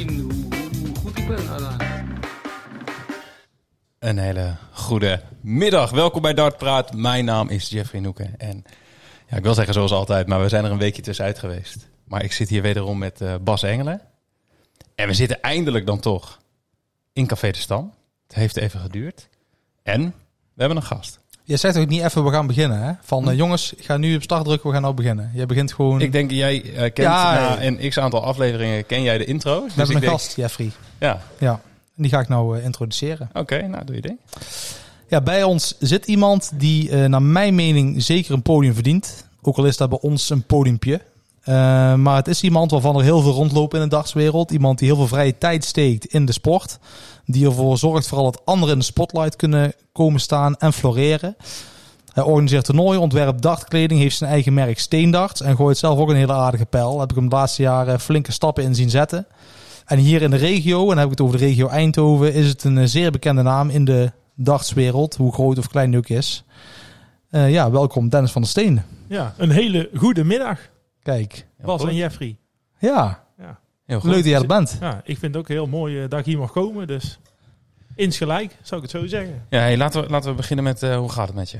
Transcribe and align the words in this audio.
hoe, 0.00 0.96
goed 1.00 1.18
ik 1.18 1.26
ben. 1.26 1.38
Een 3.98 4.18
hele 4.18 4.56
goede 4.72 5.22
middag. 5.40 5.90
Welkom 5.90 6.22
bij 6.22 6.34
Dart 6.34 6.56
Praat. 6.56 6.94
Mijn 6.94 7.24
naam 7.24 7.48
is 7.48 7.68
Jeffrey 7.68 8.00
Noeken. 8.00 8.38
En 8.38 8.64
ja, 9.28 9.36
ik 9.36 9.42
wil 9.42 9.54
zeggen 9.54 9.74
zoals 9.74 9.92
altijd, 9.92 10.26
maar 10.26 10.40
we 10.40 10.48
zijn 10.48 10.64
er 10.64 10.70
een 10.70 10.78
weekje 10.78 11.02
tussenuit 11.02 11.38
geweest. 11.38 11.88
Maar 12.04 12.24
ik 12.24 12.32
zit 12.32 12.48
hier 12.48 12.62
wederom 12.62 12.98
met 12.98 13.20
eh, 13.20 13.34
Bas 13.40 13.62
Engelen. 13.62 14.00
En 14.94 15.06
we 15.06 15.14
zitten 15.14 15.42
eindelijk 15.42 15.86
dan 15.86 16.00
toch 16.00 16.40
in 17.12 17.26
Café 17.26 17.50
de 17.50 17.58
Stam. 17.58 17.94
Het 18.26 18.36
heeft 18.36 18.56
even 18.56 18.80
geduurd. 18.80 19.28
En 19.82 20.02
we 20.54 20.60
hebben 20.60 20.76
een 20.76 20.82
gast. 20.82 21.20
Je 21.52 21.58
zegt 21.58 21.76
ook 21.78 21.88
niet 21.88 22.02
even 22.02 22.24
we 22.24 22.30
gaan 22.30 22.46
beginnen, 22.46 22.82
hè? 22.82 22.92
Van 23.02 23.30
eh, 23.30 23.36
jongens, 23.36 23.72
ik 23.76 23.84
ga 23.84 23.96
nu 23.96 24.16
op 24.16 24.22
start 24.22 24.44
drukken, 24.44 24.66
we 24.68 24.72
gaan 24.72 24.82
nou 24.82 24.94
beginnen. 24.94 25.30
Jij 25.34 25.46
begint 25.46 25.72
gewoon. 25.72 26.00
Ik 26.00 26.12
denk 26.12 26.30
jij 26.30 26.62
eh, 26.62 26.78
kent 26.80 26.96
Ja, 26.96 27.34
na 27.34 27.40
ja. 27.40 27.62
een 27.62 27.88
x 27.88 27.98
aantal 27.98 28.24
afleveringen 28.24 28.86
ken 28.86 29.02
jij 29.02 29.18
de 29.18 29.24
intro. 29.24 29.64
Dus 29.76 29.88
een 29.88 30.00
denk- 30.00 30.04
gast, 30.12 30.36
Jeffrey. 30.36 30.70
Ja, 31.00 31.20
Ja, 31.38 31.50
en 31.96 32.02
die 32.02 32.10
ga 32.10 32.20
ik 32.20 32.28
nou 32.28 32.58
eh, 32.58 32.64
introduceren. 32.64 33.30
oké, 33.34 33.66
nou 33.66 33.84
doe 33.84 33.94
je 33.94 34.00
ding. 34.02 34.18
Ja, 35.08 35.20
bij 35.20 35.42
ons 35.42 35.74
zit 35.78 36.06
iemand 36.06 36.50
die 36.54 36.92
naar 36.94 37.22
mijn 37.22 37.54
mening 37.54 38.02
zeker 38.02 38.34
een 38.34 38.42
podium 38.42 38.74
verdient. 38.74 39.24
Ook 39.42 39.56
al 39.56 39.64
is 39.64 39.76
dat 39.76 39.88
bij 39.88 39.98
ons 40.00 40.30
een 40.30 40.42
podiumpje. 40.42 41.00
Maar 41.96 42.16
het 42.16 42.28
is 42.28 42.42
iemand 42.42 42.70
waarvan 42.70 42.96
er 42.96 43.02
heel 43.02 43.20
veel 43.22 43.32
rondlopen 43.32 43.78
in 43.78 43.88
de 43.88 43.94
dagswereld. 43.96 44.50
Iemand 44.50 44.78
die 44.78 44.88
heel 44.88 44.96
veel 44.96 45.06
vrije 45.06 45.38
tijd 45.38 45.64
steekt 45.64 46.04
in 46.04 46.24
de 46.24 46.32
sport. 46.32 46.78
Die 47.24 47.46
ervoor 47.46 47.78
zorgt 47.78 48.06
vooral 48.06 48.30
dat 48.30 48.42
anderen 48.44 48.72
in 48.74 48.78
de 48.78 48.84
spotlight 48.84 49.36
kunnen 49.36 49.72
komen 49.92 50.20
staan 50.20 50.56
en 50.56 50.72
floreren. 50.72 51.36
Hij 52.12 52.22
organiseert 52.22 52.64
toernooien, 52.64 53.00
ontwerpt 53.00 53.42
dartkleding, 53.42 54.00
heeft 54.00 54.16
zijn 54.16 54.30
eigen 54.30 54.54
merk 54.54 54.78
Steendarts. 54.78 55.40
En 55.40 55.56
gooit 55.56 55.78
zelf 55.78 55.98
ook 55.98 56.08
een 56.08 56.16
hele 56.16 56.32
aardige 56.32 56.66
pijl. 56.66 57.00
Heb 57.00 57.10
ik 57.10 57.16
hem 57.16 57.28
de 57.28 57.36
laatste 57.36 57.62
jaren 57.62 58.00
flinke 58.00 58.32
stappen 58.32 58.64
in 58.64 58.74
zien 58.74 58.90
zetten. 58.90 59.26
En 59.86 59.98
hier 59.98 60.22
in 60.22 60.30
de 60.30 60.36
regio, 60.36 60.80
en 60.80 60.86
dan 60.86 60.96
heb 60.96 61.04
ik 61.04 61.10
het 61.10 61.20
over 61.20 61.38
de 61.38 61.44
regio 61.44 61.68
Eindhoven, 61.68 62.34
is 62.34 62.48
het 62.48 62.64
een 62.64 62.78
eh, 62.78 62.86
zeer 62.86 63.10
bekende 63.10 63.42
naam 63.42 63.70
in 63.70 63.84
de 63.84 64.12
dartswereld. 64.34 65.16
Hoe 65.16 65.32
groot 65.32 65.58
of 65.58 65.68
klein 65.68 65.90
die 65.90 65.98
ook 65.98 66.08
is. 66.08 66.44
Eh, 67.30 67.50
ja, 67.50 67.70
welkom 67.70 68.08
Dennis 68.08 68.30
van 68.32 68.42
der 68.42 68.50
Steen. 68.50 68.82
Ja, 69.08 69.34
een 69.36 69.50
hele 69.50 69.90
goede 69.94 70.24
middag, 70.24 70.58
Kijk, 71.02 71.46
Bas 71.62 71.84
en 71.84 71.94
Jeffrey. 71.94 72.36
ja. 72.78 73.20
Leuk 74.02 74.14
dat 74.14 74.24
jij 74.24 74.40
er 74.40 74.46
bent. 74.46 74.76
ja, 74.80 75.00
ik 75.04 75.18
vind 75.18 75.34
het 75.34 75.36
ook 75.42 75.48
heel 75.48 75.66
mooi 75.66 76.02
eh, 76.02 76.08
dat 76.08 76.18
ik 76.18 76.24
hier 76.24 76.38
mag 76.38 76.52
komen, 76.52 76.86
dus 76.86 77.18
insgelijk, 77.94 78.56
zou 78.62 78.82
ik 78.82 78.90
het 78.92 79.00
zo 79.00 79.06
zeggen. 79.06 79.46
Ja, 79.48 79.58
hey, 79.58 79.76
laten, 79.76 80.02
we, 80.02 80.10
laten 80.10 80.30
we 80.30 80.36
beginnen 80.36 80.64
met 80.64 80.82
eh, 80.82 80.96
hoe 80.96 81.12
gaat 81.12 81.26
het 81.26 81.36
met 81.36 81.50
je? 81.50 81.58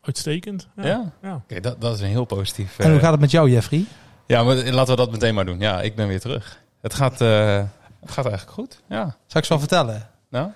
Uitstekend. 0.00 0.68
Ja? 0.76 0.84
Ja. 0.84 1.12
ja. 1.22 1.34
Oké, 1.34 1.60
dat, 1.60 1.80
dat 1.80 1.94
is 1.94 2.00
een 2.00 2.08
heel 2.08 2.24
positief... 2.24 2.78
En 2.78 2.86
hoe 2.86 2.96
eh, 2.96 3.02
gaat 3.02 3.10
het 3.10 3.20
met 3.20 3.30
jou, 3.30 3.50
Jeffrey? 3.50 3.84
Ja, 4.26 4.42
maar 4.42 4.54
laten 4.56 4.90
we 4.90 5.00
dat 5.00 5.10
meteen 5.10 5.34
maar 5.34 5.44
doen. 5.44 5.58
Ja, 5.58 5.80
ik 5.80 5.94
ben 5.94 6.08
weer 6.08 6.20
terug. 6.20 6.60
Het 6.80 6.94
gaat, 6.94 7.20
eh, 7.20 7.56
het 8.00 8.10
gaat 8.10 8.26
eigenlijk 8.26 8.54
goed. 8.54 8.80
Ja. 8.88 9.16
Zal 9.26 9.40
ik 9.40 9.46
zo 9.46 9.58
vertellen? 9.58 10.08
Nou? 10.32 10.48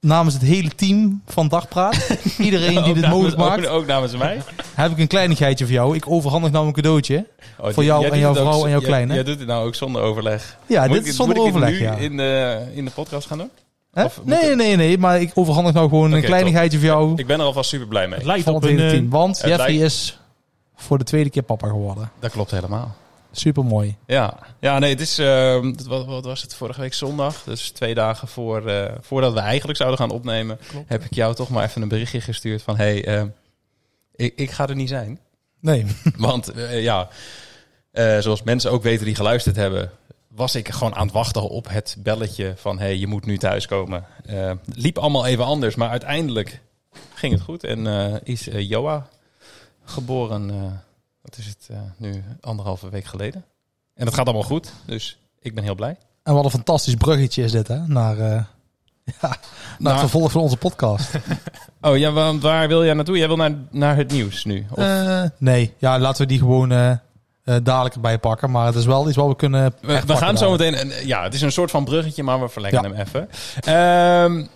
Namens 0.00 0.34
het 0.34 0.42
hele 0.42 0.68
team 0.68 1.22
van 1.26 1.48
Dagpraat, 1.48 2.16
iedereen 2.38 2.82
die 2.84 2.94
dit 2.94 3.02
namens- 3.02 3.08
mogelijk 3.08 3.36
maakt, 3.36 3.66
Ook, 3.66 3.80
ook 3.80 3.86
namens 3.86 4.16
mij. 4.16 4.40
heb 4.74 4.90
ik 4.90 4.98
een 4.98 5.06
kleinigheidje 5.06 5.64
voor 5.64 5.74
jou. 5.74 5.96
Ik 5.96 6.10
overhandig 6.10 6.50
nou 6.50 6.66
een 6.66 6.72
cadeautje. 6.72 7.26
Oh, 7.60 7.70
Voor 7.72 7.84
jou 7.84 8.06
en 8.06 8.18
jouw 8.18 8.30
ook 8.30 8.36
vrouw 8.36 8.64
en 8.64 8.70
jouw 8.70 8.80
kleine. 8.80 9.14
Jij 9.14 9.22
doet 9.24 9.38
het 9.38 9.48
nou 9.48 9.66
ook 9.66 9.74
zonder 9.74 10.02
overleg. 10.02 10.58
Ja, 10.66 10.80
Moet 10.82 10.92
dit 10.92 11.00
ik- 11.02 11.06
is 11.06 11.16
zonder 11.16 11.36
moet 11.36 11.46
ik 11.46 11.52
het 11.54 11.62
overleg, 11.62 11.80
nu 11.80 11.86
ja. 11.86 11.94
in 12.08 12.16
de, 12.16 12.60
in 12.74 12.84
de 12.84 12.90
podcast 12.90 13.26
gaan 13.26 13.38
doen? 13.38 13.50
Of 14.04 14.20
Nee, 14.24 14.54
nee, 14.54 14.76
nee, 14.76 14.98
maar 14.98 15.20
ik 15.20 15.30
overhandig 15.34 15.72
nou 15.74 15.88
gewoon 15.88 16.12
een 16.12 16.22
kleinigheidje 16.22 16.78
voor 16.78 16.86
jou 16.86 17.12
Ik 17.16 17.26
ben 17.26 17.38
er 17.40 17.44
alvast 17.46 17.68
super 17.68 17.86
blij 17.88 18.06
mee. 18.08 18.18
Het 18.18 18.26
lijkt 18.26 18.44
van 18.44 18.54
op 18.54 18.62
het 18.62 18.70
een... 18.70 18.78
hele 18.78 18.90
team. 18.90 19.10
Want 19.10 19.36
Jeffrey 19.36 19.56
lijkt- 19.56 19.82
is 19.82 20.18
voor 20.76 20.98
de 20.98 21.04
tweede 21.04 21.30
keer 21.30 21.42
papa 21.42 21.66
geworden. 21.68 22.10
Dat 22.20 22.30
klopt 22.30 22.50
helemaal. 22.50 22.94
Super 23.34 23.64
mooi. 23.64 23.96
Ja, 24.06 24.38
ja 24.60 24.78
nee, 24.78 24.90
het 24.90 25.00
is, 25.00 25.18
ehm, 25.18 25.66
het- 25.66 25.86
wat, 25.86 26.06
wat 26.06 26.24
was 26.24 26.42
het 26.42 26.54
vorige 26.54 26.80
week 26.80 26.94
zondag? 26.94 27.42
Dus 27.44 27.70
twee 27.70 27.94
dagen 27.94 28.28
voor, 28.28 28.66
eh, 28.68 28.92
voordat 29.00 29.32
we 29.32 29.40
eigenlijk 29.40 29.78
zouden 29.78 29.98
gaan 30.00 30.10
opnemen, 30.10 30.58
Klopt. 30.68 30.88
heb 30.88 31.04
ik 31.04 31.14
jou 31.14 31.34
toch 31.34 31.48
maar 31.48 31.64
even 31.64 31.82
een 31.82 31.88
berichtje 31.88 32.20
gestuurd 32.20 32.62
van, 32.62 32.76
hey, 32.76 33.04
ehm, 33.04 33.26
ik, 34.14 34.32
ik 34.36 34.50
ga 34.50 34.68
er 34.68 34.74
niet 34.74 34.88
zijn. 34.88 35.18
Nee, 35.60 35.86
Want 36.16 36.48
eh, 36.48 36.82
ja, 36.82 37.08
eh, 37.90 38.18
zoals 38.18 38.42
mensen 38.42 38.70
ook 38.70 38.82
weten 38.82 39.04
die 39.06 39.14
geluisterd 39.14 39.56
hebben, 39.56 39.90
was 40.28 40.54
ik 40.54 40.68
gewoon 40.68 40.94
aan 40.94 41.04
het 41.06 41.14
wachten 41.14 41.48
op 41.48 41.68
het 41.68 41.96
belletje 41.98 42.52
van 42.56 42.78
hey, 42.78 42.96
je 42.96 43.06
moet 43.06 43.26
nu 43.26 43.38
thuiskomen. 43.38 44.04
Liep 44.74 44.98
allemaal 44.98 45.26
even 45.26 45.44
anders, 45.44 45.74
maar 45.74 45.88
uiteindelijk 45.88 46.60
ging 47.14 47.32
het 47.32 47.42
goed. 47.42 47.64
En 47.64 47.86
is 48.24 48.48
Joa 48.52 49.06
geboren, 49.84 50.50
wat 51.22 51.36
is 51.38 51.46
het 51.46 51.68
eh, 51.70 51.76
nu, 51.96 52.24
anderhalve 52.40 52.90
week 52.90 53.04
geleden. 53.04 53.44
En 53.94 54.04
dat 54.04 54.14
gaat 54.14 54.24
allemaal 54.26 54.42
goed, 54.42 54.72
dus 54.86 55.18
ik 55.40 55.54
ben 55.54 55.64
heel 55.64 55.74
blij. 55.74 55.96
En 56.22 56.34
wat 56.34 56.44
een 56.44 56.50
fantastisch 56.50 56.94
bruggetje 56.94 57.42
is 57.42 57.52
dit, 57.52 57.68
hè? 57.68 57.86
Naar, 57.86 58.18
eh, 58.18 58.24
ja, 59.04 59.14
naar 59.20 59.38
Nou- 59.78 59.90
het 59.92 60.00
vervolg 60.00 60.32
van 60.32 60.40
onze 60.40 60.56
podcast. 60.56 61.10
Oh 61.84 61.96
ja, 61.98 62.10
want 62.12 62.42
waar 62.42 62.68
wil 62.68 62.84
jij 62.84 62.94
naartoe? 62.94 63.18
Jij 63.18 63.26
wil 63.26 63.36
naar, 63.36 63.52
naar 63.70 63.96
het 63.96 64.10
nieuws 64.10 64.44
nu? 64.44 64.66
Of, 64.70 64.78
Eh, 64.78 65.22
nee, 65.38 65.74
ja, 65.78 65.98
laten 65.98 66.22
we 66.22 66.28
die 66.28 66.38
gewoon 66.38 66.68
dadelijk 67.44 67.94
erbij 67.94 68.18
pakken. 68.18 68.50
Maar 68.50 68.66
het 68.66 68.74
is 68.74 68.84
wel 68.86 69.08
iets 69.08 69.16
wat 69.16 69.28
we 69.28 69.36
kunnen. 69.36 69.74
We, 69.80 70.16
gaan 70.16 70.38
zo 70.38 70.50
meteen. 70.50 70.74
en, 70.74 71.06
Ja, 71.06 71.22
het 71.22 71.34
is 71.34 71.40
een 71.40 71.52
soort 71.52 71.70
van 71.70 71.84
bruggetje, 71.84 72.22
maar 72.22 72.40
we 72.40 72.48
verlengen 72.48 72.82
Ja. 72.82 72.88
hem 72.88 73.00
even. 73.06 73.28
Ehm, 73.60 74.46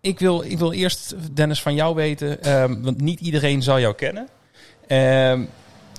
ik, 0.00 0.18
wil, 0.18 0.42
ik 0.42 0.58
wil 0.58 0.72
eerst, 0.72 1.14
Dennis, 1.36 1.62
van 1.62 1.74
jou 1.74 1.94
weten. 1.94 2.42
ehm, 2.42 2.80
want 2.82 3.00
niet 3.00 3.20
iedereen 3.20 3.62
zal 3.62 3.80
jou 3.80 3.94
kennen. 3.94 4.28
Ehm, 4.86 5.42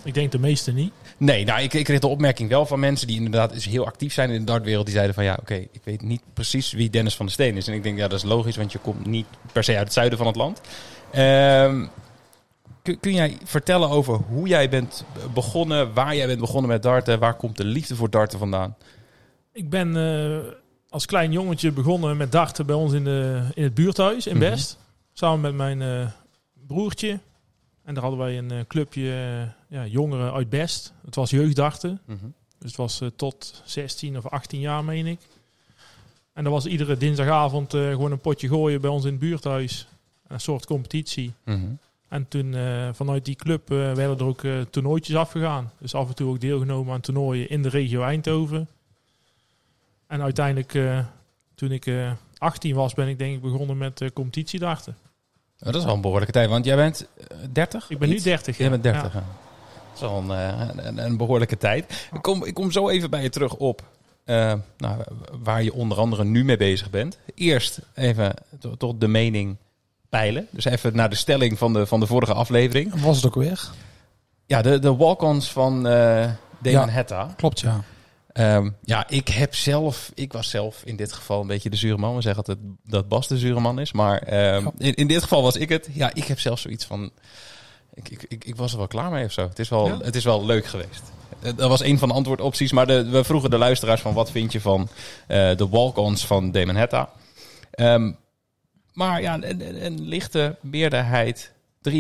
Ik 0.04 0.14
denk 0.14 0.32
de 0.32 0.40
meeste 0.40 0.72
niet. 0.74 0.92
nee, 1.18 1.46
nou, 1.46 1.62
ik, 1.62 1.74
ik 1.74 1.84
kreeg 1.84 2.00
de 2.00 2.08
opmerking 2.08 2.50
wel 2.50 2.66
van 2.66 2.80
mensen 2.80 3.08
die 3.08 3.16
inderdaad 3.16 3.52
eens 3.54 3.66
heel 3.66 3.86
actief 3.86 4.14
zijn 4.14 4.30
in 4.30 4.40
de 4.40 4.46
dartwereld. 4.46 4.86
Die 4.86 4.94
zeiden 4.94 5.16
van 5.16 5.24
ja, 5.24 5.38
oké, 5.42 5.54
ik 5.56 5.82
weet 5.84 6.02
niet 6.02 6.22
precies 6.34 6.72
wie 6.72 6.90
Dennis 6.90 7.16
van 7.16 7.26
der 7.26 7.34
Steen 7.36 7.56
is. 7.58 7.68
En 7.68 7.74
ik 7.74 7.84
denk, 7.84 7.98
ja, 7.98 8.08
dat 8.08 8.18
is 8.20 8.26
logisch, 8.26 8.56
want 8.58 8.72
je 8.72 8.80
komt 8.80 9.06
niet 9.06 9.26
per 9.52 9.64
se 9.64 9.72
uit 9.72 9.84
het 9.84 9.94
zuiden 9.94 10.18
van 10.18 10.28
het 10.28 10.36
land. 10.36 10.62
Ehm, 11.12 11.86
kun, 12.82 13.00
kun 13.00 13.14
jij 13.14 13.38
vertellen 13.44 13.90
over 13.90 14.16
hoe 14.30 14.48
jij 14.48 14.70
bent 14.70 15.04
begonnen, 15.34 15.94
waar 15.94 16.16
jij 16.16 16.28
bent 16.28 16.40
begonnen 16.40 16.70
met 16.72 16.84
darten? 16.84 17.20
Waar 17.20 17.34
komt 17.36 17.58
de 17.58 17.66
liefde 17.66 17.96
voor 17.96 18.10
darten 18.10 18.40
vandaan? 18.40 18.76
Ik 19.54 19.70
ben 19.70 19.96
eh, 19.98 20.54
als 20.90 21.06
klein 21.06 21.32
jongetje 21.32 21.72
begonnen 21.72 22.18
met 22.18 22.32
darten 22.32 22.66
bij 22.66 22.76
ons 22.76 22.94
in, 22.94 23.04
de, 23.04 23.42
in 23.54 23.64
het 23.64 23.74
buurthuis 23.74 24.28
in 24.28 24.38
Mhm. 24.38 24.50
Best. 24.50 24.78
Samen 25.14 25.42
met 25.42 25.54
mijn 25.56 25.82
eh, 25.82 26.08
broertje. 26.68 27.20
En 27.88 27.94
daar 27.94 28.04
hadden 28.04 28.22
wij 28.22 28.38
een 28.38 28.52
eh, 28.52 28.60
clubje 28.68 29.12
eh, 29.12 29.78
ja, 29.78 29.86
jongeren 29.86 30.34
uit 30.34 30.50
Best. 30.50 30.94
Het 31.06 31.16
was 31.16 31.30
jeugddarten. 31.30 32.02
Mhm. 32.06 32.26
Dus 32.58 32.68
het 32.68 32.76
was 32.76 33.02
eh, 33.02 33.08
tot 33.16 33.62
16 33.66 34.18
of 34.18 34.28
18 34.28 34.60
jaar, 34.60 34.84
meen 34.84 35.06
ik. 35.06 35.20
En 36.34 36.44
dat 36.44 36.54
was 36.54 36.66
iedere 36.66 36.98
dinsdagavond 36.98 37.72
gewoon 37.72 38.12
een 38.12 38.20
potje 38.20 38.48
gooien 38.48 38.82
bij 38.82 38.90
ons 38.90 39.06
in 39.06 39.12
het 39.12 39.20
buurthuis. 39.20 39.88
Een 40.28 40.40
soort 40.40 40.66
competitie. 40.66 41.34
Mhm. 41.44 41.66
En 42.08 42.28
toen 42.28 42.56
vanuit 42.94 43.26
die 43.26 43.36
club 43.36 43.68
werden 43.70 44.18
er 44.18 44.24
ook 44.24 44.42
toernooitjes 44.70 45.16
afgegaan. 45.16 45.72
Dus 45.80 45.96
af 45.96 46.08
en 46.08 46.16
toe 46.16 46.30
ook 46.30 46.40
deelgenomen 46.40 46.94
aan 46.94 47.02
toernooien 47.02 47.50
in 47.50 47.62
de 47.62 47.70
regio 47.70 48.02
Eindhoven. 48.02 48.68
En 50.08 50.22
uiteindelijk, 50.22 51.04
toen 51.56 51.72
ik 51.72 51.86
eh 51.86 52.12
18 52.38 52.76
was, 52.76 52.94
ben 52.94 53.08
ik 53.08 53.18
denk 53.18 53.36
ik 53.36 53.42
begonnen 53.42 53.78
met 53.78 54.12
competitiedarten. 54.14 54.98
Oh, 55.02 55.07
dat 55.58 55.76
is 55.76 55.84
wel 55.84 55.94
een 55.94 56.02
behoorlijke 56.02 56.34
tijd, 56.34 56.50
want 56.50 56.66
jij 56.66 56.76
bent 56.76 57.08
eh, 57.18 57.38
30? 57.52 57.90
Ik 57.90 57.98
ben 58.00 58.10
nu 58.10 58.16
Iets? 58.16 58.24
30. 58.24 58.58
Jij 58.58 58.70
bent 58.70 58.84
30. 58.84 59.02
Ja. 59.14 59.20
ja. 59.20 59.26
Dat 59.94 59.96
is 59.96 60.02
wel 60.02 60.18
een, 60.18 60.32
eh, 60.32 60.86
een, 60.86 60.98
een 61.06 61.18
behoorlijke 61.18 61.58
tijd. 61.58 62.08
Ik 62.14 62.22
kom, 62.22 62.46
ik 62.46 62.54
kom 62.54 62.72
zo 62.72 62.90
even 62.90 63.10
bij 63.10 63.22
je 63.22 63.30
terug 63.30 63.54
op 63.56 63.82
eh, 64.24 64.54
nou, 64.78 65.02
waar 65.42 65.64
je 65.64 65.74
onder 65.74 65.98
andere 65.98 66.24
nu 66.24 66.44
mee 66.44 66.58
bezig 66.58 66.90
bent. 66.90 67.18
Eerst 67.36 67.80
even 67.94 68.34
to- 68.60 68.76
toch 68.78 68.94
de 68.98 69.08
mening 69.08 69.58
peilen. 70.10 70.48
Dus 70.52 70.66
even 70.66 70.96
naar 70.96 71.10
de 71.10 71.16
stelling 71.16 71.58
van 71.58 71.74
de, 71.74 71.86
van 71.86 72.00
de 72.00 72.06
vorige 72.08 72.34
aflevering. 72.34 73.02
Was 73.02 73.16
het 73.16 73.26
ook 73.26 73.36
weer? 73.36 73.70
Ja, 74.46 74.62
de, 74.62 74.80
de 74.80 74.96
walk-ons 74.96 75.52
van 75.52 75.88
eh 75.88 76.30
Damon 76.60 76.88
Ja. 76.88 76.90
Hetta. 76.90 77.34
Klopt, 77.38 77.60
ja. 77.60 77.82
Ehm, 78.38 78.70
ja, 78.84 79.10
ik 79.10 79.28
heb 79.28 79.56
zelf, 79.56 80.12
ik 80.14 80.34
was 80.34 80.50
zelf 80.50 80.82
in 80.86 80.96
dit 80.96 81.14
geval 81.14 81.42
een 81.42 81.48
beetje 81.48 81.70
de 81.70 81.76
zure 81.76 81.98
man. 81.98 82.16
We 82.16 82.22
zeggen 82.22 82.44
altijd 82.46 82.66
dat 82.84 83.08
Bas 83.08 83.28
de 83.28 83.38
zure 83.38 83.60
man 83.60 83.80
is. 83.80 83.92
Maar 83.92 84.18
ehm, 84.22 84.64
Ja. 84.64 84.72
in, 84.78 84.94
in 84.94 85.08
dit 85.08 85.22
geval 85.22 85.42
was 85.42 85.56
ik 85.56 85.70
het. 85.70 85.90
Ja, 85.94 86.14
ik 86.14 86.24
heb 86.24 86.40
zelf 86.40 86.60
zoiets 86.60 86.86
van. 86.86 87.12
Ik, 87.94 88.10
ik, 88.10 88.26
ik, 88.28 88.46
ik 88.46 88.56
was 88.56 88.72
er 88.72 88.78
wel 88.78 88.88
klaar 88.88 89.12
mee 89.12 89.26
of 89.26 89.32
zo. 89.32 89.42
Het 89.48 89.60
is 89.60 89.70
wel, 89.70 89.88
Ja? 89.88 89.98
het 90.02 90.16
is 90.16 90.24
wel 90.24 90.46
leuk 90.46 90.66
geweest. 90.66 91.02
Eh, 91.42 91.52
Dat 91.56 91.70
was 91.70 91.82
een 91.84 91.98
van 92.00 92.08
de 92.08 92.14
antwoordopties. 92.14 92.72
Maar 92.72 92.88
de, 92.88 93.10
we 93.10 93.24
vroegen 93.24 93.50
de 93.50 93.58
luisteraars 93.58 94.02
van 94.02 94.14
wat 94.14 94.32
vind 94.32 94.52
je 94.52 94.62
van 94.62 94.90
eh, 95.28 95.56
de 95.56 95.68
walk-ons 95.68 96.26
van 96.26 96.52
Damon 96.52 96.76
Hetta. 96.76 97.10
Ehm, 97.72 98.12
maar 98.94 99.22
ja, 99.22 99.34
een, 99.34 99.50
een, 99.50 99.86
een 99.86 100.02
lichte 100.02 100.56
meerderheid, 100.62 101.52
53% 101.90 101.92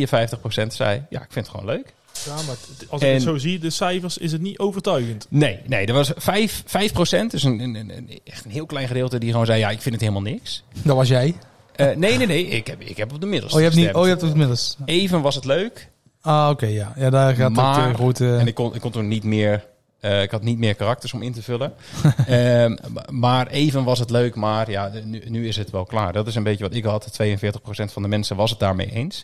zei, 0.68 1.06
ja, 1.10 1.22
ik 1.22 1.32
vind 1.32 1.48
het 1.48 1.56
gewoon 1.56 1.66
leuk. 1.76 1.94
Ja, 2.28 2.36
maar 2.36 2.56
het- 2.78 2.90
als 2.90 3.02
ik 3.02 3.08
En- 3.08 3.14
het 3.14 3.24
zo 3.24 3.38
zie, 3.38 3.60
de 3.60 3.70
cijfers, 3.70 4.18
is 4.18 4.32
het 4.32 4.42
niet 4.42 4.60
overtuigend. 4.60 5.26
Nee, 5.30 5.60
nee, 5.66 5.86
er 5.86 5.94
was 5.94 6.12
5, 6.16 6.64
5 6.66 6.92
dus 6.92 7.44
een, 7.44 7.60
een, 7.60 7.76
een, 7.76 7.98
een- 7.98 8.20
echt 8.24 8.46
een 8.46 8.52
heel 8.52 8.66
klein 8.66 8.88
gedeelte 8.88 9.18
die 9.20 9.32
gewoon 9.32 9.46
zei, 9.46 9.60
ja, 9.60 9.70
ik 9.70 9.82
vind 9.82 9.96
het 9.96 10.04
helemaal 10.04 10.32
niks. 10.32 10.64
Dat 10.84 10.96
was 10.96 11.08
jij. 11.08 11.36
Eh, 11.76 11.86
nee, 11.96 12.18
nee, 12.18 12.28
nee, 12.28 12.48
ik 12.48 12.68
heb, 12.68 12.82
ik 12.82 12.98
heb 12.98 13.14
op 13.14 13.22
de 13.22 13.28
middelste 13.28 13.58
Oh, 13.58 13.64
je 13.64 13.70
hebt 13.70 13.82
niet. 13.86 13.94
Oh, 13.96 14.04
je 14.04 14.10
hebt 14.10 14.22
het 14.22 14.32
inmiddels. 14.32 14.78
Even 14.86 15.22
was 15.22 15.36
het 15.36 15.46
leuk 15.46 15.90
Ah, 16.22 16.50
oké, 16.52 16.66
ja. 16.66 16.94
Ja, 16.96 17.10
daar 17.10 17.36
gaat 17.36 17.52
Maar- 17.52 17.86
ook 17.86 17.92
de 17.92 17.98
grote. 17.98 18.36
en 18.38 18.48
ik 18.48 18.54
kon, 18.56 18.76
ik 18.76 18.82
kon 18.82 18.92
toen 18.92 19.08
niet 19.08 19.24
meer 19.24 19.66
Eh, 20.00 20.22
ik 20.22 20.32
had 20.32 20.44
niet 20.44 20.58
meer 20.58 20.76
karakters 20.76 21.14
om 21.14 21.22
in 21.22 21.34
te 21.34 21.42
vullen. 21.44 21.74
Ehm, 22.28 22.76
maar 23.10 23.48
even 23.48 23.84
was 23.84 24.00
het 24.00 24.10
leuk, 24.10 24.36
maar 24.36 24.72
ja, 24.72 24.90
de- 24.90 25.02
nu, 25.06 25.24
nu 25.28 25.48
is 25.48 25.58
het 25.58 25.70
wel 25.70 25.86
klaar. 25.86 26.14
Dat 26.14 26.28
is 26.28 26.36
een 26.36 26.44
beetje 26.44 26.64
wat 26.64 26.74
ik 26.76 26.84
had. 26.84 27.14
42% 27.14 27.92
van 27.92 28.02
de 28.02 28.08
mensen 28.08 28.36
was 28.36 28.50
het 28.50 28.60
daarmee 28.60 28.92
eens. 28.92 29.24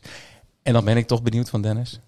En 0.64 0.74
dan 0.74 0.86
ben 0.86 0.98
ik 0.98 1.08
toch 1.08 1.22
benieuwd 1.24 1.50
van 1.50 1.62
Dennis. 1.62 2.00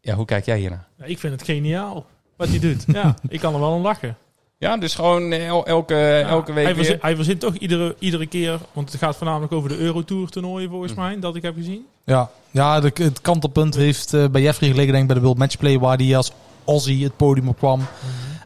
Ja, 0.00 0.14
hoe 0.14 0.24
kijk 0.24 0.44
jij 0.44 0.58
hiernaar? 0.58 0.86
Ja, 0.98 1.04
ik 1.04 1.18
vind 1.18 1.32
het 1.32 1.42
geniaal 1.42 2.06
wat 2.36 2.48
hij 2.48 2.58
doet. 2.58 2.84
Ja, 2.86 3.14
ik 3.28 3.40
kan 3.40 3.54
er 3.54 3.60
wel 3.60 3.70
om 3.72 3.82
lachen. 3.82 4.16
Ja, 4.58 4.76
dus 4.76 4.94
gewoon 4.94 5.32
el- 5.32 5.66
elke, 5.66 6.18
elke 6.28 6.52
week 6.52 6.64
hij, 6.64 6.74
weer. 6.74 6.84
verzint, 6.84 7.02
hij 7.02 7.16
verzint 7.16 7.40
toch 7.40 7.54
iedere, 7.54 7.96
iedere 7.98 8.26
keer, 8.26 8.58
want 8.72 8.92
het 8.92 9.00
gaat 9.00 9.16
voornamelijk 9.16 9.52
over 9.52 9.68
de 9.68 9.76
Eurotour 9.78 10.28
toernooien 10.28 10.70
volgens 10.70 10.92
Mhm. 10.92 11.00
mij, 11.00 11.18
dat 11.18 11.36
ik 11.36 11.42
heb 11.42 11.54
gezien. 11.54 11.86
Ja, 12.04 12.30
ja 12.50 12.80
de, 12.80 12.90
het 12.94 13.20
kantelpunt 13.20 13.74
heeft 13.74 14.14
eh, 14.14 14.28
bij 14.28 14.42
Jeffrey 14.42 14.68
gelegen, 14.70 14.90
denk 14.92 15.02
ik, 15.02 15.06
bij 15.08 15.16
de 15.16 15.22
World 15.22 15.38
Matchplay, 15.38 15.78
waar 15.78 15.96
hij 15.96 16.16
als 16.16 16.32
Aussie 16.64 17.04
het 17.04 17.16
podium 17.16 17.48
op 17.48 17.56
kwam. 17.58 17.80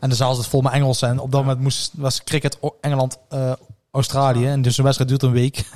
En 0.01 0.09
de 0.09 0.15
zaal 0.17 0.35
zat 0.35 0.47
vol 0.49 0.61
met 0.61 0.73
Engels. 0.73 1.03
En 1.03 1.19
op 1.19 1.33
dat 1.33 1.41
moment 1.41 1.61
moest, 1.61 1.91
was 1.97 2.25
cricket 2.25 2.59
Engeland, 2.81 3.19
eh, 3.29 3.53
Australië. 3.95 4.47
En 4.47 4.63
dus 4.63 4.77
de 4.77 4.83
wedstrijd 4.83 5.11
duurt 5.11 5.23
een 5.23 5.33
week. 5.33 5.63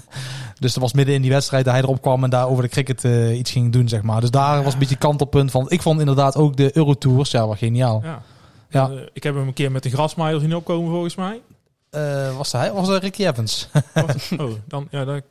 Dus 0.61 0.73
dat 0.73 0.83
was 0.83 0.93
midden 0.93 1.15
in 1.15 1.23
die 1.23 1.31
wedstrijd 1.31 1.65
dat 1.65 1.75
hij 1.75 1.83
erop 1.83 2.03
kwam 2.03 2.25
en 2.25 2.31
daar 2.31 2.49
over 2.49 2.63
de 2.63 2.69
cricket 2.69 3.05
eh, 3.05 3.39
iets 3.39 3.51
ging 3.51 3.73
doen, 3.73 3.89
zeg 3.89 4.03
maar. 4.03 4.21
Dus 4.21 4.31
daar 4.31 4.63
was 4.63 4.73
een 4.73 4.79
beetje 4.79 4.97
kantelpunt 4.97 5.51
van. 5.51 5.71
Ik 5.71 5.83
vond 5.83 6.01
inderdaad 6.01 6.37
ook 6.37 6.57
de 6.57 6.77
Eurotours, 6.77 7.31
ja, 7.31 7.47
wel 7.47 7.57
geniaal. 7.57 8.01
Ja. 8.05 8.23
Ja. 8.71 8.91
Eh, 8.91 8.97
ik 9.13 9.23
heb 9.23 9.35
hem 9.35 9.47
een 9.47 9.53
keer 9.53 9.73
met 9.73 9.83
de 9.83 9.91
grasmaaier 9.91 10.41
zien 10.41 10.57
opkomen 10.57 10.91
volgens 10.91 11.15
mij. 11.15 11.41
Eh, 11.91 12.37
was 12.37 12.53
hij? 12.53 12.73
Was 12.73 12.89
dat 12.89 13.03
Ricky 13.03 13.27
Evans? 13.27 13.69
Oh, 14.39 14.51
dan, 14.67 14.89
ja, 14.91 15.05
dat, 15.05 15.23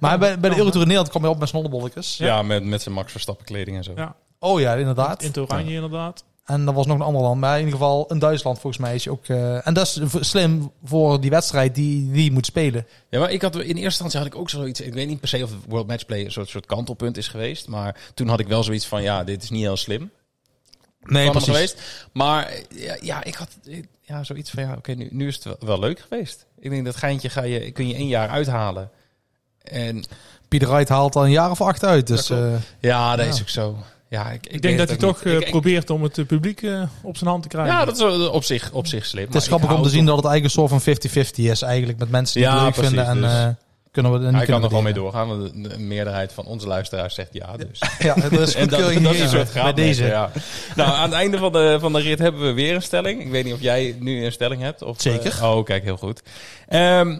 maar 0.00 0.18
bij, 0.18 0.40
bij 0.40 0.50
de 0.50 0.56
Eurotour 0.56 0.80
in 0.82 0.92
Nederland 0.92 1.08
kwam 1.08 1.22
hij 1.22 1.30
op 1.30 1.38
met 1.38 1.48
snollebolletjes. 1.48 2.16
ja, 2.16 2.42
met, 2.42 2.64
met 2.64 2.82
zijn 2.82 2.94
Max 2.94 3.12
Verstappen 3.12 3.46
kleding 3.46 3.76
en 3.76 3.84
zo. 3.84 3.92
Ja. 3.96 4.14
Oh 4.38 4.60
ja, 4.60 4.74
inderdaad. 4.74 5.22
in 5.22 5.28
het 5.28 5.38
oranje 5.38 5.74
inderdaad. 5.74 6.24
En 6.44 6.66
er 6.66 6.72
was 6.72 6.86
nog 6.86 6.96
een 6.96 7.02
ander 7.04 7.22
land. 7.22 7.40
Maar 7.40 7.52
in 7.58 7.64
ieder 7.64 7.78
geval 7.78 8.06
in 8.06 8.18
Duitsland 8.18 8.58
volgens 8.58 8.82
mij 8.82 8.94
is 8.94 9.04
hij 9.04 9.12
ook... 9.12 9.26
eh, 9.26 9.66
en 9.66 9.74
dat 9.74 9.86
is 9.86 10.28
slim 10.30 10.70
voor 10.84 11.20
die 11.20 11.30
wedstrijd 11.30 11.74
die 11.74 12.10
die 12.10 12.32
moet 12.32 12.46
spelen. 12.46 12.86
Ja, 13.08 13.20
maar 13.20 13.30
ik 13.30 13.42
had 13.42 13.54
in 13.54 13.60
eerste 13.62 13.82
instantie 13.84 14.18
had 14.18 14.28
ik 14.28 14.34
ook 14.36 14.50
zoiets. 14.50 14.80
Ik 14.80 14.94
weet 14.94 15.08
niet 15.08 15.20
per 15.20 15.28
se 15.28 15.42
of 15.42 15.50
het 15.50 15.58
World 15.68 15.86
Matchplay 15.86 16.24
een 16.24 16.32
soort, 16.32 16.48
soort 16.48 16.66
kantelpunt 16.66 17.16
is 17.16 17.28
geweest. 17.28 17.68
Maar 17.68 17.96
toen 18.14 18.28
had 18.28 18.40
ik 18.40 18.48
wel 18.48 18.62
zoiets 18.62 18.86
van: 18.86 19.02
ja, 19.02 19.24
dit 19.24 19.42
is 19.42 19.50
niet 19.50 19.62
heel 19.62 19.76
slim. 19.76 20.10
Nee, 21.02 21.40
geweest. 21.40 21.80
Maar 22.12 22.52
ja, 22.68 22.96
ja, 23.00 23.24
ik 23.24 23.34
had 23.34 23.48
ja, 24.00 24.24
zoiets 24.24 24.50
van: 24.50 24.62
ja, 24.62 24.74
oké, 24.76 24.92
nu, 24.92 25.08
nu 25.12 25.26
is 25.26 25.34
het 25.34 25.44
wel, 25.44 25.56
wel 25.60 25.78
leuk 25.78 26.00
geweest. 26.00 26.46
Ik 26.58 26.70
denk 26.70 26.84
dat 26.84 26.96
geintje 26.96 27.28
ga 27.28 27.42
je, 27.42 27.70
kun 27.70 27.88
je 27.88 27.94
één 27.94 28.08
jaar 28.08 28.28
uithalen. 28.28 28.90
En 29.62 30.04
Pieter 30.48 30.68
Wright 30.68 30.88
haalt 30.88 31.16
al 31.16 31.24
een 31.24 31.30
jaar 31.30 31.50
of 31.50 31.60
acht 31.60 31.84
uit. 31.84 32.06
Dus 32.06 32.26
Dat 32.26 32.38
klopt. 32.38 32.52
eh, 32.54 32.60
ja, 32.80 33.16
dat 33.16 33.26
Ja. 33.26 33.32
is 33.32 33.40
ook 33.40 33.48
zo. 33.48 33.76
Ja, 34.14 34.30
ik, 34.30 34.46
ik, 34.46 34.52
Ik 34.52 34.62
denk 34.62 34.78
dat 34.78 34.88
hij 34.88 34.96
toch 34.96 35.24
niet. 35.24 35.34
eh, 35.34 35.40
Ik- 35.40 35.44
ik- 35.44 35.50
probeert 35.50 35.90
om 35.90 36.02
het 36.02 36.18
eh, 36.18 36.24
publiek 36.26 36.62
eh, 36.62 36.82
op 37.02 37.16
zijn 37.16 37.30
hand 37.30 37.42
te 37.42 37.48
krijgen. 37.48 37.74
Ja, 37.74 37.84
dat 37.84 37.96
is 37.96 38.02
op 38.28 38.44
zich, 38.44 38.72
op 38.72 38.86
zich 38.86 39.06
slim. 39.06 39.24
het 39.26 39.34
is 39.34 39.46
grappig 39.46 39.72
om 39.74 39.82
te 39.82 39.88
zien 39.88 40.04
dat 40.04 40.16
het 40.16 40.24
eigenlijk 40.26 40.54
een 40.56 40.68
soort 40.68 40.82
van 40.82 40.94
50-50 40.94 41.50
is. 41.50 41.62
Eigenlijk 41.62 41.98
met 41.98 42.10
mensen 42.10 42.34
die 42.40 42.48
Ja, 42.50 42.54
het 42.54 42.62
leuk 42.62 42.72
precies, 42.72 42.90
vinden. 42.94 43.06
En 43.06 43.20
dus- 43.20 43.30
eh, 43.32 43.48
kunnen 43.90 44.12
we 44.12 44.26
er 44.26 44.34
Hij 44.34 44.46
kan 44.46 44.62
er 44.62 44.68
gewoon 44.68 44.84
mee 44.84 44.92
doorgaan, 44.92 45.28
want 45.28 45.52
de, 45.64 45.68
de 45.68 45.78
meerderheid 45.78 46.32
van 46.32 46.44
onze 46.44 46.66
luisteraars 46.66 47.14
zegt 47.14 47.28
ja. 47.32 47.56
Dus. 47.56 47.82
Ja, 47.98 48.14
dat 48.14 48.32
is 48.32 48.54
En 48.54 48.60
goed 48.60 48.70
dat, 48.70 49.02
dat 49.02 49.14
is 49.14 49.20
een 49.20 49.28
soort 49.28 49.52
bij 49.52 49.72
deze. 49.72 50.04
Ja. 50.04 50.30
Nou, 50.76 50.90
aan 50.90 51.02
het 51.10 51.12
einde 51.12 51.38
van 51.38 51.52
de, 51.52 51.76
van 51.80 51.92
de 51.92 52.00
rit 52.00 52.18
hebben 52.18 52.40
we 52.42 52.52
weer 52.52 52.74
een 52.74 52.82
stelling. 52.82 53.20
Ik 53.20 53.30
weet 53.30 53.44
niet 53.44 53.54
of 53.54 53.60
jij 53.60 53.96
nu 54.00 54.24
een 54.24 54.32
stelling 54.32 54.62
hebt. 54.62 54.82
Of, 54.82 55.00
Zeker. 55.00 55.38
oh, 55.44 55.64
kijk, 55.64 55.82
heel 55.84 55.96
goed. 55.96 56.22
Ehm, 56.68 57.18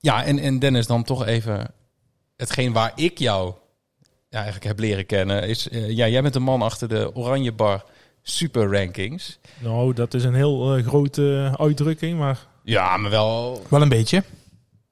ja, 0.00 0.24
en, 0.24 0.38
en 0.38 0.58
Dennis, 0.58 0.86
dan 0.86 1.02
toch 1.04 1.26
even 1.26 1.70
hetgeen 2.36 2.72
waar 2.72 2.92
ik 2.94 3.18
jou 3.18 3.52
ja, 4.28 4.36
eigenlijk 4.36 4.64
heb 4.64 4.78
leren 4.78 5.06
kennen. 5.06 5.42
Is, 5.48 5.68
eh, 5.68 5.90
ja, 5.90 6.08
jij 6.08 6.22
bent 6.22 6.34
de 6.34 6.40
man 6.40 6.62
achter 6.62 6.88
de 6.88 7.14
Oranje 7.14 7.52
Bar 7.52 7.84
Super 8.22 8.72
Rankings. 8.72 9.38
Nou, 9.62 9.92
dat 9.94 10.14
is 10.14 10.24
een 10.24 10.34
heel 10.34 10.76
eh, 10.76 10.86
grote 10.86 11.54
uitdrukking, 11.58 12.18
maar 12.18 12.46
Ja, 12.62 12.96
maar 12.96 13.10
wel... 13.10 13.62
Wel 13.70 13.82
een 13.82 13.88
beetje. 13.88 14.24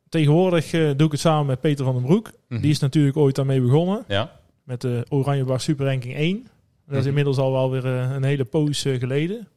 tegenwoordig 0.09 0.73
eh, 0.73 0.91
doe 0.97 1.07
ik 1.07 1.13
het 1.13 1.21
samen 1.21 1.47
met 1.47 1.61
Peter 1.61 1.85
van 1.85 1.95
den 1.95 2.03
Broek. 2.05 2.31
Mhm. 2.49 2.61
Die 2.61 2.71
is 2.71 2.79
natuurlijk 2.79 3.17
ooit 3.17 3.35
daarmee 3.35 3.61
begonnen. 3.61 4.05
Ja, 4.09 4.41
Met 4.65 4.81
de 4.81 5.07
Oranje 5.09 5.45
Bar 5.45 5.61
Super 5.61 5.87
Ranking 5.87 6.15
1. 6.17 6.43
Dat 6.87 6.95
is 6.95 6.99
Mhm. 6.99 7.09
inmiddels 7.09 7.37
al 7.39 7.53
wel 7.53 7.71
weer 7.71 7.85
een 7.87 8.25
hele 8.25 8.45
poos 8.45 8.81
geleden. 8.83 9.49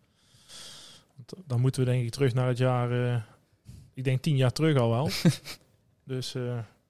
Dan 1.45 1.59
moeten 1.61 1.83
we 1.85 1.89
denk 1.91 2.03
ik 2.03 2.11
terug 2.11 2.33
naar 2.33 2.47
het 2.47 2.57
jaar... 2.57 2.91
eh, 3.07 3.15
ik 3.93 4.03
denk 4.03 4.21
tien 4.21 4.35
jaar 4.35 4.51
terug 4.51 4.77
al 4.77 4.89
wel. 4.89 5.09
dus 6.13 6.35
eh, 6.35 6.41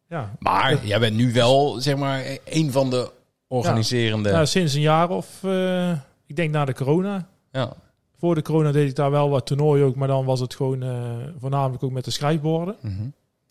ja. 0.10 0.36
maar 0.40 0.86
jij 0.86 1.00
bent 1.00 1.16
nu 1.16 1.34
wel, 1.34 1.80
zeg 1.82 1.96
maar, 1.98 2.24
een 2.46 2.72
van 2.72 2.90
de 2.90 3.12
organiserende... 3.48 4.30
ja, 4.30 4.46
sinds 4.46 4.74
een 4.74 4.82
jaar 4.82 5.10
of... 5.10 5.44
eh, 5.44 5.92
ik 6.26 6.36
denk 6.36 6.52
na 6.52 6.66
de 6.66 6.74
corona. 6.74 7.28
ja. 7.52 7.74
Voor 8.20 8.36
de 8.36 8.42
corona 8.42 8.72
deed 8.72 8.90
ik 8.90 8.96
daar 8.96 9.12
wel 9.12 9.30
wat 9.30 9.46
toernooien 9.46 9.86
ook. 9.86 9.96
Maar 9.96 10.08
dan 10.08 10.26
was 10.26 10.40
het 10.40 10.56
gewoon 10.56 10.84
eh, 10.84 11.16
voornamelijk 11.40 11.84
ook 11.84 11.92
met 11.92 12.06
de 12.06 12.12
schrijfborden. 12.12 12.76
Mhm. 12.82 13.02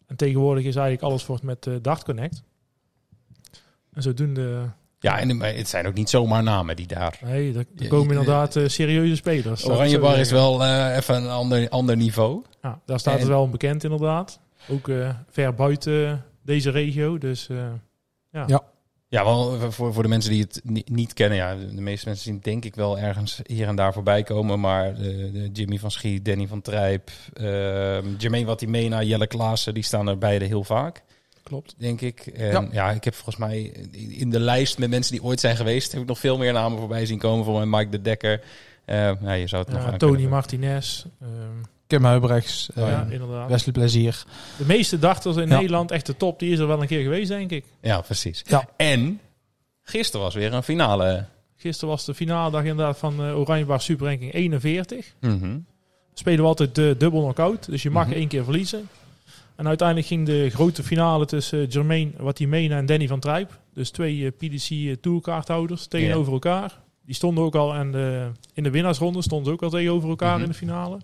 En 0.07 0.17
tegenwoordig 0.17 0.65
is 0.65 0.75
eigenlijk 0.77 1.03
alles 1.07 1.27
wordt 1.27 1.43
met 1.43 1.67
eh, 1.67 1.75
Dart 1.83 2.05
Connect. 2.05 2.43
En 3.93 4.03
zodoende... 4.03 4.71
Ja, 4.99 5.19
en 5.19 5.41
het 5.41 5.69
zijn 5.69 5.87
ook 5.87 5.95
niet 5.95 6.11
zomaar 6.11 6.43
namen 6.43 6.77
die 6.77 6.87
daar 6.87 7.19
Nee, 7.25 7.53
Je- 7.75 7.89
komen 7.89 8.09
inderdaad 8.17 8.59
serieuze 8.67 9.17
spelers. 9.17 9.61
zou 9.61 9.73
ik 9.73 9.79
Oranje 9.79 9.95
zo 9.97 10.01
Bar 10.03 10.19
is 10.19 10.31
wel 10.31 10.65
even 10.97 11.15
een 11.17 11.29
ander, 11.31 11.69
ander 11.69 11.97
niveau. 11.97 12.43
Ja, 12.63 12.81
daar 12.87 12.99
staat 13.01 13.15
En- 13.15 13.21
het 13.21 13.29
wel 13.29 13.49
bekend 13.51 13.85
inderdaad. 13.85 14.41
Ook 14.69 14.91
ver 15.31 15.55
buiten 15.55 16.25
deze 16.47 16.71
regio. 16.71 17.19
Dus 17.19 17.49
eh, 17.49 17.73
Ja, 19.09 19.25
wel 19.25 19.71
voor, 19.71 19.93
voor 19.93 20.03
de 20.03 20.09
mensen 20.09 20.31
die 20.31 20.41
het 20.43 20.61
ni- 20.65 20.83
niet 20.91 21.13
kennen. 21.13 21.39
Ja, 21.39 21.55
de 21.55 21.81
meeste 21.81 22.09
mensen 22.09 22.25
zien 22.25 22.41
denk 22.43 22.65
ik 22.65 22.75
wel 22.75 22.99
ergens 22.99 23.41
hier 23.47 23.67
en 23.69 23.77
daar 23.77 23.93
voorbij 23.93 24.23
komen. 24.23 24.61
Maar 24.61 24.95
de, 24.95 25.31
de 25.33 25.51
Jimmy 25.53 25.79
van 25.79 25.91
Schie, 25.91 26.23
Danny 26.23 26.47
van 26.47 26.61
Trijp, 26.63 27.11
uh, 27.35 27.47
Jermaine 28.19 28.47
Watimena, 28.47 29.03
Jelle 29.03 29.27
Klaassen, 29.27 29.75
die 29.75 29.83
staan 29.83 30.09
er 30.09 30.19
beide 30.19 30.45
heel 30.45 30.65
vaak. 30.65 31.03
klopt. 31.43 31.75
Denk 31.79 32.01
ik. 32.01 32.21
En 32.27 32.51
Ja. 32.51 32.69
ja. 32.73 32.91
ik 32.91 33.05
heb 33.05 33.15
volgens 33.15 33.37
mij 33.37 33.63
in 34.09 34.31
de 34.31 34.41
lijst 34.41 34.79
met 34.79 34.91
mensen 34.91 35.13
die 35.13 35.23
ooit 35.23 35.41
zijn 35.41 35.57
geweest, 35.57 35.93
heb 35.93 36.01
ik 36.01 36.07
nog 36.09 36.19
veel 36.19 36.39
meer 36.39 36.53
namen 36.53 36.79
voorbij 36.79 37.07
zien 37.07 37.19
komen. 37.19 37.45
Voor 37.45 37.67
mij 37.67 37.79
Mike 37.81 37.91
de 37.91 38.03
Dekker. 38.03 38.41
Eh, 38.85 38.97
nou, 39.21 39.33
je 39.37 39.47
zou 39.47 39.63
het 39.63 39.73
nog 39.73 39.83
Ja, 39.85 39.91
aan 39.93 39.99
Tony 39.99 40.13
kunnen- 40.13 40.31
Martinez. 40.31 41.05
ehm, 41.21 41.31
Kim 41.87 42.05
Huibrechts, 42.05 42.69
ja, 42.75 43.07
inderdaad. 43.11 43.49
Wesley 43.49 43.73
Plezier. 43.73 44.25
De 44.59 44.65
meeste 44.67 44.99
dachters 44.99 45.37
in 45.37 45.49
Ja. 45.49 45.57
Nederland, 45.57 45.91
echt 45.91 46.07
de 46.07 46.17
top, 46.17 46.39
die 46.39 46.53
is 46.53 46.59
er 46.59 46.67
wel 46.67 46.81
een 46.81 46.87
keer 46.87 47.03
geweest, 47.03 47.29
denk 47.29 47.51
ik. 47.51 47.65
Ja, 47.81 48.01
precies. 48.01 48.43
Ja. 48.47 48.69
En 48.77 49.21
gisteren 49.83 50.25
was 50.27 50.35
weer 50.35 50.53
een 50.53 50.63
finale. 50.63 51.25
Gisteren 51.57 51.89
was 51.89 52.05
de 52.05 52.15
finale 52.15 52.51
dag 52.51 52.61
inderdaad 52.65 52.99
van 52.99 53.25
eh 53.25 53.39
Oranje 53.39 53.65
Bar 53.65 53.81
Super 53.81 54.07
Ranking 54.07 54.33
41. 54.35 55.15
Mhm. 55.21 55.59
spelen 56.15 56.41
we 56.41 56.47
altijd 56.47 56.75
de 56.75 56.95
dubbel 56.99 57.21
knockout. 57.21 57.67
Dus 57.71 57.83
je 57.83 57.91
mag 57.91 58.07
Mhm. 58.07 58.15
één 58.17 58.29
keer 58.29 58.45
verliezen. 58.45 58.89
En 59.57 59.67
uiteindelijk 59.69 60.07
ging 60.09 60.27
de 60.27 60.51
grote 60.51 60.83
finale 60.83 61.27
tussen 61.27 61.61
eh, 61.63 61.71
Jermaine 61.71 62.11
Watimena 62.19 62.77
en 62.77 62.87
Danny 62.87 63.07
van 63.09 63.21
Trijp. 63.21 63.59
Dus 63.75 63.91
twee 63.91 64.31
PDC 64.31 64.97
tourkaarthouders 65.03 65.87
tegenover 65.87 66.33
elkaar. 66.33 66.79
Die 67.05 67.15
stonden 67.15 67.45
ook 67.45 67.55
al 67.55 67.75
aan 67.75 67.93
de, 67.93 68.31
in 68.55 68.63
de 68.63 68.71
winnaarsronde, 68.71 69.23
stonden 69.23 69.47
ze 69.47 69.53
ook 69.53 69.63
al 69.63 69.71
tegenover 69.71 70.09
elkaar 70.09 70.33
Mhm. 70.35 70.43
in 70.43 70.49
de 70.49 70.55
finale. 70.55 70.99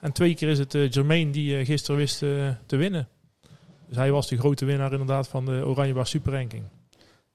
En 0.00 0.12
twee 0.12 0.34
keer 0.34 0.48
is 0.48 0.58
het 0.58 0.74
eh, 0.74 0.90
Jermaine 0.90 1.30
die 1.30 1.56
eh, 1.58 1.66
gisteren 1.66 1.96
wist 1.96 2.22
eh, 2.22 2.28
te 2.66 2.76
winnen. 2.76 3.08
Dus 3.88 3.96
hij 3.96 4.10
was 4.10 4.28
de 4.28 4.38
grote 4.38 4.64
winnaar 4.64 4.92
inderdaad 4.92 5.28
van 5.28 5.44
de 5.44 5.62
Oranje 5.66 5.92
Bar 5.92 6.06
Super 6.06 6.32
Ranking. 6.32 6.62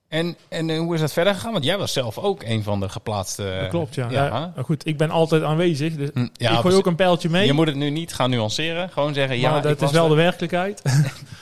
En, 0.07 0.35
en 0.49 0.75
hoe 0.77 0.93
is 0.93 0.99
dat 0.99 1.13
verder 1.13 1.33
gegaan? 1.33 1.51
Want 1.51 1.63
jij 1.63 1.77
was 1.77 1.93
zelf 1.93 2.17
ook 2.17 2.43
een 2.43 2.63
van 2.63 2.79
de 2.79 2.89
geplaatste. 2.89 3.57
Dat 3.61 3.69
klopt, 3.69 3.95
ja. 3.95 4.11
ja. 4.11 4.53
goed, 4.63 4.87
ik 4.87 4.97
ben 4.97 5.09
altijd 5.09 5.43
aanwezig. 5.43 5.95
Dus 5.95 6.09
Hm, 6.13 6.27
ja, 6.33 6.51
ik 6.51 6.57
gooi 6.57 6.75
ook 6.75 6.85
een 6.85 6.95
pijltje 6.95 7.29
mee. 7.29 7.45
Je 7.45 7.53
moet 7.53 7.67
het 7.67 7.75
nu 7.75 7.89
niet 7.89 8.13
gaan 8.13 8.29
nuanceren. 8.29 8.89
Gewoon 8.89 9.13
zeggen, 9.13 9.39
ja, 9.39 9.51
maar 9.51 9.61
dat 9.61 9.79
was 9.79 9.89
is 9.89 9.95
wel 9.95 10.03
er. 10.03 10.09
de 10.09 10.15
werkelijkheid. 10.15 10.81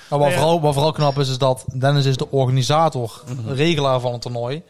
Maar 0.10 0.20
wat, 0.20 0.30
Ja. 0.30 0.34
vooral, 0.38 0.62
wat 0.62 0.74
vooral 0.74 0.92
knap 0.92 1.18
is, 1.20 1.30
is 1.30 1.38
dat 1.38 1.66
Dennis 1.80 2.06
is 2.06 2.18
de 2.18 2.32
organisator, 2.32 3.24
Mhm. 3.28 3.54
regelaar 3.54 4.00
van 4.00 4.12
het 4.12 4.22
toernooi. 4.22 4.62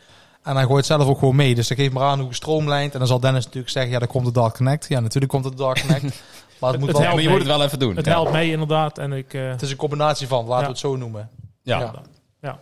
En 0.44 0.56
hij 0.56 0.66
gooit 0.66 0.86
zelf 0.86 1.08
ook 1.08 1.20
gewoon 1.20 1.36
mee. 1.36 1.56
Dus 1.56 1.68
dat 1.68 1.78
geeft 1.78 1.94
maar 1.94 2.04
aan 2.04 2.20
hoe 2.20 2.28
gestroomlijnd. 2.28 2.94
En 2.94 3.00
dan 3.00 3.08
zal 3.08 3.20
Dennis 3.20 3.44
natuurlijk 3.46 3.72
zeggen, 3.74 3.92
ja, 3.92 4.00
dan 4.00 4.08
komt 4.08 4.26
de 4.26 4.32
Dark 4.32 4.56
Connect. 4.56 4.86
Ja, 4.90 5.00
natuurlijk 5.00 5.32
komt 5.32 5.44
de 5.44 5.56
Dark 5.56 5.80
Connect. 5.80 6.02
maar 6.60 6.72
het, 6.72 6.80
moet 6.80 6.90
het 6.90 6.98
wel, 6.98 7.08
Ja, 7.08 7.14
maar 7.14 7.22
je 7.22 7.28
mee. 7.30 7.38
moet 7.38 7.48
het 7.48 7.56
wel 7.58 7.64
even 7.66 7.80
doen. 7.80 7.96
Het 7.96 8.06
ja. 8.06 8.12
helpt 8.12 8.32
mee 8.32 8.52
inderdaad. 8.52 8.98
En 8.98 9.14
ik, 9.14 9.34
eh, 9.34 9.50
het 9.50 9.62
is 9.62 9.72
een 9.72 9.78
combinatie 9.78 10.28
van, 10.28 10.40
laten 10.46 10.56
Ja. 10.58 10.62
we 10.64 10.68
het 10.70 10.78
zo 10.80 10.96
noemen. 10.96 11.30
Ja. 11.62 11.94
Ja. 12.42 12.60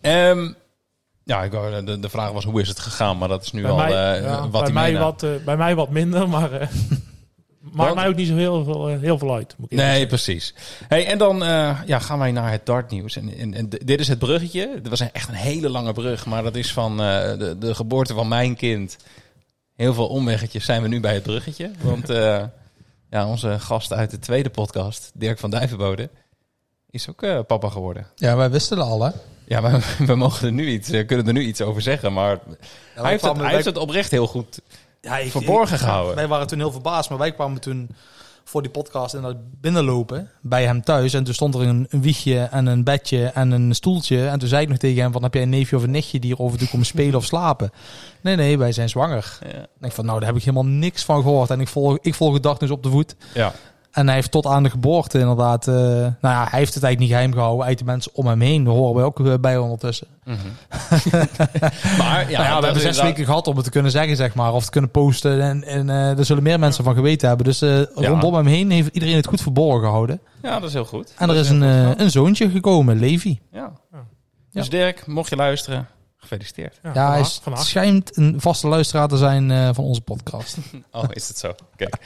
Ehm, 0.00 0.52
ja, 1.24 1.42
ik 1.42 1.52
wou- 1.52 1.84
de, 1.84 1.98
de 2.00 2.08
vraag 2.08 2.30
was 2.30 2.44
hoe 2.44 2.60
is 2.60 2.68
het 2.68 2.78
gegaan, 2.80 3.18
maar 3.18 3.28
dat 3.28 3.42
is 3.42 3.52
nu 3.52 3.62
bij, 3.62 3.70
al 3.70 3.76
mij, 3.76 4.14
eh, 4.16 4.22
ja, 4.22 4.48
wat 4.48 4.62
bij, 4.62 4.72
mij 4.72 4.98
wat, 4.98 5.22
eh, 5.22 5.30
bij 5.44 5.56
mij 5.56 5.74
wat 5.74 5.90
minder, 5.90 6.28
maar 6.28 6.52
eh 6.52 6.68
maakt 7.72 7.88
Want- 7.88 7.94
mij 8.00 8.08
ook 8.08 8.16
niet 8.16 8.28
zo 8.28 8.36
heel 8.36 8.64
veel, 8.64 8.88
eh, 8.88 9.00
heel 9.00 9.18
veel 9.18 9.34
uit. 9.34 9.54
Moet 9.56 9.72
ik 9.72 9.78
eerlijk 9.78 9.88
Nee, 9.98 10.00
zeggen. 10.00 10.08
precies. 10.08 10.54
Hey, 10.88 11.06
en 11.06 11.18
dan 11.18 11.42
eh, 11.44 11.80
ja, 11.86 11.98
gaan 11.98 12.18
wij 12.18 12.32
naar 12.32 12.50
het 12.50 12.66
dartnieuws. 12.66 13.16
En, 13.16 13.36
en, 13.38 13.54
en 13.54 13.68
dit 13.68 14.00
is 14.00 14.08
het 14.08 14.18
bruggetje. 14.18 14.70
Het 14.74 14.88
was 14.88 15.00
een, 15.00 15.12
echt 15.12 15.28
een 15.28 15.34
hele 15.34 15.68
lange 15.68 15.92
brug, 15.92 16.26
maar 16.26 16.42
dat 16.42 16.54
is 16.56 16.72
van 16.72 16.92
eh, 16.92 17.38
de, 17.38 17.56
de 17.58 17.74
geboorte 17.74 18.14
van 18.14 18.28
mijn 18.28 18.56
kind. 18.56 18.96
Heel 19.76 19.94
veel 19.94 20.08
omweggetjes 20.08 20.64
zijn 20.64 20.82
we 20.82 20.88
nu 20.88 21.00
bij 21.00 21.14
het 21.14 21.22
bruggetje. 21.22 21.70
Want 21.80 22.10
eh, 22.20 22.42
ja, 23.10 23.26
onze 23.26 23.58
gast 23.60 23.92
uit 23.92 24.10
de 24.10 24.18
tweede 24.18 24.50
podcast, 24.50 25.10
Dirk 25.14 25.38
van 25.38 25.50
Dijvenbode, 25.50 26.08
is 26.90 27.08
ook 27.08 27.22
eh, 27.22 27.38
papa 27.46 27.68
geworden. 27.68 28.06
Ja, 28.16 28.36
wij 28.36 28.50
wisten 28.50 28.78
het 28.78 28.86
al, 28.86 29.02
hè? 29.02 29.10
Ja, 29.44 29.62
we, 29.62 29.80
we 30.06 30.14
mogen 30.14 30.46
er 30.46 30.52
nu 30.52 30.68
iets, 30.68 30.90
kunnen 30.90 31.26
er 31.26 31.32
nu 31.32 31.42
iets 31.42 31.60
over 31.60 31.82
zeggen, 31.82 32.12
maar 32.12 32.38
hij 32.94 33.10
heeft, 33.10 33.22
het, 33.24 33.36
hij 33.36 33.52
heeft 33.52 33.64
het 33.64 33.76
oprecht 33.76 34.10
heel 34.10 34.26
goed 34.26 34.60
Ja, 35.02 35.18
ik- 35.18 35.30
verborgen 35.30 35.74
ik- 35.76 35.80
gehouden. 35.82 36.14
Wij 36.14 36.28
waren 36.28 36.46
toen 36.46 36.58
heel 36.58 36.72
verbaasd, 36.72 37.08
maar 37.08 37.18
wij 37.18 37.32
kwamen 37.32 37.60
toen 37.60 37.88
voor 38.44 38.62
die 38.62 38.70
podcast 38.70 39.14
inderdaad 39.14 39.40
binnenlopen 39.60 40.30
bij 40.40 40.64
hem 40.64 40.82
thuis. 40.82 41.14
En 41.14 41.24
toen 41.24 41.34
stond 41.34 41.54
er 41.54 41.60
een, 41.60 41.86
een 41.90 42.02
wiegje 42.02 42.38
en 42.38 42.66
een 42.66 42.84
bedje 42.84 43.24
en 43.26 43.50
een 43.50 43.74
stoeltje. 43.74 44.28
En 44.28 44.38
toen 44.38 44.48
zei 44.48 44.62
ik 44.62 44.68
nog 44.68 44.78
tegen 44.78 45.02
hem 45.02 45.12
van, 45.12 45.22
heb 45.22 45.34
jij 45.34 45.42
een 45.42 45.48
neefje 45.48 45.76
of 45.76 45.82
een 45.82 45.90
nichtje 45.90 46.18
die 46.18 46.30
hier 46.34 46.44
over 46.44 46.58
toe 46.58 46.68
komen 46.68 46.86
spelen 46.86 47.14
of 47.14 47.24
slapen? 47.24 47.70
Nee, 48.20 48.36
nee, 48.36 48.58
wij 48.58 48.72
zijn 48.72 48.88
zwanger. 48.88 49.38
Ja. 49.52 49.86
Ik 49.86 49.92
van, 49.92 50.04
nou, 50.06 50.18
daar 50.18 50.28
heb 50.28 50.36
ik 50.38 50.44
helemaal 50.44 50.66
niks 50.72 51.04
van 51.04 51.22
gehoord. 51.22 51.50
En 51.50 51.60
ik 51.60 51.68
volg, 51.68 51.98
ik 52.00 52.14
volg 52.14 52.32
het 52.34 52.42
dag 52.42 52.58
dus 52.58 52.70
op 52.70 52.82
de 52.82 52.90
voet. 52.90 53.14
ja. 53.34 53.52
En 53.92 54.06
hij 54.06 54.14
heeft 54.14 54.30
tot 54.30 54.46
aan 54.46 54.62
de 54.62 54.70
geboorte 54.70 55.18
inderdaad... 55.18 55.68
eh, 55.68 55.74
nou 55.74 56.14
ja, 56.20 56.46
hij 56.50 56.58
heeft 56.58 56.74
het 56.74 56.82
eigenlijk 56.82 56.98
niet 56.98 57.08
geheim 57.10 57.32
gehouden. 57.32 57.66
Uit 57.66 57.78
de 57.78 57.84
mensen 57.84 58.12
om 58.14 58.26
hem 58.26 58.40
heen. 58.40 58.64
Daar 58.64 58.74
horen 58.74 58.94
wij 58.94 59.04
ook 59.04 59.20
eh, 59.26 59.34
bij 59.40 59.58
ondertussen. 59.58 60.06
Mhm. 60.24 60.36
maar 61.98 62.30
ja, 62.30 62.38
nou 62.38 62.48
ja, 62.48 62.58
we 62.58 62.64
hebben 62.64 62.72
zes 62.72 62.74
inderdaad- 62.74 63.02
weken 63.02 63.24
gehad 63.24 63.46
om 63.46 63.54
het 63.56 63.64
te 63.64 63.70
kunnen 63.70 63.90
zeggen, 63.90 64.16
zeg 64.16 64.34
maar. 64.34 64.52
Of 64.52 64.64
te 64.64 64.70
kunnen 64.70 64.90
posten. 64.90 65.40
En, 65.42 65.64
en 65.64 65.90
eh 65.90 66.18
er 66.18 66.24
zullen 66.24 66.42
meer 66.42 66.58
mensen 66.58 66.84
van 66.84 66.94
geweten 66.94 67.28
hebben. 67.28 67.46
Dus 67.46 67.62
eh, 67.62 67.80
rondom 67.94 68.34
hem 68.34 68.46
heen 68.46 68.70
heeft 68.70 68.88
iedereen 68.94 69.16
het 69.16 69.26
goed 69.26 69.40
verborgen 69.40 69.82
gehouden. 69.84 70.20
Ja, 70.42 70.58
dat 70.58 70.68
is 70.68 70.74
heel 70.74 70.84
goed. 70.84 71.12
En 71.18 71.26
Dat 71.26 71.36
er 71.36 71.42
is 71.42 71.48
een, 71.48 71.62
eh, 71.62 71.90
een 71.96 72.10
zoontje 72.10 72.50
gekomen, 72.50 72.98
Levi. 72.98 73.40
Ja. 73.52 73.72
Ja. 73.92 74.04
Dus 74.52 74.70
Dirk, 74.70 75.06
mocht 75.06 75.30
je 75.30 75.36
luisteren, 75.36 75.86
gefeliciteerd. 76.22 76.78
Ja, 76.82 76.90
Ja, 76.94 77.10
hij 77.10 77.24
van 77.24 77.56
van 77.56 77.64
schijnt 77.64 78.16
een 78.16 78.40
vaste 78.40 78.68
luisteraar 78.68 79.08
te 79.08 79.16
zijn 79.16 79.50
eh, 79.50 79.68
van 79.72 79.84
onze 79.84 80.00
podcast. 80.00 80.56
Oh, 80.92 81.04
is 81.10 81.28
het 81.28 81.38
zo? 81.38 81.54
Kijk. 81.76 81.96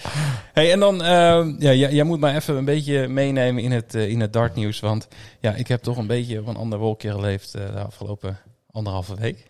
Hey, 0.52 0.72
en 0.72 0.80
dan, 0.80 1.02
ehm, 1.02 1.54
ja, 1.58 1.72
jij, 1.72 1.92
jij 1.92 2.04
moet 2.04 2.20
mij 2.20 2.34
even 2.34 2.56
een 2.56 2.64
beetje 2.64 3.08
meenemen 3.08 3.62
in 3.62 3.72
het, 3.72 3.94
eh, 3.94 4.08
in 4.08 4.20
het 4.20 4.32
dartnieuws. 4.32 4.80
Want 4.80 5.08
ja, 5.40 5.54
ik 5.54 5.68
heb 5.68 5.82
toch 5.82 5.96
een 5.96 6.06
beetje 6.06 6.40
op 6.40 6.46
een 6.46 6.56
ander 6.56 6.78
wolkje 6.78 7.10
geleefd 7.10 7.54
eh, 7.54 7.66
de 7.66 7.80
afgelopen 7.80 8.38
anderhalve 8.70 9.14
week. 9.14 9.44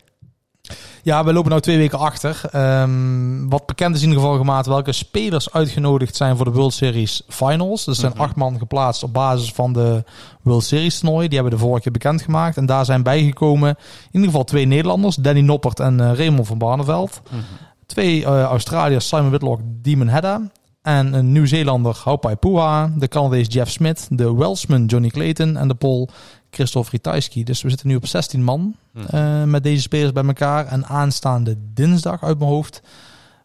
Ja, 1.03 1.23
we 1.23 1.33
lopen 1.33 1.51
nu 1.51 1.59
twee 1.59 1.77
weken 1.77 1.99
achter. 1.99 2.41
Ehm, 2.51 3.47
wat 3.49 3.65
bekend 3.65 3.95
is 3.95 4.01
in 4.01 4.07
ieder 4.07 4.23
geval 4.23 4.37
gemaakt 4.37 4.65
welke 4.67 4.91
spelers 4.91 5.51
uitgenodigd 5.53 6.15
zijn 6.15 6.35
voor 6.35 6.45
de 6.45 6.51
World 6.51 6.73
Series 6.73 7.21
Finals. 7.27 7.87
Er 7.87 7.95
zijn 7.95 8.11
Mhm. 8.11 8.21
acht 8.21 8.35
man 8.35 8.57
geplaatst 8.57 9.03
op 9.03 9.13
basis 9.13 9.51
van 9.51 9.73
de 9.73 10.03
World 10.41 10.63
Series 10.63 10.99
toernooi. 10.99 11.27
Die 11.27 11.39
hebben 11.39 11.57
de 11.57 11.63
vorige 11.63 11.81
keer 11.81 11.91
bekendgemaakt. 11.91 12.57
En 12.57 12.65
daar 12.65 12.85
zijn 12.85 13.03
bijgekomen 13.03 13.69
in 13.69 13.75
ieder 14.11 14.27
geval 14.29 14.43
twee 14.43 14.65
Nederlanders. 14.65 15.15
Danny 15.15 15.41
Noppert 15.41 15.79
en 15.79 15.99
eh, 15.99 16.13
Raymond 16.17 16.47
van 16.47 16.57
Barneveld. 16.57 17.21
Twee 17.85 18.25
eh, 18.25 18.41
Australiërs, 18.43 19.07
Simon 19.07 19.29
Whitlock, 19.29 19.59
Demon 19.63 20.07
Hedda. 20.07 20.41
En 20.87 21.13
een 21.13 21.31
Nieuw-Zeelander, 21.31 22.01
Haupai 22.03 22.35
Puha. 22.35 22.91
De 22.97 23.07
Canadees 23.07 23.45
Jeff 23.49 23.71
Smith. 23.71 24.07
De 24.11 24.35
Welshman 24.35 24.85
Johnny 24.85 25.09
Clayton. 25.09 25.57
En 25.57 25.67
de 25.67 25.75
Pool 25.75 26.09
Christophe 26.51 26.89
Ritajski. 26.91 27.43
Dus 27.43 27.61
we 27.61 27.69
zitten 27.69 27.87
nu 27.87 27.95
op 27.95 28.05
16 28.05 28.43
man 28.43 28.75
Mhm. 28.91 29.15
eh, 29.15 29.43
met 29.43 29.63
deze 29.63 29.81
spelers 29.81 30.11
bij 30.11 30.23
elkaar. 30.25 30.65
En 30.65 30.85
aanstaande 30.85 31.55
dinsdag 31.73 32.23
uit 32.23 32.37
mijn 32.39 32.49
hoofd 32.51 32.81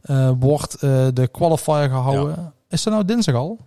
eh, 0.02 0.30
wordt 0.40 0.74
eh, 0.74 1.06
de 1.14 1.28
qualifier 1.28 1.88
gehouden. 1.88 2.52
Is 2.68 2.82
dat 2.82 2.92
nou 2.92 3.04
dinsdag 3.04 3.34
al? 3.34 3.58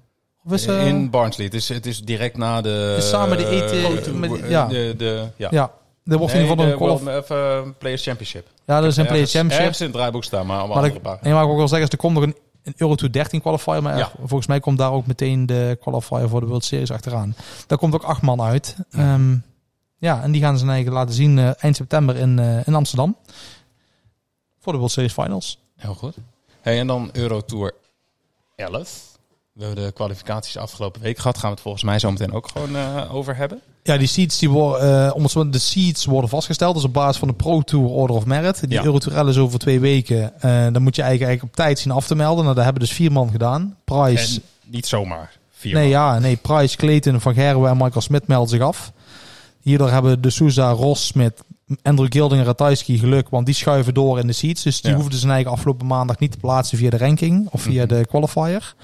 Of 0.45 0.51
is, 0.53 0.65
in 0.65 1.09
Barnsley. 1.09 1.45
Het 1.45 1.55
is, 1.55 1.69
het 1.69 1.85
is 1.85 2.01
direct 2.01 2.37
na 2.37 2.61
de... 2.61 2.95
Is 2.97 3.09
samen 3.09 3.37
de 3.37 3.45
eh, 3.45 4.13
met- 4.13 4.49
ja. 4.49 4.67
De, 4.67 4.93
de, 4.97 5.27
ja. 5.35 5.47
ja, 5.51 5.71
er 6.05 6.17
wordt 6.17 6.33
in 6.33 6.41
ieder 6.41 6.57
geval 6.57 6.71
een. 6.71 6.77
World- 6.77 7.77
Players 7.77 8.03
Championship. 8.03 8.47
Ja, 8.65 8.81
dat 8.81 8.89
is 8.91 8.97
een 8.97 9.03
Play 9.05 9.15
Ergens- 9.17 9.31
Championship. 9.37 9.59
Ergens 9.61 9.79
in 9.79 9.85
het 9.85 9.95
draaiboek 9.95 10.23
staan, 10.23 10.45
maar 10.45 10.67
Maar 10.67 10.85
ik, 10.85 11.01
pagina's. 11.01 11.21
nee, 11.23 11.33
maar 11.33 11.41
ik 11.41 11.47
wil 11.47 11.57
wel 11.57 11.67
zeggen, 11.67 11.89
er 11.89 11.97
komt 11.97 12.13
nog 12.13 12.23
een, 12.23 12.35
een 12.65 12.73
Euro 12.77 12.95
Tour 12.95 13.11
13 13.13 13.41
qualifier. 13.41 13.81
Maar 13.83 13.97
Ja. 13.97 14.11
volgens 14.19 14.47
mij 14.47 14.59
komt 14.59 14.77
daar 14.77 14.91
ook 14.91 15.05
meteen 15.07 15.45
de 15.45 15.77
qualifier 15.81 16.29
voor 16.29 16.39
de 16.39 16.45
World 16.45 16.65
Series 16.65 16.91
achteraan. 16.91 17.35
Daar 17.67 17.77
komt 17.77 17.93
ook 17.93 18.03
acht 18.03 18.21
man 18.21 18.41
uit. 18.41 18.75
Ehm, 18.91 19.35
ja, 19.97 20.21
en 20.23 20.31
die 20.31 20.41
gaan 20.41 20.57
ze 20.57 20.67
eigen 20.67 20.91
laten 20.91 21.13
zien 21.15 21.39
eh, 21.39 21.63
eind 21.63 21.75
september 21.75 22.15
in, 22.15 22.39
eh, 22.39 22.67
in 22.67 22.75
Amsterdam. 22.75 23.17
Voor 24.59 24.71
de 24.73 24.77
World 24.79 24.93
Series 24.93 25.13
Finals. 25.13 25.59
Heel 25.75 25.93
goed. 25.93 26.15
Hey, 26.61 26.79
en 26.79 26.87
dan 26.87 27.09
Eurotour 27.13 27.73
11. 28.55 29.14
We 29.55 29.63
hebben 29.65 29.83
de 29.83 29.91
kwalificaties 29.91 30.57
afgelopen 30.57 31.01
week 31.01 31.17
gehad. 31.17 31.37
Gaan 31.37 31.45
we 31.49 31.53
het 31.53 31.61
volgens 31.63 31.83
mij 31.83 31.99
zo 31.99 32.11
meteen 32.11 32.31
ook 32.33 32.47
gewoon 32.47 32.75
eh, 32.75 33.15
over 33.15 33.35
hebben. 33.35 33.59
Ja, 33.83 33.97
die 33.97 34.07
seats, 34.07 34.39
die 34.39 34.49
worden, 34.49 35.05
eh, 35.07 35.15
om 35.15 35.51
de 35.51 35.59
seats 35.59 36.05
worden 36.05 36.29
vastgesteld. 36.29 36.75
Dus 36.75 36.83
op 36.83 36.93
basis 36.93 37.17
van 37.17 37.27
de 37.27 37.33
Pro 37.33 37.61
Tour 37.61 37.89
Order 37.89 38.15
of 38.15 38.25
Merit. 38.25 38.59
Die 38.59 38.69
Ja. 38.69 38.83
Euro 38.83 38.97
Tour 38.97 39.25
L 39.25 39.27
is 39.29 39.37
over 39.37 39.59
twee 39.59 39.79
weken. 39.79 40.41
Eh, 40.41 40.51
dan 40.71 40.81
moet 40.81 40.95
je 40.95 41.01
eigenlijk, 41.01 41.29
eigenlijk 41.29 41.43
op 41.43 41.55
tijd 41.55 41.79
zien 41.79 41.91
af 41.91 42.07
te 42.07 42.15
melden. 42.15 42.43
Nou, 42.43 42.55
daar 42.55 42.63
hebben 42.63 42.81
dus 42.83 42.91
vier 42.93 43.11
man 43.11 43.29
gedaan. 43.31 43.75
Price, 43.83 44.35
En 44.35 44.71
niet 44.71 44.87
zomaar 44.87 45.31
vier 45.51 45.73
nee, 45.73 45.81
man. 45.81 45.91
ja, 45.91 46.19
nee, 46.19 46.35
Price, 46.35 46.77
Clayton, 46.77 47.21
Van 47.21 47.33
Gerwen 47.33 47.69
en 47.71 47.77
Michael 47.77 48.01
Smit 48.01 48.27
melden 48.27 48.49
zich 48.49 48.61
af. 48.61 48.91
Hierdoor 49.61 49.89
hebben 49.89 50.21
de 50.21 50.29
Souza, 50.29 50.69
Ross, 50.71 51.05
Smit, 51.05 51.41
Andrew 51.81 52.11
Gilding 52.11 52.39
en 52.41 52.47
Ratajski 52.47 52.97
geluk. 52.99 53.29
Want 53.29 53.45
die 53.45 53.55
schuiven 53.55 53.93
door 53.93 54.19
in 54.19 54.27
de 54.27 54.33
seats. 54.33 54.63
Dus 54.63 54.81
die 54.81 54.91
Ja. 54.91 54.97
hoefden 54.97 55.19
zijn 55.19 55.31
eigen 55.31 55.51
afgelopen 55.51 55.87
maandag 55.87 56.19
niet 56.19 56.31
te 56.31 56.37
plaatsen 56.37 56.77
via 56.77 56.89
de 56.89 56.97
ranking. 56.97 57.47
Of 57.51 57.61
via 57.61 57.85
Mhm. 57.85 57.93
de 57.93 58.05
qualifier. 58.05 58.75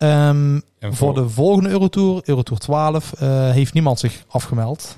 En 0.00 0.62
voor 0.78 1.14
de 1.14 1.28
volgende 1.28 1.68
Eurotour, 1.68 2.22
Eurotour 2.24 2.58
12, 2.60 3.12
eh, 3.12 3.50
heeft 3.50 3.72
niemand 3.72 3.98
zich 3.98 4.24
afgemeld. 4.28 4.96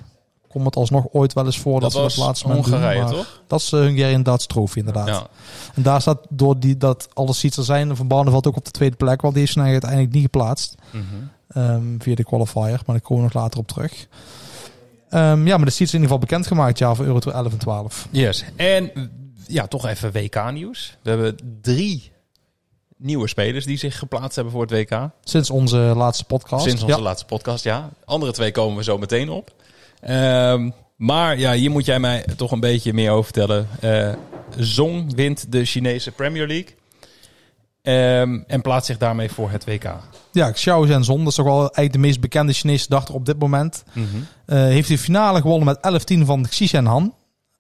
Komt 0.49 0.65
het 0.65 0.77
alsnog 0.77 1.07
ooit 1.13 1.33
wel 1.33 1.45
eens 1.45 1.59
voor 1.59 1.81
dat, 1.81 1.93
dat 1.93 2.11
ze 2.13 2.19
dat 2.19 2.27
laatste 2.27 2.47
moment 2.49 2.67
Hongarije, 2.67 3.05
toch? 3.05 3.43
Dat 3.47 3.61
is 3.61 3.73
uh, 3.73 3.81
Hungarian 3.81 4.23
Darts 4.23 4.47
Trophy 4.47 4.79
inderdaad. 4.79 5.09
Ja. 5.09 5.27
En 5.75 5.83
daar 5.83 6.01
staat 6.01 6.19
door 6.29 6.59
die, 6.59 6.77
dat 6.77 7.09
alle 7.13 7.33
seats 7.33 7.57
er 7.57 7.65
zijn, 7.65 7.97
Van 7.97 8.07
Barneveld 8.07 8.47
ook 8.47 8.57
op 8.57 8.65
de 8.65 8.71
tweede 8.71 8.97
plek, 8.97 9.21
want 9.21 9.35
die 9.35 9.43
is 9.43 9.55
nou 9.55 9.69
uiteindelijk 9.69 10.13
niet 10.13 10.23
geplaatst 10.23 10.75
Mhm. 10.91 11.05
ehm, 11.49 11.83
via 11.99 12.15
de 12.15 12.25
qualifier, 12.25 12.63
maar 12.63 12.83
daar 12.87 13.01
komen 13.01 13.25
we 13.25 13.31
nog 13.33 13.43
later 13.43 13.59
op 13.59 13.69
terug. 13.69 14.07
Ehm, 15.11 15.47
ja, 15.47 15.57
maar 15.57 15.67
de 15.67 15.73
seats 15.73 15.93
in 15.93 16.01
ieder 16.01 16.01
geval 16.03 16.19
bekendgemaakt 16.19 16.79
ja, 16.79 16.95
voor 16.95 17.05
Eurotour 17.05 17.35
11 17.37 17.53
en 17.53 17.59
12. 17.59 18.09
Yes. 18.11 18.45
En 18.57 18.91
ja, 19.47 19.67
toch 19.67 19.87
even 19.87 20.13
WK-nieuws. 20.13 20.97
We 21.03 21.11
hebben 21.11 21.37
drie 21.61 22.11
nieuwe 23.03 23.29
spelers 23.29 23.65
die 23.65 23.77
zich 23.77 23.99
geplaatst 23.99 24.35
hebben 24.35 24.53
voor 24.53 24.63
het 24.63 24.71
WK. 24.71 25.09
Sinds 25.25 25.51
onze 25.51 25.77
laatste 25.77 26.25
podcast. 26.25 26.65
Sinds 26.65 26.83
onze 26.83 26.97
ja. 26.97 27.03
laatste 27.03 27.27
podcast, 27.27 27.65
ja. 27.65 27.91
Andere 28.05 28.33
twee 28.33 28.51
komen 28.51 28.77
we 28.77 28.83
zo 28.83 28.99
meteen 28.99 29.29
op. 29.31 29.55
Ehm, 30.01 30.71
maar 30.97 31.39
ja, 31.39 31.53
hier 31.53 31.71
moet 31.71 31.85
jij 31.85 32.01
mij 32.01 32.25
toch 32.37 32.51
een 32.51 32.61
beetje 32.61 32.93
meer 32.93 33.11
over 33.11 33.25
vertellen. 33.25 33.69
Eh 33.81 34.13
Zong 34.57 35.15
wint 35.15 35.53
de 35.53 35.65
Chinese 35.65 36.11
Premier 36.11 36.47
League. 36.47 36.75
Ehm, 37.83 38.41
en 38.47 38.63
plaatst 38.63 38.87
zich 38.87 38.99
daarmee 38.99 39.31
voor 39.31 39.51
het 39.51 39.65
WK. 39.65 39.99
Ja, 40.33 40.51
Xiao 40.51 40.87
Zhenzong, 40.87 41.19
dat 41.19 41.29
is 41.29 41.35
toch 41.35 41.45
wel 41.45 41.59
eigenlijk 41.59 41.93
de 41.93 41.99
meest 41.99 42.21
bekende 42.21 42.53
Chinese 42.53 42.87
dachter 42.89 43.15
op 43.15 43.27
dit 43.27 43.39
moment. 43.39 43.85
Eh, 44.47 44.59
heeft 44.59 44.89
de 44.89 44.99
finale 44.99 45.41
gewonnen 45.41 45.67
met 45.67 45.79
11-10 45.81 46.25
van 46.25 46.47
Xi 46.49 46.67
Shenhan. 46.67 47.15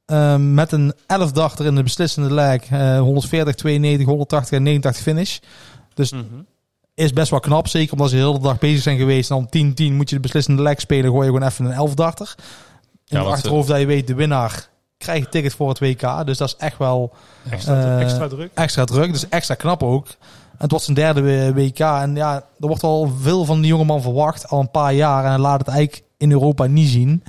Eh, 0.04 0.36
met 0.36 0.72
een 0.72 0.92
11 1.06 1.32
dachter 1.32 1.66
in 1.66 1.74
de 1.74 1.82
beslissende 1.82 2.34
leg. 2.34 2.62
eh 2.70 2.98
140, 3.00 3.54
92, 3.54 4.06
180 4.06 4.56
en 4.58 4.62
89 4.62 5.02
finish. 5.02 5.38
Dus 5.94 6.12
is 6.94 7.12
best 7.12 7.30
wel 7.30 7.40
knap. 7.40 7.68
Zeker 7.68 7.92
omdat 7.92 8.10
ze 8.10 8.16
de 8.16 8.22
hele 8.22 8.38
dag 8.40 8.58
bezig 8.58 8.82
zijn 8.82 8.98
geweest. 8.98 9.30
En 9.30 9.36
dan 9.36 9.48
10-10 9.90 9.92
moet 9.96 10.08
je 10.08 10.14
de 10.16 10.20
beslissende 10.22 10.62
leg 10.62 10.80
spelen. 10.80 11.10
Gooi 11.10 11.26
je 11.26 11.32
gewoon 11.32 11.48
even 11.48 11.64
een 11.64 11.72
11 11.72 11.94
dachter. 11.94 12.34
In 12.38 12.44
Ja, 13.18 13.24
het 13.24 13.32
achterhoofd 13.32 13.68
dat 13.68 13.78
je 13.80 13.86
weet, 13.86 14.06
de 14.06 14.14
winnaar 14.14 14.68
krijgt 14.98 15.24
een 15.24 15.30
ticket 15.30 15.54
voor 15.54 15.68
het 15.68 15.78
WK. 15.78 16.26
Dus 16.26 16.38
dat 16.38 16.48
is 16.48 16.56
echt 16.58 16.78
wel 16.78 17.12
Extra, 17.50 17.80
eh, 17.96 18.00
extra 18.00 18.28
druk. 18.28 18.50
extra 18.54 18.84
druk. 18.84 19.12
Dus 19.12 19.28
extra 19.28 19.54
knap 19.54 19.82
ook. 19.82 20.06
En 20.06 20.58
het 20.58 20.70
wordt 20.70 20.84
zijn 20.84 20.96
derde 20.96 21.52
WK. 21.54 21.78
En 21.78 22.14
ja, 22.14 22.34
er 22.34 22.66
wordt 22.66 22.82
al 22.82 23.12
veel 23.20 23.44
van 23.44 23.60
die 23.60 23.70
jongeman 23.70 24.02
verwacht. 24.02 24.48
Al 24.48 24.60
een 24.60 24.70
paar 24.70 24.94
jaar. 24.94 25.24
En 25.24 25.30
hij 25.30 25.38
laat 25.38 25.58
het 25.58 25.68
eigenlijk 25.68 26.04
in 26.16 26.30
Europa 26.32 26.66
niet 26.66 26.88
zien. 26.88 27.22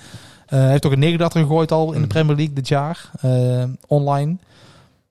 Eh, 0.54 0.60
hij 0.60 0.70
heeft 0.70 0.86
ook 0.86 0.92
een 0.92 1.00
89 1.00 1.42
gegooid 1.42 1.72
al 1.72 1.86
in 1.88 1.92
de 1.94 2.00
Mhm. 2.00 2.08
Premier 2.08 2.36
League 2.36 2.54
dit 2.56 2.68
jaar. 2.68 3.10
eh, 3.22 3.64
online. 3.88 4.38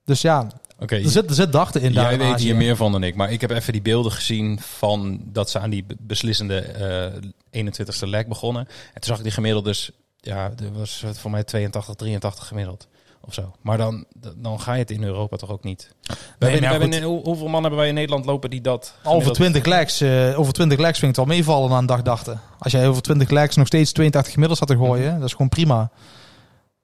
Dus 0.05 0.21
ja, 0.21 0.47
Oké, 0.79 0.95
er 0.95 1.09
zit, 1.09 1.29
er 1.29 1.35
zit 1.35 1.51
dachten 1.51 1.81
in 1.81 1.93
daar. 1.93 2.09
jij 2.17 2.17
weet 2.27 2.39
hier 2.39 2.55
meer 2.55 2.75
van 2.75 2.91
dan 2.91 3.03
ik. 3.03 3.15
Maar 3.15 3.31
ik 3.31 3.41
heb 3.41 3.49
even 3.51 3.73
die 3.73 3.81
beelden 3.81 4.11
gezien 4.11 4.59
van 4.59 5.19
dat 5.23 5.49
ze 5.49 5.59
aan 5.59 5.69
die 5.69 5.83
be- 5.83 5.95
beslissende 5.99 6.59
eh 6.59 7.29
21ste 7.49 8.07
leg 8.07 8.27
begonnen. 8.27 8.61
En 8.67 8.93
toen 8.93 9.03
zag 9.03 9.17
ik 9.17 9.23
die 9.23 9.31
gemiddeld 9.31 9.65
dus... 9.65 9.91
Ja, 10.19 10.43
er 10.45 10.71
was 10.73 11.03
voor 11.13 11.31
mij 11.31 11.43
82, 11.43 11.95
83 11.95 12.47
gemiddeld. 12.47 12.87
Of 13.25 13.33
zo. 13.33 13.53
Maar 13.61 13.77
dan, 13.77 14.05
dan 14.35 14.59
ga 14.59 14.73
je 14.73 14.79
het 14.79 14.91
in 14.91 15.03
Europa 15.03 15.37
toch 15.37 15.49
ook 15.51 15.63
niet. 15.63 15.95
We 16.01 16.13
hebben, 16.39 16.61
we 16.61 16.67
hebben 16.67 17.03
hoe- 17.03 17.23
hoeveel 17.23 17.47
man 17.47 17.61
hebben 17.61 17.79
wij 17.79 17.87
in 17.89 17.93
Nederland 17.93 18.25
lopen 18.25 18.49
die 18.49 18.61
dat... 18.61 18.93
Over 18.97 19.09
gemiddeld- 19.09 19.35
20 19.35 19.65
legs, 19.65 20.01
eh, 20.01 20.39
over 20.39 20.53
20 20.53 20.79
legs 20.79 20.99
vind 20.99 21.11
ik 21.11 21.17
het 21.17 21.27
wel 21.27 21.35
meevallen 21.35 21.69
na 21.69 21.77
een 21.77 21.85
dag 21.85 22.01
dachten. 22.01 22.39
Als 22.59 22.71
jij 22.71 22.87
over 22.87 23.01
20 23.01 23.29
legs 23.29 23.55
nog 23.55 23.67
steeds 23.67 23.91
82 23.91 24.33
gemiddeld 24.33 24.59
staat 24.61 24.77
te 24.77 24.83
gooien, 24.85 25.15
dat 25.19 25.27
is 25.27 25.31
gewoon 25.31 25.49
prima. 25.49 25.91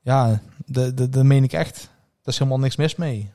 Ja, 0.02 0.42
dat 0.94 1.24
meen 1.24 1.44
ik 1.44 1.54
echt. 1.54 1.76
Daar 2.24 2.34
is 2.34 2.38
helemaal 2.38 2.60
niks 2.60 2.76
mis 2.76 2.96
mee. 2.96 3.32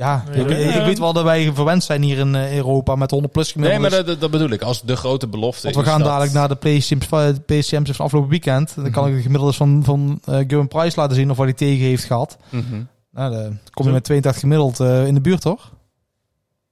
Ja, 0.00 0.24
Nee, 0.30 0.40
ik, 0.40 0.46
nee, 0.48 0.64
ik 0.64 0.74
nee. 0.74 0.84
weet 0.84 0.98
wel 0.98 1.12
dat 1.12 1.24
wij 1.24 1.52
verwend 1.54 1.84
zijn 1.84 2.02
hier 2.02 2.18
in 2.18 2.34
eh, 2.34 2.56
Europa 2.56 2.94
met 2.94 3.10
100 3.10 3.32
plus 3.32 3.54
Nee, 3.54 3.64
gemiddeld. 3.70 3.92
maar 3.94 4.04
dat, 4.04 4.20
dat 4.20 4.30
bedoel 4.30 4.50
ik. 4.50 4.62
Als 4.62 4.82
de 4.82 4.96
grote 4.96 5.26
belofte 5.28 5.62
Want 5.62 5.74
we 5.74 5.82
is 5.82 5.88
gaan 5.88 5.98
dat- 5.98 6.08
dadelijk 6.08 6.32
naar 6.32 6.48
de 6.48 6.54
PCM's 6.54 7.06
PCM's 7.46 7.90
van 7.96 8.04
afgelopen 8.04 8.30
weekend. 8.30 8.74
Dan 8.76 8.90
kan 8.90 9.02
Mhm. 9.02 9.10
ik 9.10 9.16
de 9.16 9.22
gemiddeldes 9.22 9.56
van, 9.56 9.84
van 9.84 10.20
eh 10.24 10.34
Gavin 10.34 10.68
Price 10.68 11.00
laten 11.00 11.16
zien 11.16 11.30
of 11.30 11.36
wat 11.36 11.46
hij 11.46 11.54
tegen 11.54 11.84
heeft 11.86 12.04
gehad. 12.04 12.36
Mhm. 12.48 12.82
Nou, 13.12 13.32
dan 13.32 13.58
kom 13.70 13.86
je 13.86 13.92
met 13.92 14.04
82 14.04 14.40
gemiddeld 14.42 14.80
eh, 14.80 15.06
in 15.06 15.14
de 15.14 15.20
buurt, 15.20 15.40
toch? 15.40 15.72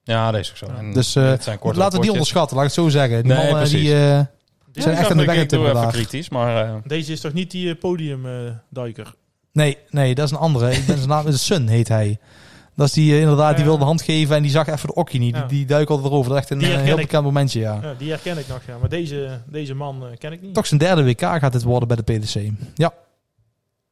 Ja, 0.02 0.30
dat 0.30 0.40
is 0.40 0.50
ook 0.50 0.56
zo. 0.56 0.66
En 0.78 0.92
Dus, 0.92 1.16
eh, 1.16 1.22
korte 1.22 1.38
Laten 1.38 1.48
we 1.54 1.64
die 1.64 1.78
rapportjes. 1.80 2.10
onderschatten, 2.10 2.56
laat 2.56 2.66
ik 2.66 2.72
het 2.74 2.84
zo 2.84 2.88
zeggen. 2.88 3.22
Die 3.22 3.32
Nee, 3.32 3.36
mannen 3.42 3.56
precies. 3.56 3.80
die, 3.80 3.94
eh, 3.94 4.20
zijn 4.72 4.96
echt 4.96 5.10
aan 5.10 5.16
de 5.16 5.24
weg 5.24 5.46
daar. 5.46 5.92
kritisch, 5.92 6.28
maar... 6.28 6.64
eh, 6.64 6.74
Deze 6.84 7.12
is 7.12 7.20
toch 7.20 7.32
niet 7.32 7.50
die 7.50 7.70
eh, 7.70 7.78
podiumduiker? 7.78 9.14
Nee, 9.52 9.78
nee, 9.90 10.14
dat 10.14 10.24
is 10.24 10.30
een 10.30 10.36
andere. 10.38 10.70
Ik 10.72 10.86
ben 10.86 10.96
zijn 10.96 11.08
naam, 11.08 11.32
Sun 11.32 11.68
heet 11.68 11.88
hij. 11.88 12.18
Dat 12.78 12.86
is 12.86 12.92
die 12.92 13.12
eh, 13.12 13.20
inderdaad, 13.20 13.56
die 13.56 13.64
wilde 13.64 13.84
hand 13.84 14.02
geven 14.02 14.36
en 14.36 14.42
die 14.42 14.50
zag 14.50 14.68
even 14.68 14.86
de 14.86 14.94
okkie 14.94 15.20
niet. 15.20 15.36
Ja. 15.36 15.46
Die, 15.46 15.66
die 15.66 15.76
altijd 15.76 16.04
erover. 16.04 16.32
Dat 16.32 16.42
is 16.42 16.50
echt 16.50 16.50
een 16.50 16.70
eh, 16.70 16.80
heel 16.80 16.96
bekend 16.96 17.24
momentje, 17.24 17.60
ja. 17.60 17.78
Ja, 17.82 17.94
die 17.98 18.10
herken 18.10 18.38
ik 18.38 18.48
nog, 18.48 18.60
ja. 18.66 18.78
Maar 18.78 18.88
deze, 18.88 19.40
deze 19.46 19.74
man 19.74 20.06
eh, 20.06 20.16
ken 20.18 20.32
ik 20.32 20.42
niet. 20.42 20.54
Toch 20.54 20.66
zijn 20.66 20.80
derde 20.80 21.04
WK 21.04 21.20
gaat 21.20 21.52
dit 21.52 21.62
worden 21.62 21.88
bij 21.88 21.96
de 21.96 22.02
PDC. 22.02 22.50
Ja, 22.74 22.92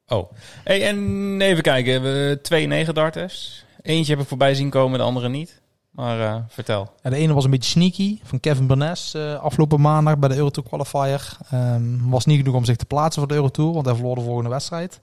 Oh. 0.08 0.32
Hey, 0.64 0.86
en 0.86 1.40
even 1.40 1.62
kijken. 1.62 2.02
We 2.02 2.38
twee 2.42 2.66
negen 2.66 2.94
darters. 2.94 3.64
Eentje 3.82 4.12
heb 4.12 4.22
ik 4.22 4.28
voorbij 4.28 4.54
zien 4.54 4.70
komen, 4.70 4.98
de 4.98 5.04
andere 5.04 5.28
niet. 5.28 5.60
Maar 5.90 6.20
eh, 6.20 6.36
vertel. 6.48 6.92
Ja, 7.02 7.10
de 7.10 7.16
ene 7.16 7.32
was 7.32 7.44
een 7.44 7.50
beetje 7.50 7.70
sneaky 7.70 8.18
van 8.22 8.40
Kevin 8.40 8.66
Bernes 8.66 9.14
eh, 9.14 9.34
afgelopen 9.34 9.80
maandag 9.80 10.18
bij 10.18 10.28
de 10.28 10.36
Eurotour 10.36 10.68
Qualifier. 10.68 11.36
Ehm, 11.50 12.08
was 12.08 12.24
niet 12.24 12.38
genoeg 12.38 12.54
om 12.54 12.64
zich 12.64 12.76
te 12.76 12.84
plaatsen 12.84 13.22
voor 13.22 13.30
de 13.30 13.34
Eurotour, 13.34 13.72
want 13.72 13.86
hij 13.86 13.94
verloor 13.94 14.14
de 14.14 14.20
volgende 14.20 14.50
wedstrijd. 14.50 14.98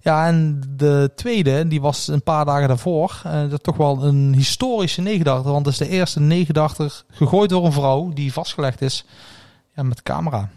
Ja, 0.00 0.26
en 0.26 0.62
de 0.76 1.10
tweede, 1.16 1.68
die 1.68 1.80
was 1.80 2.08
een 2.08 2.22
paar 2.22 2.44
dagen 2.44 2.68
daarvoor. 2.68 3.20
eh, 3.24 3.40
dat 3.40 3.52
is 3.52 3.58
toch 3.62 3.76
wel 3.76 4.04
een 4.04 4.34
historische 4.34 5.00
negendachter, 5.00 5.52
want 5.52 5.66
het 5.66 5.80
is 5.80 5.88
de 5.88 5.94
eerste 5.94 6.20
negendachter 6.20 7.02
gegooid 7.10 7.50
door 7.50 7.64
een 7.64 7.72
vrouw 7.72 8.10
die 8.12 8.32
vastgelegd 8.32 8.82
is 8.82 9.04
ja, 9.74 9.82
met 9.82 10.02
camera. 10.02 10.48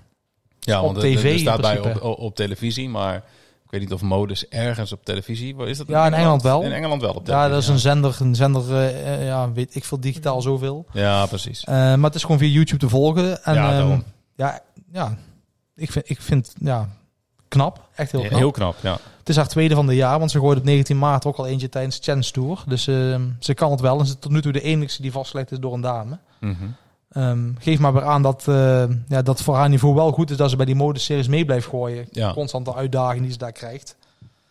Ja, 0.60 0.82
Op 0.82 0.86
want 0.86 1.00
TV 1.00 1.24
er 1.24 1.26
in 1.26 1.40
staat 1.40 1.62
bij 1.62 1.80
op, 1.80 2.20
op 2.20 2.36
televisie, 2.36 2.90
maar 2.90 3.16
ik 3.16 3.72
weet 3.80 3.80
niet 3.80 3.94
of 3.94 4.02
modus 4.02 4.48
ergens 4.48 4.92
op 4.92 5.06
televisie. 5.06 5.56
Is 5.66 5.78
dat 5.78 5.88
Ja, 5.88 6.06
in 6.06 6.14
Engeland 6.14 6.42
wel. 6.42 6.62
In 6.62 6.72
Engeland 6.72 7.02
wel 7.02 7.14
op 7.14 7.18
Ja, 7.18 7.24
televisie. 7.24 7.52
dat 7.52 7.62
is 7.62 7.68
een 7.68 7.80
zender, 7.80 8.18
een 8.20 8.36
zender 8.36 8.72
eh, 8.76 9.14
eh, 9.14 9.26
ja, 9.26 9.52
weet 9.52 9.76
ik 9.76 9.84
veel, 9.86 10.00
digitaal 10.00 10.42
zoveel. 10.42 10.86
Ja, 10.94 11.26
precies. 11.26 11.64
Eh, 11.64 11.74
maar 11.76 12.00
het 12.04 12.16
is 12.16 12.22
gewoon 12.22 12.38
via 12.38 12.48
YouTube 12.48 12.80
te 12.80 12.90
volgen. 12.90 13.44
En, 13.44 13.54
Ja, 13.54 13.80
ehm, 13.80 14.00
ja, 14.36 14.60
ja, 14.92 15.18
ik 15.76 15.92
vind, 15.92 16.10
ik 16.10 16.22
vind 16.22 16.54
ja, 16.60 16.90
knap. 17.48 17.88
Echt 17.96 18.12
heel 18.12 18.22
knap. 18.22 18.40
Heel 18.40 18.52
knap, 18.52 18.76
ja. 18.82 18.98
Is 19.32 19.38
haar 19.38 19.48
tweede 19.48 19.76
van 19.76 19.88
de 19.88 19.96
jaar, 19.96 20.20
want 20.20 20.32
ze 20.32 20.40
gooide 20.40 20.60
op 20.60 20.66
19 20.66 20.98
maart 20.98 21.26
ook 21.26 21.36
al 21.38 21.48
eentje 21.48 21.70
tijdens 21.70 22.00
Chance 22.02 22.32
Tour. 22.32 22.64
Dus 22.68 22.88
ehm, 22.88 23.22
ze 23.40 23.54
kan 23.54 23.72
het 23.72 23.80
wel. 23.80 24.00
En 24.00 24.06
ze 24.06 24.12
is 24.12 24.20
tot 24.20 24.32
nu 24.32 24.42
toe 24.42 24.52
de 24.52 24.62
enige 24.62 25.02
die 25.02 25.12
vastgelegd 25.12 25.52
is 25.52 25.60
door 25.60 25.74
een 25.74 25.82
dame. 25.82 26.18
Mhm. 26.40 26.54
Ehm, 27.12 27.50
geef 27.60 27.80
maar 27.80 27.94
weer 27.94 28.04
aan 28.04 28.22
dat, 28.22 28.48
eh, 28.48 28.84
ja, 29.08 29.22
dat 29.22 29.42
voor 29.42 29.56
haar 29.56 29.70
niveau 29.70 29.96
wel 29.96 30.12
goed 30.12 30.30
is 30.32 30.38
dat 30.38 30.50
ze 30.50 30.56
bij 30.56 30.66
die 30.66 30.76
modeseries 30.76 31.28
mee 31.28 31.46
blijft 31.46 31.68
gooien. 31.68 32.08
Ja. 32.12 32.34
Constante 32.34 32.76
uitdaging 32.76 33.22
die 33.22 33.32
ze 33.32 33.38
daar 33.38 33.52
krijgt. 33.52 33.96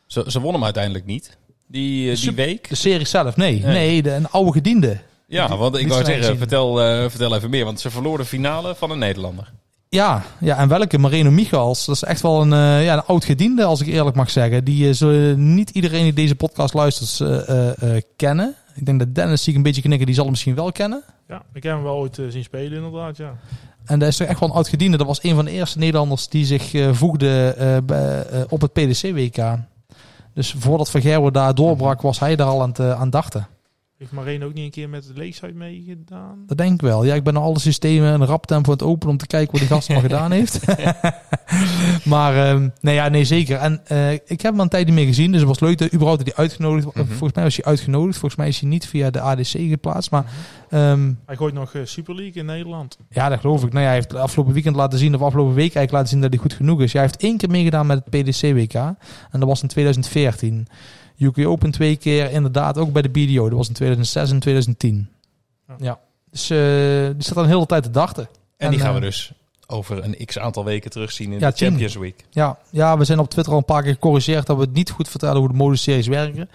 Ze, 0.07 0.25
ze 0.27 0.41
won 0.41 0.53
hem 0.53 0.65
uiteindelijk 0.65 1.05
niet. 1.07 1.37
Die, 1.67 2.11
eh, 2.11 2.21
die 2.21 2.35
week. 2.35 2.69
De 2.69 2.75
serie 2.75 3.07
zelf, 3.07 3.37
nee. 3.37 3.61
Nee. 3.61 3.73
Nee, 3.73 4.03
de, 4.03 4.13
een 4.13 4.29
oude 4.29 4.53
gediende. 4.53 5.01
Ja, 5.27 5.57
want 5.57 5.77
ik 5.77 5.89
wou 5.89 6.05
zeggen, 6.05 6.39
vertel, 6.39 6.83
eh, 6.83 7.09
vertel 7.09 7.35
even 7.35 7.51
meer. 7.51 7.65
Want 7.65 7.81
ze 7.81 7.91
verloor 7.91 8.19
de 8.19 8.25
finale 8.25 8.75
van 8.75 8.91
een 8.91 8.99
Nederlander. 8.99 9.53
Ja, 9.91 10.23
ja, 10.41 10.57
en 10.57 10.69
welke? 10.69 10.99
Marino 10.99 11.31
Michals. 11.31 11.87
Dat 11.87 11.95
is 11.95 12.03
echt 12.03 12.21
wel 12.21 12.41
een, 12.41 12.53
eh, 12.53 12.85
ja, 12.85 12.95
een 12.95 13.05
oud 13.05 13.25
gediende, 13.25 13.65
als 13.65 13.81
ik 13.81 13.87
eerlijk 13.87 14.17
mag 14.17 14.31
zeggen. 14.31 14.65
Die 14.65 14.93
zullen 14.93 15.55
niet 15.55 15.71
iedereen 15.71 16.03
die 16.03 16.13
deze 16.13 16.35
podcast 16.35 16.75
luistert 16.75 17.47
eh, 17.49 17.97
kennen. 18.17 18.55
Ik 18.75 18.87
denk 18.87 18.99
dat 18.99 19.15
Dennis 19.15 19.43
zie 19.43 19.51
ik 19.51 19.57
een 19.57 19.65
beetje 19.65 19.83
knikken, 19.83 20.07
die 20.07 20.15
zal 20.15 20.25
hem 20.25 20.33
misschien 20.33 20.55
wel 20.55 20.73
kennen. 20.73 21.03
Ja, 21.29 21.43
ik 21.53 21.63
heb 21.63 21.73
hem 21.73 21.83
wel 21.83 21.97
ooit 21.97 22.21
zien 22.29 22.43
spelen 22.43 22.73
inderdaad, 22.73 23.17
ja. 23.17 23.35
En 23.85 23.99
dat 23.99 24.09
is 24.09 24.17
toch 24.17 24.27
echt 24.27 24.41
wel 24.41 24.49
een 24.49 24.55
oud 24.55 24.69
gediende. 24.69 24.97
Dat 24.97 25.07
was 25.07 25.23
een 25.23 25.35
van 25.35 25.45
de 25.45 25.51
eerste 25.51 25.79
Nederlanders 25.79 26.29
die 26.29 26.45
zich 26.45 26.71
voegde 26.93 27.55
op 28.49 28.61
het 28.61 28.73
PDC-WK. 28.73 29.59
Dus 30.35 30.55
voordat 30.59 30.91
Van 30.91 31.01
Gerwen 31.01 31.33
daar 31.33 31.55
doorbrak, 31.55 32.01
was 32.01 32.19
hij 32.19 32.37
daar 32.37 32.47
al 32.47 32.63
aan 32.63 32.69
het 32.69 32.81
aan 32.81 33.11
dachten. 33.11 33.47
Heeft 34.01 34.13
Marijn 34.13 34.45
ook 34.45 34.55
niet 34.55 34.65
een 34.65 34.71
keer 34.71 34.89
met 34.89 35.07
de 35.07 35.13
leeftijd 35.15 35.55
meegedaan? 35.55 36.45
Dat 36.47 36.59
denk 36.59 36.73
ik 36.73 36.81
wel. 36.81 37.05
Ja, 37.05 37.15
ik 37.15 37.25
ben 37.25 37.37
alle 37.37 37.59
systemen 37.59 38.13
een 38.13 38.27
rap 38.27 38.47
tempo 38.47 38.71
aan 38.71 38.77
het 38.77 38.87
openen 38.87 39.09
om 39.13 39.17
te 39.17 39.27
kijken 39.27 39.51
wat 39.51 39.61
die 39.61 39.69
gast 39.71 39.91
al 39.91 40.01
gedaan 40.09 40.33
heeft. 40.33 40.61
maar 42.05 42.47
ehm, 42.47 42.69
nee, 42.81 42.95
ja, 42.95 43.09
nee, 43.09 43.25
zeker. 43.25 43.57
En 43.57 43.81
eh, 43.87 44.13
ik 44.13 44.41
heb 44.41 44.43
hem 44.43 44.61
een 44.61 44.69
tijd 44.69 44.87
niet 44.87 44.95
meer 44.95 45.07
gezien, 45.07 45.31
dus 45.31 45.41
het 45.41 45.49
was 45.49 45.61
leuk 45.61 45.79
dat 45.79 45.93
überhaupt 45.95 46.23
hij 46.23 46.35
uitgenodigd. 46.35 46.87
Mhm. 46.95 47.07
Volgens 47.07 47.33
mij 47.33 47.45
was 47.45 47.57
hij 47.57 47.65
uitgenodigd. 47.65 48.19
Volgens 48.19 48.41
mij 48.41 48.49
is 48.49 48.61
hij 48.61 48.69
niet 48.69 48.87
via 48.87 49.11
de 49.11 49.21
ADC 49.21 49.49
geplaatst. 49.49 50.11
Maar 50.11 50.25
ehm, 50.71 51.13
Hij 51.27 51.37
gooit 51.37 51.55
nog 51.55 51.75
eh, 51.75 51.81
Super 51.85 52.15
League 52.15 52.35
in 52.35 52.47
Nederland. 52.47 52.99
ja, 53.11 53.29
dat 53.29 53.41
geloof 53.41 53.65
ik. 53.65 53.69
Nou 53.73 53.81
ja, 53.81 53.87
hij 53.87 53.95
heeft 53.95 54.15
afgelopen 54.15 54.53
weekend 54.53 54.77
laten 54.77 54.99
zien, 54.99 55.15
of 55.15 55.23
afgelopen 55.23 55.55
week 55.55 55.75
eigenlijk 55.75 55.93
laten 55.93 56.09
zien 56.09 56.21
dat 56.21 56.31
hij 56.31 56.39
goed 56.39 56.53
genoeg 56.53 56.81
is. 56.81 56.93
Hij 56.93 57.03
heeft 57.03 57.23
één 57.23 57.37
keer 57.37 57.51
meegedaan 57.51 57.87
met 57.87 58.03
het 58.05 58.23
PDC-WK. 58.23 58.75
En 58.75 58.97
dat 59.41 59.49
was 59.49 59.63
in 59.63 59.69
2014. 59.69 60.67
UK 61.21 61.47
Open 61.47 61.71
twee 61.71 61.97
keer, 61.97 62.31
inderdaad 62.31 62.79
ook 62.79 62.93
bij 62.93 63.03
de 63.03 63.09
BDO. 63.09 63.49
Dat 63.49 63.59
was 63.59 63.69
in 63.69 63.75
2006 63.75 64.31
en 64.31 64.39
2010. 64.39 65.09
Ja. 65.69 65.75
Ja. 65.79 65.99
Dus 66.31 66.51
eh, 66.51 66.59
die 67.15 67.23
staat 67.23 67.35
dan 67.35 67.45
de 67.45 67.51
hele 67.51 67.67
tijd 67.67 67.83
te 67.83 67.91
dachten. 67.91 68.29
En, 68.57 68.71
die 68.71 68.81
gaan 68.81 68.95
we 68.95 69.01
eh, 69.01 69.05
dus 69.05 69.33
over 69.67 70.05
een 70.05 70.27
x 70.27 70.39
aantal 70.39 70.65
weken 70.65 70.91
terugzien 70.91 71.33
in 71.33 71.39
Ja, 71.39 71.51
de. 71.51 71.57
Champions 71.57 71.97
Week. 71.97 72.25
Ja, 72.31 72.59
ja, 72.71 72.99
we 72.99 73.05
zijn 73.05 73.19
op 73.19 73.31
Twitter 73.31 73.53
al 73.53 73.59
een 73.59 73.65
paar 73.65 73.83
keer 73.83 73.93
gecorrigeerd 73.93 74.47
dat 74.47 74.57
we 74.57 74.63
het 74.63 74.73
niet 74.73 74.91
goed 74.91 75.09
vertellen 75.09 75.39
hoe 75.39 75.49
de 75.49 75.55
modeseries 75.55 76.07
werken. 76.07 76.51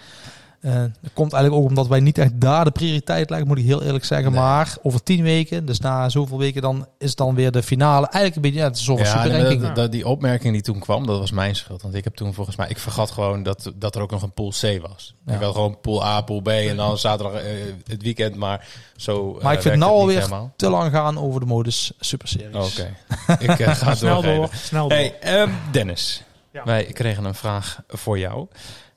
Eh, 0.66 0.74
dat 1.02 1.12
komt 1.14 1.34
eigenlijk 1.34 1.64
ook 1.64 1.70
omdat 1.70 1.88
wij 1.88 2.00
niet 2.00 2.18
echt 2.18 2.32
daar 2.42 2.66
de 2.66 2.72
prioriteit 2.72 3.30
lijken, 3.30 3.48
moet 3.48 3.58
ik 3.58 3.66
heel 3.66 3.84
eerlijk 3.84 4.06
zeggen. 4.06 4.32
Nee. 4.32 4.40
Maar 4.42 4.76
over 4.82 5.04
tien 5.04 5.24
weken, 5.24 5.66
dus 5.66 5.80
na 5.80 6.10
zoveel 6.10 6.38
weken, 6.38 6.62
dan 6.62 6.88
is 6.98 7.10
het 7.10 7.18
dan 7.18 7.36
weer 7.36 7.52
de 7.52 7.64
finale. 7.64 8.06
Eigenlijk 8.08 8.36
een 8.36 8.42
beetje, 8.42 8.60
ja, 8.60 8.66
het 8.66 8.76
is 8.78 8.86
Ja, 8.86 9.24
nee, 9.26 9.58
dat- 9.60 9.76
dat- 9.76 9.92
die 9.92 10.08
opmerking 10.08 10.54
die 10.54 10.62
toen 10.62 10.80
kwam, 10.80 11.06
dat 11.06 11.20
was 11.20 11.32
mijn 11.32 11.56
schuld. 11.56 11.82
Want 11.82 11.94
ik 11.96 12.04
heb 12.04 12.16
toen 12.16 12.34
volgens 12.34 12.56
mij, 12.56 12.68
ik 12.70 12.78
vergat 12.78 13.12
gewoon 13.12 13.44
dat, 13.44 13.72
dat 13.76 13.96
er 13.96 14.02
ook 14.02 14.12
nog 14.12 14.22
een 14.22 14.34
pool 14.34 14.50
C 14.50 14.80
was. 14.88 15.16
Ja. 15.26 15.34
Ik 15.34 15.42
had 15.42 15.54
gewoon 15.54 15.80
pool 15.82 16.06
A, 16.06 16.22
pool 16.22 16.42
B 16.42 16.48
en 16.48 16.76
dan 16.76 16.98
zaterdag 16.98 17.42
eh, 17.42 17.52
het 17.88 18.02
weekend. 18.04 18.36
Maar 18.36 18.68
zo. 18.96 19.38
Maar 19.42 19.52
ik 19.54 19.58
eh, 19.60 19.66
vind 19.66 19.78
nou 19.80 19.92
alweer 19.92 20.18
helemaal. 20.18 20.54
te 20.56 20.70
lang 20.70 20.92
gaan 20.92 21.18
over 21.20 21.40
de 21.40 21.46
modus 21.46 21.92
super 22.00 22.28
series. 22.28 22.56
Oké, 22.80 22.96
ik 23.40 23.60
eh, 23.60 23.76
ga 23.76 23.90
het 23.90 23.98
Snel 23.98 24.14
doorgeven. 24.22 24.36
door, 24.36 24.50
snel 24.54 24.88
door. 24.88 24.98
Hey, 24.98 25.20
ehm, 25.20 25.50
Dennis. 25.72 26.24
Ja. 26.52 26.64
Wij 26.64 26.84
kregen 26.84 27.26
een 27.26 27.36
vraag 27.36 27.80
voor 27.88 28.20
jou. 28.20 28.48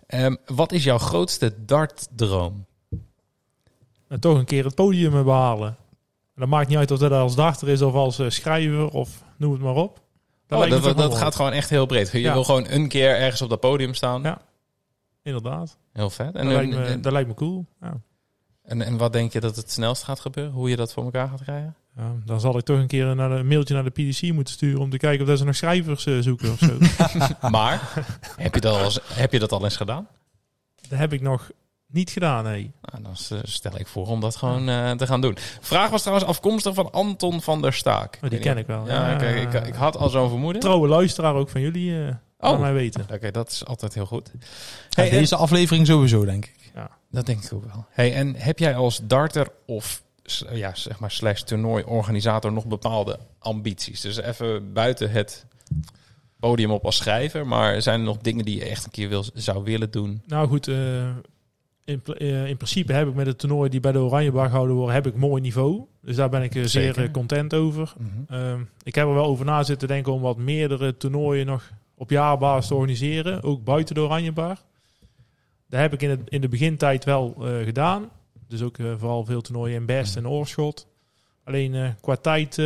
Ehm, 0.09 0.35
wat 0.47 0.73
is 0.73 0.85
jouw 0.85 0.99
grootste 0.99 1.55
dartdroom? 1.65 2.67
En 4.09 4.21
toch 4.21 4.39
een 4.39 4.45
keer 4.45 4.65
het 4.65 4.75
podium 4.75 5.25
behalen. 5.25 5.69
En 5.69 6.45
dat 6.45 6.49
maakt 6.49 6.69
niet 6.69 6.79
uit 6.79 6.91
of 6.91 6.99
dat 6.99 7.13
als 7.13 7.35
dachter 7.35 7.69
is 7.69 7.83
of 7.83 7.95
als 7.95 8.19
eh, 8.19 8.29
schrijver 8.31 8.89
of 8.89 9.23
noem 9.37 9.53
het 9.53 9.61
maar 9.61 9.75
op. 9.75 10.01
Dat, 10.47 10.73
Oh, 10.73 10.97
dat 10.97 11.15
gaat 11.17 11.35
gewoon 11.35 11.53
echt 11.53 11.71
heel 11.71 11.87
breed. 11.87 12.13
Je 12.13 12.21
Ja. 12.21 12.33
wil 12.33 12.45
gewoon 12.45 12.67
een 12.69 12.89
keer 12.89 13.17
ergens 13.17 13.43
op 13.43 13.49
dat 13.49 13.61
podium 13.61 13.95
staan. 13.95 14.23
Ja. 14.23 14.41
Inderdaad. 15.23 15.79
Heel 15.93 16.11
vet. 16.11 16.35
En, 16.35 16.45
dat, 16.45 16.55
lijkt 16.55 16.71
me, 16.71 17.01
dat 17.01 17.13
lijkt 17.13 17.29
me 17.29 17.35
cool. 17.35 17.67
Ja. 17.81 18.01
En, 18.69 18.83
en 18.83 18.97
wat 18.97 19.13
denk 19.13 19.33
je 19.33 19.41
dat 19.41 19.57
het 19.57 19.71
snelst 19.71 20.03
gaat 20.03 20.21
gebeuren? 20.21 20.53
Hoe 20.53 20.71
je 20.71 20.77
dat 20.77 20.93
voor 20.93 21.05
elkaar 21.05 21.29
gaat 21.29 21.43
krijgen? 21.43 21.75
Ja, 21.97 22.13
dan 22.25 22.41
zal 22.41 22.59
ik 22.59 22.65
toch 22.65 22.79
een 22.79 22.87
keer 22.87 23.15
naar 23.17 23.29
de, 23.29 23.35
een 23.35 23.47
mailtje 23.47 23.75
naar 23.75 23.85
de 23.85 23.91
PDC 23.91 24.33
moeten 24.33 24.55
sturen 24.55 24.81
om 24.81 24.91
te 24.91 24.97
kijken 24.97 25.21
of 25.23 25.29
dat 25.29 25.39
ze 25.39 25.45
nog 25.45 25.57
schrijvers 25.57 26.07
eh, 26.07 26.19
zoeken 26.19 26.53
of 26.53 26.59
zo. 26.59 26.77
Maar 27.51 27.93
heb 28.37 28.55
je, 28.55 28.61
dat 28.61 28.75
al 28.75 28.85
eens, 28.85 29.01
heb 29.13 29.33
je 29.33 29.39
dat 29.39 29.53
al 29.53 29.65
eens 29.65 29.77
gedaan? 29.77 30.07
dat 30.89 30.99
heb 30.99 31.13
ik 31.13 31.21
nog 31.21 31.51
niet 31.87 32.11
gedaan, 32.11 32.45
nee. 32.45 32.73
Nou, 32.83 33.03
dan 33.03 33.17
stel 33.43 33.79
ik 33.79 33.87
voor 33.87 34.07
om 34.07 34.21
dat 34.21 34.37
gewoon 34.37 34.69
eh, 34.69 34.91
te 34.91 35.07
gaan 35.07 35.21
doen. 35.21 35.37
Vraag 35.61 35.91
was 35.91 36.01
trouwens 36.03 36.29
afkomstig 36.29 36.75
van 36.75 36.91
Anton 36.93 37.43
van 37.43 37.63
der 37.63 37.73
Staak. 37.73 38.19
Oh, 38.25 38.31
die 38.31 38.39
ken 38.39 38.59
ik 38.59 38.67
wel. 38.67 38.87
Ja, 38.87 39.11
Ja. 39.11 39.19
ik, 39.21 39.53
ik, 39.55 39.67
ik 39.67 39.75
had 39.75 39.97
al 39.97 40.09
zo'n 40.09 40.29
vermoeden. 40.29 40.61
Trouwe 40.61 40.89
luisteraar 40.89 41.35
ook 41.35 41.49
van 41.49 41.61
jullie, 41.61 42.05
eh 42.07 42.15
Oh. 42.41 42.61
mij 42.61 42.73
weten. 42.73 43.07
Oké, 43.13 43.31
dat 43.31 43.51
is 43.51 43.65
altijd 43.67 43.95
heel 43.95 44.07
goed. 44.07 44.31
Ja, 44.35 44.47
Hey, 44.91 45.11
en- 45.11 45.19
deze 45.19 45.37
aflevering 45.37 45.87
sowieso, 45.87 46.25
denk 46.25 46.45
ik. 46.47 46.55
Dat 47.11 47.27
denk 47.27 47.45
ik 47.45 47.53
ook 47.53 47.65
wel. 47.65 47.87
Hey, 47.91 48.15
en 48.15 48.35
heb 48.35 48.59
jij 48.59 48.77
als 48.77 49.01
darter 49.03 49.49
of 49.67 50.03
ja, 50.53 50.75
zeg 50.75 51.01
maar 51.01 51.11
slash 51.11 51.43
toernooiorganisator 51.43 52.53
nog 52.53 52.67
bepaalde 52.67 53.19
ambities? 53.39 54.01
Dus 54.01 54.17
even 54.17 54.73
buiten 54.73 55.11
het 55.11 55.47
podium 56.39 56.71
op 56.71 56.85
als 56.85 56.97
schrijver, 56.97 57.47
maar 57.47 57.83
zijn 57.83 58.01
er 58.01 58.07
nog 58.07 58.19
dingen 58.19 58.45
die 58.45 58.57
je 58.57 58.65
echt 58.65 58.85
een 58.85 58.91
keer 58.91 59.09
wil, 59.09 59.25
zou 59.35 59.65
willen 59.65 59.91
doen? 59.91 60.23
Nou 60.27 60.49
goed, 60.49 60.69
eh, 60.69 61.09
in, 61.85 62.03
eh, 62.05 62.47
in 62.47 62.57
principe 62.57 62.93
heb 62.93 63.09
ik 63.09 63.15
met 63.15 63.27
het 63.27 63.39
toernooi 63.39 63.71
die 63.71 63.81
bij 63.81 63.93
de 63.93 63.99
Oranjebar 63.99 64.49
gehouden 64.49 64.77
worden, 64.77 64.95
heb 64.95 65.07
ik 65.07 65.15
mooi 65.15 65.43
niveau. 65.43 65.85
Dus 66.03 66.17
daar 66.17 66.29
ben 66.29 66.43
ik 66.43 66.55
eh, 66.55 66.65
zeer 66.65 67.11
content 67.11 67.55
over. 67.55 67.95
Ehm, 68.29 68.61
ik 68.83 68.95
heb 68.95 69.07
er 69.07 69.15
wel 69.15 69.25
over 69.25 69.45
na 69.45 69.63
zitten 69.63 69.89
denken 69.89 70.13
om 70.13 70.21
wat 70.21 70.37
meerdere 70.37 70.97
toernooien 70.97 71.47
nog 71.47 71.71
op 71.95 72.11
jaarbasis 72.11 72.67
te 72.67 72.75
organiseren. 72.75 73.43
Ook 73.43 73.65
buiten 73.65 73.95
de 73.95 74.01
Oranjebar. 74.01 74.59
Dat 75.69 75.81
heb 75.81 75.93
ik 75.93 76.03
in, 76.03 76.11
het, 76.11 76.21
in 76.25 76.41
de 76.41 76.49
begintijd 76.49 77.05
wel 77.05 77.35
eh, 77.39 77.65
gedaan. 77.65 78.11
Dus 78.49 78.63
ook 78.63 78.79
eh, 78.79 78.87
vooral 78.99 79.25
veel 79.25 79.41
toernooien 79.41 79.77
in 79.77 79.87
Best 79.87 80.17
en 80.17 80.29
Oorschot. 80.29 80.87
Alleen 81.45 81.75
eh, 81.75 81.89
qua 82.01 82.17
tijd 82.17 82.57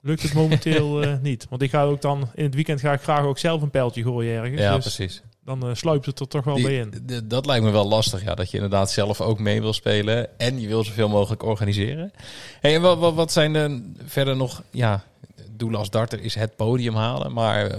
lukt 0.00 0.22
het 0.22 0.34
momenteel 0.34 0.98
niet. 1.22 1.46
Want 1.50 1.62
ik 1.62 1.70
ga 1.70 1.82
ook 1.82 2.00
dan 2.00 2.28
in 2.34 2.44
het 2.44 2.54
weekend 2.54 2.80
ga 2.80 2.92
ik 2.92 3.00
graag 3.00 3.24
ook 3.24 3.38
zelf 3.38 3.62
een 3.62 3.70
pijltje 3.70 4.02
gooien 4.02 4.42
ergens. 4.42 4.60
Ja, 4.60 4.74
dus 4.74 4.96
precies. 4.96 5.22
dan 5.44 5.76
sluipt 5.76 6.06
het 6.06 6.20
er 6.20 6.28
toch 6.28 6.44
wel 6.44 6.54
Die- 6.54 6.64
bij 6.64 6.76
in. 6.76 7.24
dat 7.24 7.46
lijkt 7.46 7.64
me 7.64 7.70
wel 7.70 7.88
lastig, 7.88 8.24
ja. 8.24 8.34
Dat 8.34 8.50
je 8.50 8.56
inderdaad 8.56 8.90
zelf 8.90 9.20
ook 9.20 9.38
mee 9.38 9.60
wil 9.60 9.72
spelen. 9.72 10.38
En 10.38 10.60
je 10.60 10.66
wil 10.68 10.84
zoveel 10.84 11.08
mogelijk 11.08 11.42
organiseren. 11.42 12.12
Hey, 12.60 12.74
en 12.74 12.82
wat, 12.82 12.98
wat, 12.98 13.14
wat 13.14 13.32
zijn 13.32 13.54
er 13.54 13.80
verder 14.04 14.36
nog... 14.36 14.62
Ja, 14.70 15.04
doelen 15.50 15.78
als 15.78 15.90
darter 15.90 16.20
is 16.20 16.34
het 16.34 16.56
podium 16.56 16.94
halen. 16.94 17.32
Maar 17.32 17.78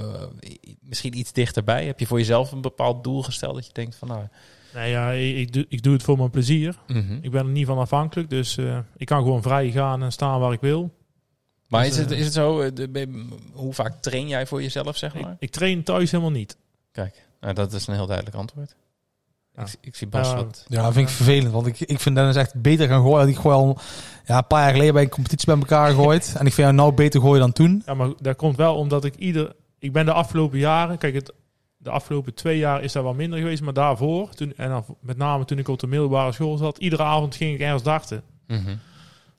misschien 0.81 1.17
iets 1.17 1.31
dichterbij. 1.33 1.85
Heb 1.85 1.99
je 1.99 2.07
voor 2.07 2.17
jezelf 2.17 2.51
een 2.51 2.61
bepaald 2.61 3.03
doel 3.03 3.23
gesteld? 3.23 3.55
Dat 3.55 3.65
je 3.65 3.73
denkt 3.73 3.95
van 3.95 4.07
nou... 4.07 4.27
Nee, 4.77 4.91
ja, 4.91 5.11
ik, 5.11 5.35
ik, 5.35 5.53
doe, 5.53 5.65
ik 5.69 5.83
doe 5.83 5.93
het 5.93 6.03
voor 6.03 6.17
mijn 6.17 6.29
plezier. 6.29 6.75
mhm. 6.87 7.17
Ik 7.21 7.31
ben 7.31 7.45
er 7.45 7.51
niet 7.51 7.65
van 7.65 7.77
afhankelijk. 7.77 8.29
Dus 8.29 8.57
eh, 8.57 8.77
ik 8.97 9.05
kan 9.05 9.17
gewoon 9.23 9.41
vrij 9.41 9.71
gaan 9.71 10.03
en 10.03 10.11
staan 10.11 10.39
waar 10.39 10.53
ik 10.53 10.61
wil. 10.61 10.93
Maar 11.67 11.83
Dus, 11.83 11.91
is 11.91 11.97
het, 11.97 12.11
eh, 12.11 12.17
is 12.19 12.25
het 12.25 12.33
zo... 12.33 12.59
eh, 12.61 12.71
de- 12.73 13.25
hoe 13.53 13.73
vaak 13.73 14.01
train 14.01 14.27
jij 14.27 14.45
voor 14.47 14.61
jezelf, 14.61 14.97
zeg 14.97 15.15
Ik, 15.15 15.21
maar? 15.21 15.35
ik 15.39 15.49
train 15.51 15.83
thuis 15.83 16.11
helemaal 16.11 16.31
niet. 16.31 16.57
Kijk, 16.91 17.27
nou, 17.41 17.53
dat 17.53 17.73
is 17.73 17.87
een 17.87 17.93
heel 17.93 18.05
duidelijk 18.05 18.35
antwoord. 18.37 18.75
Ja. 19.55 19.63
Ik, 19.63 19.75
ik 19.81 19.95
zie 19.95 20.07
Bas 20.07 20.29
Ja. 20.29 20.35
wat... 20.35 20.65
Ja, 20.67 20.83
dat 20.83 20.93
vind 20.93 21.09
ik 21.09 21.15
vervelend. 21.15 21.51
Want 21.53 21.67
ik, 21.67 21.79
ik 21.79 21.99
vind 21.99 22.15
Dennis 22.15 22.35
echt 22.35 22.61
beter 22.61 22.87
gaan 22.87 23.01
gooien. 23.01 23.27
Ik 23.27 23.35
gooi 23.37 23.55
al 23.55 23.77
ja, 24.25 24.37
een 24.37 24.47
paar 24.47 24.61
jaar 24.63 24.71
geleden 24.71 24.93
bij 24.93 25.03
een 25.03 25.09
competitie 25.09 25.45
bij 25.47 25.57
elkaar 25.57 25.89
gegooid. 25.89 26.25
en 26.39 26.45
ik 26.45 26.53
vind 26.53 26.67
jou 26.67 26.73
nou 26.73 26.93
beter 26.93 27.21
gooien 27.21 27.39
dan 27.39 27.53
toen. 27.53 27.83
Ja, 27.85 27.93
maar 27.93 28.09
dat 28.21 28.35
komt 28.35 28.57
wel 28.57 28.75
omdat 28.75 29.03
ik 29.05 29.15
ieder... 29.15 29.55
Ik 29.79 29.91
ben 29.91 30.05
de 30.05 30.13
afgelopen 30.13 30.59
jaren... 30.59 30.97
Kijk, 30.97 31.13
het, 31.13 31.33
de 31.87 31.93
afgelopen 31.93 32.33
twee 32.33 32.57
jaar 32.57 32.83
is 32.83 32.91
dat 32.91 33.03
wel 33.03 33.13
minder 33.13 33.39
geweest. 33.39 33.61
Maar 33.61 33.73
daarvoor, 33.73 34.29
toen, 34.29 34.53
en 34.57 34.69
dan 34.69 34.85
met 34.99 35.17
name 35.17 35.45
toen 35.45 35.57
ik 35.57 35.67
op 35.67 35.79
de 35.79 35.87
middelbare 35.87 36.31
school 36.31 36.57
zat... 36.57 36.77
Iedere 36.77 37.03
avond 37.03 37.35
ging 37.35 37.53
ik 37.53 37.59
ergens 37.59 37.83
darten. 37.83 38.23
Mhm. 38.47 38.75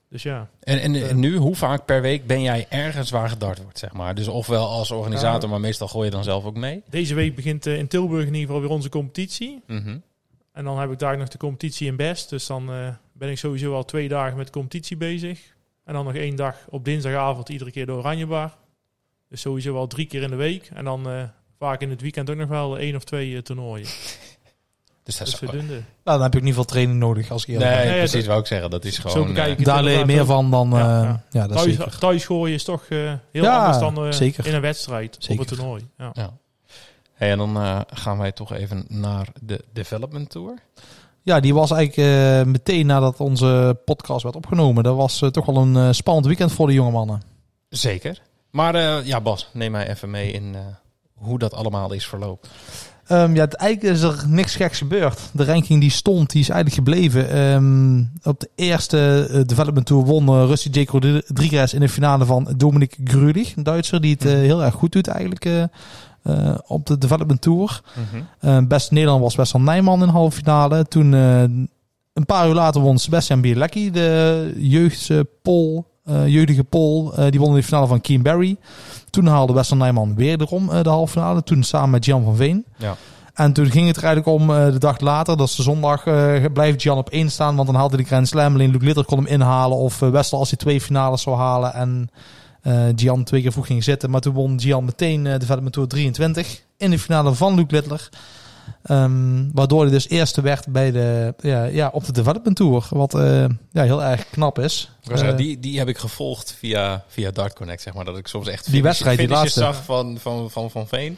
Dus 0.09 0.23
ja. 0.23 0.49
En, 0.59 0.81
en, 0.81 1.09
en 1.09 1.19
nu, 1.19 1.35
hoe 1.35 1.55
vaak 1.55 1.85
per 1.85 2.01
week 2.01 2.27
ben 2.27 2.41
jij 2.41 2.65
ergens 2.69 3.09
waar 3.09 3.29
gedart 3.29 3.61
wordt, 3.61 3.79
zeg 3.79 3.93
maar? 3.93 4.15
Dus 4.15 4.27
ofwel 4.27 4.67
als 4.67 4.91
organisator, 4.91 5.41
Ja. 5.43 5.47
maar 5.49 5.59
meestal 5.59 5.87
gooi 5.87 6.05
je 6.05 6.11
dan 6.11 6.23
zelf 6.23 6.45
ook 6.45 6.57
mee? 6.57 6.83
Deze 6.89 7.15
week 7.15 7.35
begint 7.35 7.65
eh, 7.65 7.77
in 7.77 7.87
Tilburg 7.87 8.21
in 8.25 8.33
ieder 8.33 8.45
geval 8.47 8.61
weer 8.61 8.69
onze 8.69 8.89
competitie. 8.89 9.61
Mhm. 9.67 9.97
En 10.51 10.63
dan 10.63 10.79
heb 10.79 10.91
ik 10.91 10.99
daar 10.99 11.17
nog 11.17 11.27
de 11.27 11.37
competitie 11.37 11.87
in 11.87 11.95
Best. 11.95 12.29
Dus 12.29 12.47
dan 12.47 12.71
eh, 12.71 12.87
ben 13.13 13.29
ik 13.29 13.37
sowieso 13.37 13.73
al 13.73 13.85
twee 13.85 14.07
dagen 14.07 14.37
met 14.37 14.49
competitie 14.49 14.97
bezig. 14.97 15.39
En 15.85 15.93
dan 15.93 16.05
nog 16.05 16.15
één 16.15 16.35
dag 16.35 16.55
op 16.69 16.85
dinsdagavond 16.85 17.49
iedere 17.49 17.71
keer 17.71 17.85
de 17.85 17.91
Oranjebar. 17.91 18.57
Dus 19.29 19.41
sowieso 19.41 19.75
al 19.75 19.87
drie 19.87 20.05
keer 20.05 20.21
in 20.21 20.29
de 20.29 20.35
week. 20.35 20.69
En 20.73 20.83
dan 20.83 21.09
eh, 21.09 21.23
vaak 21.59 21.81
in 21.81 21.89
het 21.89 22.01
weekend 22.01 22.29
ook 22.29 22.35
nog 22.37 22.47
wel 22.49 22.77
één 22.77 22.95
of 22.95 23.03
twee 23.03 23.35
eh, 23.35 23.41
toernooien. 23.41 23.87
Dus 25.03 25.17
dat 25.17 25.27
Dus 25.27 25.41
is 25.41 25.47
zodoende. 25.47 25.73
Nou, 25.73 25.83
dan 26.03 26.21
heb 26.21 26.31
je 26.33 26.37
ook 26.39 26.45
niet 26.45 26.53
veel 26.53 26.65
training 26.65 26.99
nodig 26.99 27.31
als 27.31 27.41
ik 27.45 27.49
eerlijk 27.49 27.71
Nee, 27.71 27.93
precies, 27.97 28.11
dat- 28.13 28.25
wou 28.25 28.39
ik 28.39 28.45
zeggen. 28.45 28.69
Dat 28.69 28.85
is 28.85 28.97
gewoon... 28.97 29.37
eh, 29.37 29.45
het 29.45 29.65
Daar 29.65 29.83
leer 29.83 29.97
je 29.99 30.05
meer 30.05 30.25
van 30.25 30.51
dan... 30.51 30.73
eh, 30.73 30.79
Ja, 30.79 31.01
ja, 31.03 31.21
ja. 31.29 31.47
dat 31.47 31.49
is 31.57 31.63
Thuis, 31.63 31.75
zeker. 31.75 31.97
thuis 31.99 32.25
gooien 32.25 32.53
is 32.55 32.63
toch 32.63 32.83
eh, 32.89 33.13
heel 33.31 33.43
Ja, 33.43 33.57
anders 33.57 33.77
dan 33.79 34.05
eh, 34.05 34.11
zeker. 34.11 34.45
in 34.47 34.53
een 34.53 34.61
wedstrijd 34.61 35.15
Zeker. 35.19 35.43
op 35.43 35.49
een 35.51 35.57
toernooi. 35.57 35.87
Ja. 35.97 36.09
ja. 36.13 36.33
Hey, 37.13 37.31
en 37.31 37.37
dan 37.37 37.55
eh, 37.57 37.79
gaan 37.93 38.17
wij 38.17 38.31
toch 38.31 38.53
even 38.53 38.85
naar 38.87 39.27
de 39.41 39.63
Development 39.73 40.29
Tour. 40.29 40.53
Ja, 41.23 41.39
die 41.39 41.53
was 41.53 41.71
eigenlijk 41.71 42.09
eh, 42.09 42.51
meteen 42.51 42.85
nadat 42.85 43.19
onze 43.19 43.79
podcast 43.85 44.23
werd 44.23 44.35
opgenomen. 44.35 44.83
Dat 44.83 44.95
was 44.95 45.21
eh, 45.21 45.29
toch 45.29 45.45
wel 45.45 45.57
een 45.57 45.75
eh, 45.75 45.87
spannend 45.91 46.25
weekend 46.27 46.51
voor 46.51 46.67
de 46.67 46.73
jonge 46.73 46.91
mannen. 46.91 47.21
Zeker. 47.69 48.21
Maar 48.51 48.75
eh, 48.75 49.05
ja, 49.05 49.21
Bas, 49.21 49.49
neem 49.53 49.71
mij 49.71 49.89
even 49.89 50.09
mee 50.09 50.31
in 50.31 50.55
eh, 50.55 50.61
hoe 51.19 51.39
dat 51.39 51.53
allemaal 51.53 51.93
is 51.93 52.07
verlopen. 52.07 52.49
Ehm, 53.09 53.35
ja, 53.35 53.41
het, 53.41 53.53
eigenlijk 53.53 53.95
is 53.95 54.01
er 54.01 54.23
niks 54.27 54.55
geks 54.55 54.77
gebeurd. 54.77 55.19
De 55.33 55.45
ranking 55.45 55.81
die 55.81 55.89
stond, 55.89 56.29
die 56.31 56.41
is 56.41 56.49
eigenlijk 56.49 56.87
gebleven. 56.87 57.29
Ehm, 57.29 58.03
op 58.29 58.39
de 58.39 58.49
eerste 58.55 59.27
eh, 59.31 59.41
Development 59.45 59.85
Tour 59.85 60.05
won 60.05 60.29
uh, 60.29 60.45
Rusty 60.45 60.69
J. 60.69 60.85
Rodriguez 60.85 61.73
in 61.73 61.79
de 61.79 61.89
finale 61.89 62.25
van 62.25 62.53
Dominik 62.57 62.97
Grudig, 63.03 63.55
een 63.55 63.63
Duitser, 63.63 64.01
die 64.01 64.13
het 64.13 64.25
eh, 64.25 64.31
heel 64.31 64.63
erg 64.63 64.73
goed 64.73 64.91
doet 64.91 65.07
eigenlijk 65.07 65.69
op 66.67 66.85
de 66.85 66.97
Development 66.97 67.41
Tour. 67.41 67.81
Eh, 68.39 68.57
best 68.67 68.91
Nederland 68.91 69.21
was 69.21 69.35
Wessel 69.35 69.59
Nijman 69.59 69.99
in 69.99 70.05
de 70.05 70.11
halve 70.11 70.37
finale. 70.37 70.85
Toen 70.85 71.11
een 71.11 72.25
paar 72.25 72.47
uur 72.47 72.53
later 72.53 72.81
won 72.81 72.97
Sebastian 72.97 73.41
Bielecki, 73.41 73.91
de 73.91 74.53
jeugdse 74.57 75.27
Pol, 75.41 75.85
jeugdige 76.25 76.63
Pol. 76.63 77.13
eh, 77.13 77.29
die 77.29 77.39
won 77.39 77.49
in 77.49 77.55
de 77.55 77.63
finale 77.63 77.87
van 77.87 78.01
Keen 78.01 78.21
Barry. 78.21 78.57
Toen 79.09 79.25
haalde 79.25 79.53
Wessel 79.53 79.77
Nijman 79.77 80.15
weer 80.15 80.41
erom 80.41 80.69
eh, 80.69 80.83
de 80.83 80.89
halve 80.89 81.11
finale. 81.11 81.43
Toen 81.43 81.63
samen 81.63 81.89
met 81.89 82.05
Jan 82.05 82.23
van 82.23 82.35
Veen. 82.35 82.65
Ja. 82.77 82.95
En 83.33 83.53
toen 83.53 83.71
ging 83.71 83.87
het 83.87 83.97
er 83.97 84.03
eigenlijk 84.03 84.39
om 84.41 84.49
eh, 84.55 84.65
de 84.65 84.79
dag 84.79 84.99
later, 84.99 85.37
dat 85.37 85.47
is 85.47 85.55
de 85.55 85.63
zondag, 85.63 86.05
eh 86.05 86.45
blijft 86.53 86.83
Jan 86.83 86.97
op 86.97 87.09
één 87.09 87.31
staan. 87.31 87.55
Want 87.55 87.67
dan 87.67 87.77
haalde 87.77 87.97
de 87.97 88.03
Grand 88.03 88.27
Slam. 88.27 88.53
Alleen 88.53 88.71
Luc 88.71 88.81
Litter 88.81 89.05
kon 89.05 89.17
hem 89.17 89.27
inhalen. 89.27 89.77
Of 89.77 90.01
eh, 90.01 90.09
Wessel 90.09 90.37
als 90.39 90.49
hij 90.49 90.57
twee 90.57 90.81
finales 90.81 91.21
zou 91.21 91.35
halen. 91.37 91.73
En 91.73 92.09
eh 92.61 92.83
Gian 92.95 93.23
twee 93.23 93.41
keer 93.41 93.51
vroeg 93.51 93.65
ging 93.67 93.83
zitten. 93.83 94.09
Maar 94.09 94.21
toen 94.21 94.33
won 94.33 94.59
Gian 94.59 94.85
meteen 94.85 95.25
eh, 95.25 95.33
de 95.33 95.39
Development 95.39 95.73
Tour 95.73 95.87
23. 95.87 96.61
In 96.77 96.89
de 96.89 96.99
finale 96.99 97.33
van 97.33 97.55
Luc 97.55 97.65
Littler. 97.67 98.09
Ehm, 98.83 99.51
waardoor 99.53 99.81
hij 99.81 99.91
dus 99.91 100.09
eerste 100.09 100.41
werd 100.41 100.67
bij 100.67 100.91
de, 100.91 101.33
ja, 101.41 101.63
ja, 101.63 101.89
op 101.93 102.05
de 102.05 102.11
Development 102.11 102.55
Tour. 102.55 102.85
Wat 102.89 103.13
eh, 103.13 103.45
ja, 103.71 103.83
heel 103.83 104.03
erg 104.03 104.29
knap 104.29 104.59
is. 104.59 104.91
Eh, 105.11 105.37
die, 105.37 105.59
die 105.59 105.77
heb 105.77 105.87
ik 105.87 105.97
gevolgd 105.97 106.53
via, 106.57 107.03
via 107.07 107.31
Dart 107.31 107.53
Connect, 107.53 107.81
zeg 107.81 107.93
maar. 107.93 108.05
Dat 108.05 108.17
ik 108.17 108.27
soms 108.27 108.47
echt 108.47 108.63
Die 108.63 108.69
finish- 108.73 108.85
wedstrijd, 108.85 109.17
die 109.17 109.27
laatste. 109.27 109.59
zag 109.59 109.83
van, 109.83 110.17
van, 110.19 110.51
van, 110.51 110.71
van 110.71 110.87
Veen. 110.87 111.17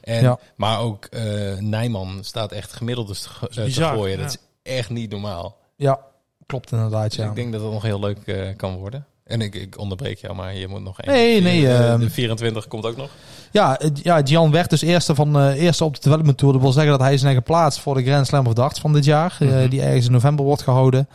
En, 0.00 0.22
Ja. 0.22 0.38
Maar 0.56 0.80
ook 0.80 1.04
eh 1.04 1.56
Nijman 1.58 2.18
staat 2.24 2.52
echt 2.52 2.72
gemiddeld 2.72 3.08
dus 3.08 3.20
te, 3.22 3.28
go- 3.28 3.46
te 3.46 3.62
bizar, 3.62 3.94
gooien. 3.94 4.16
ja. 4.16 4.22
Dat 4.24 4.30
is 4.62 4.72
echt 4.72 4.90
niet 4.90 5.10
normaal. 5.10 5.56
ja, 5.76 6.00
klopt 6.46 6.72
inderdaad. 6.72 7.08
Dus 7.08 7.18
Ja. 7.18 7.28
ik 7.28 7.34
denk 7.34 7.52
dat 7.52 7.62
het 7.62 7.72
nog 7.72 7.82
heel 7.82 8.00
leuk 8.00 8.18
eh, 8.26 8.56
kan 8.56 8.76
worden. 8.76 9.06
En 9.28 9.40
ik, 9.40 9.54
ik 9.54 9.78
onderbreek 9.78 10.18
jou, 10.18 10.34
maar 10.34 10.54
je 10.54 10.68
moet 10.68 10.82
nog 10.82 11.00
één. 11.00 11.14
Nee, 11.14 11.40
nee, 11.40 11.60
De- 11.60 11.74
ehm, 11.74 11.98
de 12.00 12.10
24 12.10 12.68
komt 12.68 12.84
ook 12.86 12.96
nog. 12.96 13.08
Ja, 13.52 13.80
ja, 14.02 14.20
Gian 14.24 14.50
werd 14.50 14.70
dus 14.70 14.82
eerste, 14.82 15.14
van, 15.14 15.38
eh, 15.38 15.62
eerste 15.62 15.84
op 15.84 15.94
de 15.94 16.00
Development 16.02 16.38
Tour. 16.38 16.52
Dat 16.52 16.62
wil 16.62 16.72
zeggen 16.72 16.92
dat 16.92 17.00
hij 17.00 17.14
is 17.14 17.22
geplaatst 17.22 17.80
voor 17.80 17.94
de 17.94 18.02
Grand 18.04 18.26
Slam 18.26 18.46
of 18.46 18.52
Darts 18.52 18.80
van 18.80 18.92
dit 18.92 19.04
jaar. 19.04 19.36
eh, 19.38 19.48
Mhm. 19.48 19.68
die 19.68 19.82
ergens 19.82 20.06
in 20.06 20.12
november 20.12 20.44
wordt 20.44 20.62
gehouden. 20.62 21.08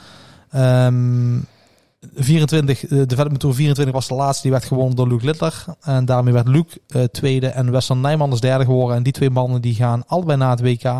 Ehm 0.51 1.37
24, 2.15 2.79
de 2.79 3.05
Development 3.05 3.39
Tour 3.39 3.55
24 3.55 3.93
was 3.93 4.07
de 4.07 4.13
laatste. 4.13 4.41
Die 4.41 4.51
werd 4.51 4.65
gewonnen 4.65 4.95
door 4.95 5.07
Luc 5.07 5.21
Littler. 5.23 5.65
En 5.81 6.05
daarmee 6.05 6.33
werd 6.33 6.47
Luc 6.47 6.63
eh, 6.87 7.03
tweede 7.03 7.47
en 7.47 7.71
Wessel 7.71 7.97
Nijman 7.97 8.31
is 8.31 8.39
derde 8.39 8.63
geworden. 8.65 8.97
En 8.97 9.03
die 9.03 9.13
twee 9.13 9.29
mannen 9.29 9.61
die 9.61 9.75
gaan 9.75 10.03
allebei 10.07 10.37
naar 10.37 10.49
het 10.49 10.61
WK 10.61 10.83
eh, 10.83 10.99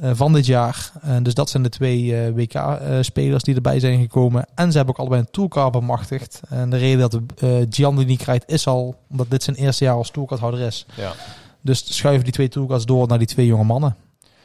van 0.00 0.32
dit 0.32 0.46
jaar. 0.46 0.92
En 1.00 1.22
dus 1.22 1.34
dat 1.34 1.50
zijn 1.50 1.62
de 1.62 1.68
twee 1.68 2.16
eh, 2.16 2.32
WK-spelers 2.34 3.42
die 3.42 3.54
erbij 3.54 3.80
zijn 3.80 4.00
gekomen. 4.00 4.46
En 4.54 4.70
ze 4.70 4.76
hebben 4.76 4.94
ook 4.94 5.00
allebei 5.00 5.20
een 5.20 5.30
tourcard 5.30 5.72
bemachtigd. 5.72 6.40
En 6.48 6.70
de 6.70 6.76
reden 6.76 6.98
dat 7.10 7.20
eh 7.38 7.56
Gian 7.70 7.96
die 7.96 8.06
niet 8.06 8.22
krijgt 8.22 8.50
is 8.50 8.66
al 8.66 8.96
omdat 9.10 9.30
dit 9.30 9.42
zijn 9.42 9.56
eerste 9.56 9.84
jaar 9.84 9.94
als 9.94 10.10
tourcardhouder 10.10 10.60
is. 10.60 10.86
Ja. 10.96 11.12
Dus 11.60 11.96
schuiven 11.96 12.24
die 12.24 12.32
twee 12.32 12.48
tourcards 12.48 12.84
door 12.86 13.06
naar 13.06 13.18
die 13.18 13.26
twee 13.26 13.46
jonge 13.46 13.64
mannen. 13.64 13.96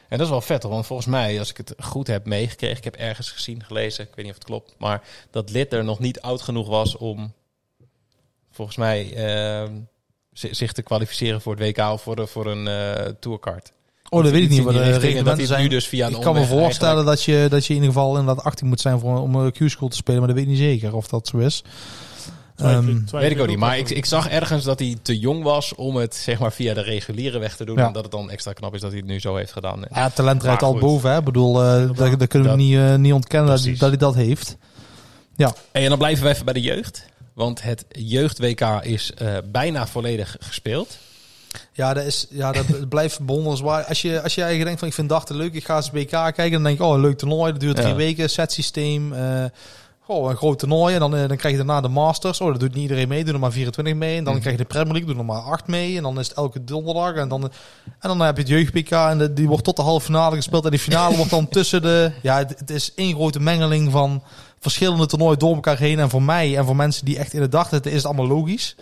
En 0.08 0.18
dat 0.18 0.26
is 0.28 0.32
wel 0.32 0.42
vet, 0.42 0.64
want 0.64 0.86
volgens 0.86 1.08
mij, 1.08 1.40
als 1.40 1.50
ik 1.50 1.58
het 1.58 1.74
goed 1.80 2.08
heb 2.08 2.26
meegekregen, 2.26 2.78
ik 2.78 2.84
heb 2.84 2.96
ergens 2.96 3.32
gezien, 3.32 3.64
gelezen, 3.64 4.04
ik 4.04 4.10
weet 4.16 4.26
niet 4.26 4.34
of 4.34 4.40
het 4.40 4.48
klopt, 4.48 4.76
maar 4.78 5.02
dat 5.32 5.50
Litter 5.50 5.84
nog 5.84 6.00
niet 6.00 6.22
oud 6.22 6.42
genoeg 6.42 6.68
was 6.68 6.98
om, 6.98 7.34
volgens 8.52 8.78
mij, 8.78 9.14
ehm, 9.16 9.74
zi- 10.34 10.54
zich 10.54 10.72
te 10.72 10.82
kwalificeren 10.82 11.42
voor 11.42 11.56
het 11.56 11.64
WK 11.78 11.78
of 11.92 12.02
voor, 12.02 12.16
de, 12.16 12.28
voor 12.28 12.46
een 12.46 12.68
eh 12.68 13.06
tourcard. 13.20 13.72
Oh, 14.10 14.24
dat 14.24 14.32
weet 14.32 14.44
ik 14.44 14.50
niet, 14.50 14.64
maar 14.64 14.74
de 14.74 14.98
reglementen 14.98 15.48
zijn... 15.48 15.62
nu 15.62 15.68
dus 15.68 15.88
via 15.88 16.08
ik 16.08 16.22
kan 16.22 16.34
me 16.34 16.46
voorstellen 16.46 16.96
eigenlijk- 16.96 17.06
dat 17.06 17.24
je, 17.24 17.48
dat 17.50 17.66
je 17.66 17.74
in 17.74 17.80
ieder 17.80 17.94
geval 17.94 18.18
inderdaad 18.18 18.44
18 18.46 18.68
moet 18.68 18.82
zijn 18.82 19.00
voor, 19.00 19.22
om 19.22 19.36
een 19.36 19.52
Q-school 19.52 19.88
te 19.88 19.96
spelen, 19.96 20.20
maar 20.20 20.28
dat 20.28 20.38
weet 20.38 20.46
ik 20.46 20.52
niet 20.52 20.62
zeker 20.62 20.96
of 20.96 21.08
dat 21.08 21.28
zo 21.28 21.38
is. 21.38 21.64
Twijfel 22.56 22.80
Ehm, 22.80 22.86
twijfel 22.96 23.20
Weet 23.20 23.32
ik 23.32 23.40
ook 23.42 23.48
niet, 23.48 23.58
maar 23.58 23.78
ik, 23.78 23.90
ik 23.90 24.06
zag 24.06 24.30
ergens 24.30 24.64
dat 24.64 24.80
hij 24.80 24.98
te 25.02 25.20
jong 25.20 25.44
was 25.44 25.76
om 25.76 25.96
het 25.96 26.16
zeg 26.16 26.40
maar 26.40 26.52
via 26.54 26.74
de 26.74 26.82
reguliere 26.82 27.40
weg 27.40 27.56
te 27.56 27.66
doen. 27.66 27.78
Ja. 27.78 27.88
En 27.88 27.94
dat 27.94 28.04
het 28.04 28.12
dan 28.12 28.32
extra 28.32 28.54
knap 28.54 28.74
is 28.76 28.82
dat 28.82 28.90
hij 28.92 29.00
het 29.00 29.10
nu 29.10 29.20
zo 29.20 29.36
heeft 29.36 29.52
gedaan. 29.52 29.82
Ja, 29.94 30.10
talent 30.10 30.44
rijdt 30.44 30.64
al 30.64 30.78
boven. 30.78 31.12
Hè? 31.12 31.18
Ik 31.18 31.24
bedoel, 31.24 31.64
eh 31.64 31.88
dat, 31.96 32.20
dat 32.20 32.28
kunnen 32.28 32.52
we 32.52 32.58
Dat- 32.58 32.66
niet, 32.66 32.78
eh, 32.78 32.96
niet 32.96 33.14
ontkennen 33.14 33.50
dat, 33.50 33.78
dat 33.78 33.90
hij 33.90 33.98
dat 33.98 34.16
heeft. 34.16 34.58
Hey, 35.38 35.54
en 35.72 35.90
dan 35.90 35.98
blijven 35.98 36.24
we 36.24 36.30
even 36.30 36.46
bij 36.46 36.54
de 36.54 36.62
jeugd. 36.62 37.06
Want 37.34 37.62
het 37.62 37.86
jeugd-WK 37.90 38.62
is 38.82 39.14
eh, 39.14 39.38
bijna 39.52 39.88
volledig 39.88 40.36
gespeeld. 40.40 40.98
Ja, 41.74 41.94
dat, 41.94 42.04
is, 42.06 42.28
ja, 42.30 42.52
dat 42.52 42.66
blijft 42.90 43.20
bewonderenswaardig. 43.20 43.88
Als 43.90 44.02
je, 44.02 44.22
als 44.22 44.36
je 44.36 44.42
eigenlijk 44.42 44.64
denkt 44.66 44.80
van 44.80 44.88
ik 44.88 44.94
vind 44.94 45.10
dachten 45.10 45.36
leuk, 45.36 45.54
ik 45.54 45.66
ga 45.66 45.76
eens 45.76 45.92
WK 45.92 46.10
kijken. 46.10 46.52
Dan 46.52 46.64
denk 46.64 46.80
ik, 46.80 46.86
oh 46.86 46.94
een 46.94 47.02
leuk 47.02 47.18
toernooi, 47.18 47.52
dat 47.52 47.62
duurt 47.62 47.76
drie 47.76 47.88
Ja. 47.90 47.96
weken, 47.96 48.30
setsysteem. 48.30 49.14
eh 49.14 49.44
Goh, 50.12 50.30
een 50.30 50.38
groot 50.38 50.60
toernooi. 50.60 50.94
En 50.94 51.00
dan, 51.00 51.16
eh, 51.16 51.28
dan 51.28 51.38
krijg 51.38 51.58
je 51.58 51.66
daarna 51.66 51.82
de 51.82 51.88
Masters. 51.88 52.42
Oh, 52.42 52.48
dat 52.52 52.60
doet 52.60 52.74
niet 52.74 52.82
iedereen 52.82 53.08
mee. 53.08 53.24
Doen 53.24 53.34
er 53.34 53.40
maar 53.40 53.52
24 53.52 53.96
mee. 53.96 54.18
En 54.18 54.24
dan 54.24 54.34
Mhm. 54.34 54.42
krijg 54.42 54.58
je 54.58 54.64
de 54.64 54.68
Premier 54.70 54.92
League. 54.94 55.10
Doen 55.10 55.18
er 55.20 55.26
maar 55.26 55.42
8 55.42 55.68
mee. 55.68 55.98
En 55.98 56.04
dan 56.04 56.20
is 56.20 56.28
het 56.28 56.38
elke 56.38 56.64
donderdag. 56.64 57.14
En 57.16 57.28
dan, 57.30 57.44
en 57.44 57.52
dan 58.10 58.20
heb 58.22 58.36
je 58.36 58.42
het 58.42 58.52
jeugd-PK. 58.52 58.92
En 58.92 59.18
de, 59.18 59.34
die 59.34 59.48
wordt 59.48 59.64
tot 59.64 59.76
de 59.76 59.82
halve 59.82 60.06
finale 60.06 60.36
gespeeld. 60.36 60.66
En 60.66 60.72
die 60.72 60.80
finale 60.80 61.16
wordt 61.16 61.32
dan 61.32 61.48
tussen 61.58 61.82
de... 61.82 62.12
Ja, 62.22 62.38
het, 62.38 62.60
het 62.60 62.70
is 62.70 62.92
één 62.96 63.14
grote 63.16 63.40
mengeling 63.40 63.92
van 63.92 64.24
verschillende 64.60 65.06
toernooien 65.06 65.40
door 65.40 65.54
elkaar 65.56 65.78
heen. 65.78 66.00
En 66.00 66.10
voor 66.10 66.24
mij 66.24 66.58
en 66.58 66.66
voor 66.66 66.76
mensen 66.76 67.06
die 67.06 67.18
echt 67.18 67.34
in 67.34 67.42
de 67.42 67.50
dag 67.50 67.70
zitten, 67.70 67.92
is 67.92 67.98
het 67.98 68.06
allemaal 68.06 68.28
logisch. 68.28 68.76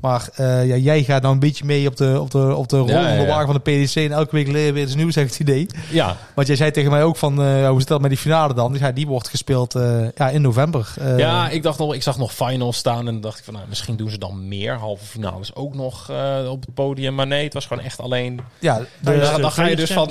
Maar 0.00 0.28
eh, 0.34 0.66
ja, 0.66 0.76
jij 0.76 1.02
gaat 1.02 1.22
nou 1.22 1.34
een 1.34 1.40
beetje 1.40 1.64
mee 1.64 1.88
op 1.88 1.96
de, 1.96 2.20
op 2.20 2.30
de, 2.30 2.54
op 2.54 2.68
de 2.68 2.76
rol 2.78 2.88
Ja, 2.88 3.02
van 3.02 3.10
ja, 3.10 3.16
de 3.16 3.22
ja. 3.22 3.26
wagen 3.28 3.46
van 3.46 3.60
de 3.64 3.70
PDC. 3.70 3.94
En 3.94 4.12
elke 4.12 4.34
week 4.36 4.48
leren 4.48 4.74
weer 4.74 4.82
iets 4.84 4.94
nieuws, 4.94 5.16
ik 5.16 5.26
het 5.26 5.40
idee. 5.40 5.66
Ja, 5.90 6.16
Want 6.34 6.46
jij 6.46 6.56
zei 6.56 6.70
tegen 6.70 6.90
mij 6.90 7.02
ook 7.02 7.16
van, 7.16 7.42
eh, 7.42 7.68
hoe 7.68 7.78
zit 7.78 7.88
dat 7.88 8.00
met 8.00 8.10
die 8.10 8.18
finale 8.18 8.54
dan? 8.54 8.76
Ja, 8.78 8.92
die 8.92 9.06
wordt 9.06 9.28
gespeeld 9.28 9.74
eh, 9.74 10.06
ja, 10.14 10.28
in 10.28 10.42
november. 10.42 10.94
Eh, 10.98 11.18
ja 11.18 11.48
ik, 11.48 11.62
dacht 11.62 11.78
nog, 11.78 11.94
ik 11.94 12.02
zag 12.02 12.18
nog 12.18 12.32
finals 12.34 12.76
staan 12.76 12.98
en 12.98 13.04
dan 13.04 13.20
dacht 13.20 13.38
ik 13.38 13.44
van 13.44 13.54
nou, 13.54 13.66
misschien 13.68 13.96
doen 13.96 14.10
ze 14.10 14.18
dan 14.18 14.48
meer 14.48 14.74
halve 14.74 15.04
finales 15.04 15.54
ook 15.54 15.74
nog 15.74 16.10
eh, 16.10 16.46
op 16.50 16.60
het 16.60 16.74
podium. 16.74 17.14
Maar 17.14 17.26
nee, 17.26 17.44
het 17.44 17.54
was 17.54 17.66
gewoon 17.66 17.84
echt 17.84 18.00
alleen. 18.00 18.40
ja, 18.58 18.78
de, 19.00 19.36
dan- 19.40 19.50
ga 19.52 19.66
je 19.66 19.76
dus 19.76 19.92
van-? 19.92 20.10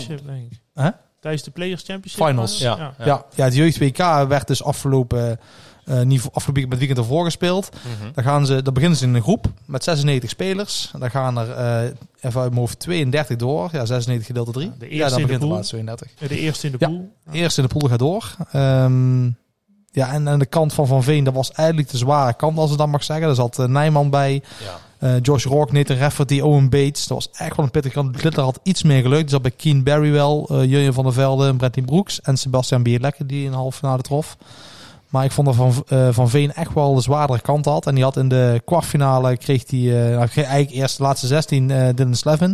Tijdens 1.27 1.43
de 1.47 1.51
Players 1.51 1.83
Championship. 1.83 2.25
Finals. 2.25 2.61
waren? 2.63 2.93
Ja. 2.97 3.05
ja. 3.05 3.25
Ja, 3.35 3.43
het 3.45 3.55
jeugd 3.55 3.77
WK 3.77 3.97
werd 4.27 4.47
dus 4.47 4.63
afgelopen, 4.63 5.39
eh 5.85 6.01
niet 6.01 6.21
voor- 6.21 6.31
afgelopen 6.33 6.53
weekend, 6.53 6.69
met 6.69 6.77
weekend 6.79 6.97
ervoor 6.99 7.23
gespeeld. 7.25 7.69
Dan, 8.13 8.23
gaan 8.23 8.45
ze, 8.45 8.61
dan 8.61 8.73
beginnen 8.73 8.97
ze 8.97 9.05
in 9.05 9.13
een 9.15 9.21
groep 9.21 9.45
met 9.65 9.83
96 9.83 10.29
spelers. 10.29 10.91
Dan 10.99 11.09
gaan 11.11 11.37
er 11.37 11.51
eh 11.51 11.81
even 12.21 12.41
uit 12.41 12.49
mijn 12.49 12.55
hoofd 12.61 12.79
32 12.79 13.37
door. 13.37 13.69
Ja, 13.71 13.85
96 13.85 14.25
gedeeld 14.27 14.45
door 14.45 14.53
3. 14.55 14.71
De 14.79 14.85
Ja, 14.85 14.91
eerste 14.91 15.09
dan 15.09 15.19
in 15.19 15.21
de 15.21 15.21
begint 15.23 15.41
de 15.41 15.47
pool. 15.47 15.55
laatste 15.55 15.75
32. 15.75 16.11
Eh, 16.19 16.29
De 16.29 16.39
eerste 16.39 16.65
in 16.65 16.71
de 16.71 16.77
Ja. 16.79 16.87
pool. 16.87 17.11
Eerst 17.31 17.57
in 17.57 17.63
de 17.63 17.77
pool 17.77 17.89
gaat 17.89 17.99
door. 17.99 18.35
Ehm, 18.51 19.25
ja, 19.91 20.11
en 20.13 20.29
aan 20.29 20.39
de 20.39 20.45
kant 20.45 20.73
van 20.73 20.87
Van 20.87 21.03
Veen, 21.03 21.23
dat 21.23 21.33
was 21.33 21.51
eigenlijk 21.51 21.89
de 21.89 21.97
zware 21.97 22.33
kant, 22.33 22.57
als 22.57 22.71
ik 22.71 22.77
dat 22.77 22.87
mag 22.87 23.03
zeggen. 23.03 23.25
Daar 23.25 23.35
zat 23.35 23.59
eh, 23.59 23.65
Nijman 23.65 24.09
bij. 24.09 24.33
Ja. 24.63 24.79
Eh, 24.99 25.11
Josh 25.21 25.45
Rock, 25.45 25.71
Nathan 25.71 25.97
Rafferty, 25.97 26.39
Owen 26.39 26.69
Bates. 26.69 27.07
Dat 27.07 27.17
was 27.17 27.29
echt 27.39 27.55
wel 27.55 27.65
een 27.65 27.71
pittig 27.71 27.93
kant. 27.93 28.17
Glitter 28.17 28.43
had 28.43 28.59
iets 28.63 28.83
meer 28.83 29.01
geluk. 29.01 29.19
Die 29.19 29.29
zat 29.29 29.41
bij 29.41 29.51
Keen 29.51 29.83
Barrywell, 29.83 30.45
uh, 30.51 30.63
Jurjen 30.69 30.93
van 30.93 31.03
der 31.03 31.13
Velde, 31.13 31.55
Bradley 31.55 31.85
Brooks 31.85 32.21
en 32.21 32.37
Sebastian 32.37 32.83
Bierlekke 32.83 33.25
die 33.25 33.43
in 33.45 33.51
de 33.51 33.57
halve 33.57 33.77
finale 33.77 34.01
trof. 34.01 34.37
Maar 35.09 35.23
ik 35.25 35.31
vond 35.31 35.47
dat 35.47 35.55
Van, 35.55 35.73
uh, 35.89 36.07
van 36.11 36.29
Veen 36.29 36.53
echt 36.53 36.73
wel 36.73 36.93
de 36.95 37.01
zwaardere 37.01 37.39
kant 37.41 37.65
had. 37.65 37.87
En 37.87 37.95
die 37.95 38.03
had 38.03 38.17
in 38.17 38.27
de 38.27 38.61
kwartfinale, 38.65 39.37
kreeg 39.37 39.63
hij, 39.69 39.79
uh, 39.79 40.17
nou, 40.17 40.27
eigenlijk 40.33 40.71
eerst 40.71 40.97
de 40.97 41.03
laatste 41.03 41.27
16 41.27 41.69
uh, 41.69 41.87
Dylan 41.95 42.15
Slevin. 42.15 42.47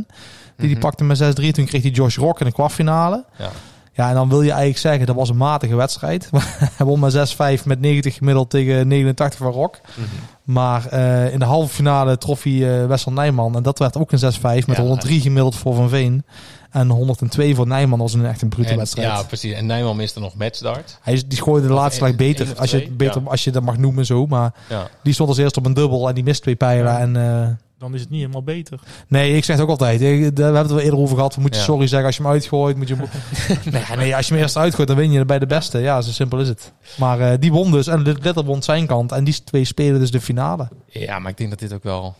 Die, 0.58 0.67
die 0.67 0.69
Mhm. 0.69 0.79
pakte 0.79 1.03
met 1.03 1.17
6-3. 1.17 1.51
Toen 1.51 1.65
kreeg 1.65 1.82
hij 1.82 1.91
Josh 1.91 2.17
Rock 2.17 2.39
in 2.39 2.45
de 2.45 2.51
kwartfinale. 2.51 3.25
Ja. 3.38 3.49
Ja, 3.95 4.10
en 4.10 4.15
dan 4.15 4.29
wil 4.29 4.41
je 4.41 4.49
eigenlijk 4.49 4.79
zeggen, 4.79 5.06
dat 5.06 5.15
was 5.15 5.29
een 5.29 5.38
matige 5.38 5.75
wedstrijd. 5.75 6.29
Hij 6.77 6.86
won 6.86 6.99
met 6.99 7.13
6-5 7.13 7.65
met 7.65 7.79
90 7.79 8.15
gemiddeld 8.15 8.49
tegen 8.49 8.88
89 8.88 9.39
van 9.39 9.51
Rock. 9.51 9.79
Mhm. 9.95 10.08
Maar 10.43 10.93
uh, 10.93 11.34
in 11.34 11.39
de 11.39 11.45
halve 11.45 11.73
finale 11.73 12.17
trof 12.17 12.43
hij 12.43 12.51
uh, 12.53 12.86
Wessel 12.86 13.12
Nijman. 13.12 13.56
En 13.56 13.63
dat 13.63 13.79
werd 13.79 13.97
ook 13.97 14.12
een 14.12 14.34
6-5 14.34 14.41
met 14.41 14.65
Ja. 14.65 14.82
103 14.82 15.21
gemiddeld 15.21 15.56
voor 15.56 15.75
Van 15.75 15.89
Veen. 15.89 16.23
En 16.71 16.89
102 16.89 17.56
voor 17.56 17.67
Nijman 17.67 17.99
was 17.99 18.13
een 18.13 18.25
echt 18.25 18.41
een 18.41 18.49
brute 18.49 18.69
En- 18.69 18.77
wedstrijd. 18.77 19.08
Ja, 19.08 19.23
precies. 19.23 19.53
En 19.53 19.65
Nijman 19.65 19.95
miste 19.95 20.19
nog 20.19 20.36
matchdart. 20.36 20.97
Hij 21.01 21.13
is, 21.13 21.27
die 21.27 21.41
gooide 21.41 21.67
de 21.67 21.73
laatste 21.73 21.97
slag 22.06 22.15
beter, 22.15 22.47
als 22.60 22.71
je, 22.71 22.91
beter 22.91 23.21
ja. 23.21 23.29
als 23.29 23.43
je 23.43 23.51
dat 23.51 23.63
mag 23.63 23.77
noemen 23.77 24.06
zo. 24.06 24.25
Maar 24.27 24.53
Ja. 24.69 24.88
die 25.03 25.13
stond 25.13 25.29
als 25.29 25.38
eerste 25.38 25.60
op 25.60 25.65
een 25.65 25.73
dubbel 25.73 26.08
en 26.08 26.15
die 26.15 26.23
mist 26.23 26.41
twee 26.41 26.56
pijlen. 26.56 26.99
En, 26.99 27.15
uh, 27.15 27.47
Dan 27.84 27.93
is 27.93 28.02
het 28.02 28.10
niet 28.10 28.19
helemaal 28.19 28.43
beter. 28.43 28.80
nee, 29.08 29.36
ik 29.36 29.43
zeg 29.43 29.56
het 29.56 29.65
ook 29.65 29.72
altijd. 29.72 30.02
Ik, 30.02 30.19
we 30.19 30.41
hebben 30.43 30.56
het 30.62 30.69
wel 30.72 30.80
eerder 30.80 31.00
over 31.00 31.15
gehad. 31.15 31.36
We 31.36 31.41
moeten 31.41 31.60
Ja. 31.60 31.65
sorry 31.65 31.88
zeggen 31.88 32.08
als 32.08 32.17
je 32.17 32.24
hem 32.24 32.32
uitgooit. 32.32 32.78
Moet 32.78 32.88
je, 32.88 32.96
nee, 33.72 33.84
nee, 33.98 34.15
als 34.15 34.28
je 34.28 34.34
hem 34.34 34.43
eerst 34.43 34.58
uitgooit, 34.58 34.88
dan 34.88 34.98
win 34.98 35.12
je 35.12 35.26
bij 35.26 35.39
de 35.39 35.46
beste. 35.46 35.80
Ja, 35.80 36.02
zo 36.02 36.12
simpel 36.12 36.39
is 36.39 36.48
het. 36.48 36.74
Maar 36.98 37.19
uh, 37.19 37.32
die 37.39 37.52
won 37.52 37.72
dus. 37.72 37.88
En 37.88 38.02
Litter 38.02 38.43
won 38.43 38.63
zijn 38.63 38.86
kant. 38.86 39.12
En 39.12 39.24
die 39.24 39.43
twee 39.43 39.65
spelen 39.65 40.00
dus 40.00 40.12
de 40.12 40.22
finale. 40.22 40.67
ja, 40.88 41.19
maar 41.19 41.32
ik 41.32 41.38
denk 41.38 41.50
dat 41.50 41.60
dit 41.60 41.74
ook 41.74 41.84
wel 41.84 42.15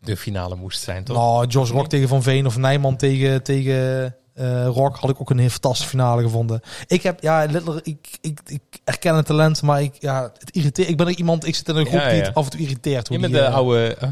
de 0.00 0.16
finale 0.16 0.54
moest 0.56 0.82
zijn, 0.82 1.04
toch? 1.04 1.16
Nou, 1.16 1.46
Josh 1.46 1.70
Rock 1.70 1.88
tegen 1.88 2.08
Van 2.08 2.22
Veen 2.22 2.46
of 2.46 2.56
Nijman 2.56 2.96
tegen, 2.96 3.42
tegen 3.42 4.14
uh, 4.40 4.66
Rock 4.66 4.96
had 4.96 5.10
ik 5.10 5.20
ook 5.20 5.30
een 5.30 5.38
heel 5.38 5.48
fantastische 5.48 5.88
finale 5.90 6.22
gevonden. 6.22 6.60
Ik 6.86 7.02
heb, 7.02 7.22
ja, 7.22 7.44
Littler, 7.50 7.80
ik, 7.82 8.18
ik, 8.20 8.40
ik 8.46 8.60
erken 8.84 9.14
het 9.14 9.26
talent, 9.26 9.62
maar 9.62 9.82
ik, 9.82 9.96
ja, 9.98 10.22
het 10.38 10.50
irriteert. 10.50 10.88
Ik 10.88 10.96
ben 10.96 11.06
er 11.06 11.16
iemand, 11.16 11.46
ik 11.46 11.54
zit 11.54 11.68
in 11.68 11.76
een 11.76 11.86
groep 11.86 12.00
Ja, 12.00 12.08
die 12.10 12.20
het 12.22 12.34
af 12.34 12.44
en 12.44 12.50
toe 12.50 12.60
irriteert. 12.60 13.08
hoe 13.08 13.16
Je 13.16 13.22
bent 13.22 13.32
die, 13.34 13.42
de 13.42 13.48
eh, 13.48 13.54
oude 13.54 13.96
uh, 14.04 14.08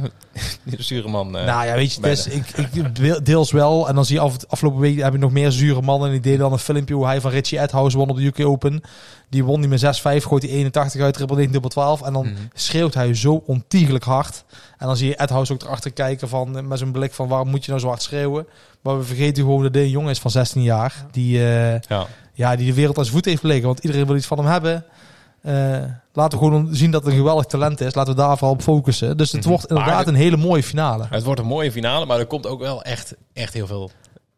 de 0.77 0.83
zure 0.83 1.09
man. 1.09 1.37
eh. 1.37 1.45
nou 1.45 1.67
ja, 1.67 1.75
weet 1.75 1.95
je, 1.95 2.11
is, 2.11 2.27
ik, 2.27 2.49
ik 2.51 2.95
deel- 2.97 3.23
deels 3.25 3.51
wel. 3.53 3.89
En 3.89 3.95
dan 3.95 4.05
zie 4.05 4.15
je 4.17 4.21
af, 4.23 4.37
afgelopen 4.49 4.81
week 4.81 5.01
heb 5.01 5.15
ik 5.15 5.21
nog 5.21 5.33
meer 5.33 5.51
zure 5.53 5.83
mannen. 5.83 6.07
En 6.07 6.13
die 6.13 6.23
deden 6.23 6.39
dan 6.39 6.53
een 6.53 6.59
filmpje 6.59 6.95
hoe 6.95 7.07
hij 7.07 7.21
van 7.21 7.31
Richie 7.31 7.61
Edhouse 7.61 7.97
won 7.97 8.09
op 8.11 8.17
de 8.17 8.25
UK 8.25 8.41
Open. 8.47 8.81
Die 9.29 9.45
won 9.45 9.61
die 9.61 9.69
met 9.69 9.85
6-5, 9.85 10.25
gooit 10.25 10.43
die 10.43 10.51
81 10.51 11.01
uit, 11.01 11.15
triple 11.15 11.37
9, 11.37 11.53
dubbel 11.53 11.71
12. 11.71 12.03
En 12.03 12.13
dan 12.13 12.27
Mhm. 12.27 12.35
schreeuwt 12.55 12.95
hij 12.95 13.15
zo 13.15 13.43
ontiegelijk 13.47 14.05
hard. 14.05 14.45
En 14.79 14.87
dan 14.87 14.97
zie 14.97 15.09
je 15.09 15.21
Edhouse 15.21 15.53
ook 15.53 15.63
erachter 15.63 15.93
kijken 15.93 16.29
van, 16.29 16.57
eh, 16.57 16.63
met 16.63 16.79
zijn 16.79 16.93
blik 16.93 17.13
van 17.13 17.29
waarom 17.29 17.49
moet 17.49 17.65
je 17.65 17.71
nou 17.71 17.83
zo 17.83 17.89
hard 17.89 18.03
schreeuwen. 18.03 18.47
Maar 18.83 18.99
we 18.99 19.05
vergeten 19.05 19.42
gewoon 19.42 19.62
dat 19.62 19.73
dit 19.73 19.83
een 19.83 19.90
jongen 19.90 20.11
is 20.11 20.18
van 20.18 20.31
16 20.31 20.62
jaar. 20.62 21.07
Die, 21.11 21.38
eh, 21.38 21.81
Ja. 21.81 22.07
ja, 22.33 22.57
die 22.57 22.66
de 22.66 22.75
wereld 22.75 22.99
aan 22.99 23.05
zijn 23.05 23.16
voet 23.16 23.25
heeft 23.25 23.42
liggen. 23.42 23.66
Want 23.66 23.79
iedereen 23.79 24.07
wil 24.07 24.16
iets 24.16 24.27
van 24.27 24.38
hem 24.38 24.47
hebben. 24.47 24.85
Eh, 25.42 25.83
laten 26.12 26.38
we 26.38 26.45
gewoon 26.45 26.68
zien 26.75 26.90
dat 26.90 27.03
het 27.03 27.12
een 27.12 27.18
geweldig 27.18 27.45
talent 27.45 27.81
is. 27.81 27.95
Laten 27.95 28.14
we 28.14 28.21
daar 28.21 28.38
vooral 28.38 28.55
op 28.55 28.62
focussen. 28.62 29.16
Dus 29.16 29.33
het 29.33 29.40
Mhm. 29.40 29.49
wordt 29.51 29.66
inderdaad 29.66 30.07
een 30.07 30.14
hele 30.14 30.37
mooie 30.37 30.62
finale. 30.62 31.07
Het 31.11 31.23
wordt 31.25 31.40
een 31.40 31.47
mooie 31.47 31.73
finale, 31.73 32.07
maar 32.07 32.18
er 32.18 32.27
komt 32.27 32.47
ook 32.47 32.61
wel 32.61 32.83
echt, 32.83 33.14
echt 33.33 33.53
heel 33.55 33.66
veel 33.66 33.90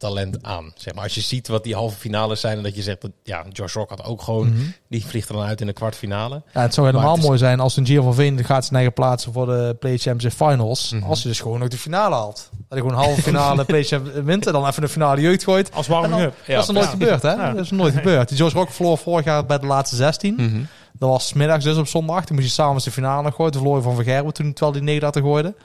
talent 0.09 0.39
aan. 0.43 0.73
Zeg 0.77 0.95
maar. 0.95 1.03
Als 1.05 1.15
je 1.15 1.21
ziet 1.21 1.49
wat 1.49 1.65
die 1.65 1.75
halve 1.75 1.97
finales 1.99 2.41
zijn 2.41 2.57
en 2.57 2.63
dat 2.63 2.75
je 2.77 2.83
zegt 2.83 3.01
dat 3.01 3.11
ja, 3.23 3.45
Josh 3.53 3.75
Rock 3.75 3.91
had 3.91 4.05
ook 4.05 4.23
gewoon, 4.23 4.49
Mhm. 4.49 4.63
die 4.89 5.07
vliegt 5.07 5.29
er 5.29 5.35
dan 5.35 5.45
uit 5.45 5.61
in 5.61 5.67
de 5.67 5.73
kwartfinale. 5.73 6.43
Ja, 6.55 6.61
het 6.61 6.75
zou 6.75 6.87
helemaal 6.87 7.07
Maar 7.07 7.15
het 7.15 7.23
is- 7.23 7.27
mooi 7.29 7.39
zijn 7.39 7.61
als 7.61 7.77
een 7.77 7.87
Gio 7.87 8.03
van 8.03 8.15
Veen 8.15 8.45
gaat 8.45 8.63
zijn 8.65 8.75
eigen 8.77 8.93
plaatsen 8.93 9.33
voor 9.33 9.47
de 9.47 9.77
Play 9.81 9.97
Champions 9.99 10.35
Finals. 10.35 10.91
Mhm. 10.93 11.03
Als 11.05 11.23
je 11.23 11.29
dus 11.29 11.41
gewoon 11.41 11.63
ook 11.63 11.71
de 11.71 11.79
finale 11.79 12.15
haalt. 12.15 12.49
Dat 12.69 12.79
je 12.79 12.85
gewoon 12.85 13.05
halve 13.05 13.23
finale 13.23 13.65
Play 13.71 13.85
Champions 13.85 14.19
wint 14.25 14.47
en 14.47 14.53
dan 14.53 14.67
even 14.67 14.83
de 14.83 14.89
finale 14.89 15.21
jeugd 15.21 15.45
gooit. 15.45 15.73
Als 15.75 15.87
warming-up. 15.87 16.35
dat 16.47 16.63
is 16.63 16.69
nooit 16.71 16.85
Ja. 16.85 16.91
gebeurd, 16.91 17.23
hè? 17.23 17.33
Ja. 17.33 17.53
Dat 17.53 17.65
is 17.65 17.71
nooit 17.71 17.95
gebeurd. 17.95 18.29
Die 18.29 18.39
Josh 18.39 18.53
Rock 18.53 18.71
verloor 18.71 18.99
vorig 18.99 19.25
jaar 19.25 19.47
bij 19.47 19.59
de 19.59 19.67
laatste 19.67 19.97
16. 19.97 20.35
Mhm. 20.35 20.61
Dat 20.99 21.09
was 21.09 21.33
middags 21.33 21.65
dus 21.65 21.77
op 21.77 21.87
zondag. 21.87 22.25
Toen 22.25 22.37
moest 22.37 22.49
je 22.49 22.55
s'avonds 22.55 22.85
de 22.85 22.91
finale 22.91 23.23
nog 23.23 23.35
gooien. 23.35 23.53
Toen 23.53 23.61
verloor 23.61 23.79
je 23.81 23.85
van 23.87 23.95
Vergerben 23.95 24.33
toen, 24.33 24.53
terwijl 24.53 24.73
die 24.73 24.83
39 24.83 25.23
gooide. 25.23 25.49
dat 25.49 25.57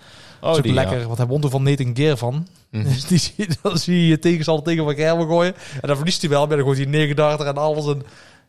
is 0.42 0.58
ook 0.58 0.64
die, 0.64 0.74
lekker, 0.74 1.06
want 1.06 1.18
hij 1.18 1.28
won 1.28 1.44
er 1.44 1.50
van 1.50 1.64
Nathan 1.64 1.96
Gear 1.96 2.18
van. 2.18 2.48
ja. 2.72 2.84
Dus 2.84 3.06
die, 3.08 3.18
zie- 3.18 3.48
dan 3.62 3.78
zie 3.78 4.02
je 4.02 4.08
je 4.08 4.20
tegenstander 4.20 4.64
tegen 4.64 4.84
Van 4.84 4.96
Gerwen 4.96 5.28
gooien. 5.28 5.56
En 5.82 5.88
dan 5.88 5.96
verliest 5.96 6.22
hij 6.22 6.30
wel. 6.30 6.48
Maar 6.48 6.56
dan 6.58 6.66
gooit 6.66 6.78
hij 6.78 6.88
39 6.88 7.46
en 7.48 7.58
alles. 7.58 7.86
En, 7.86 8.02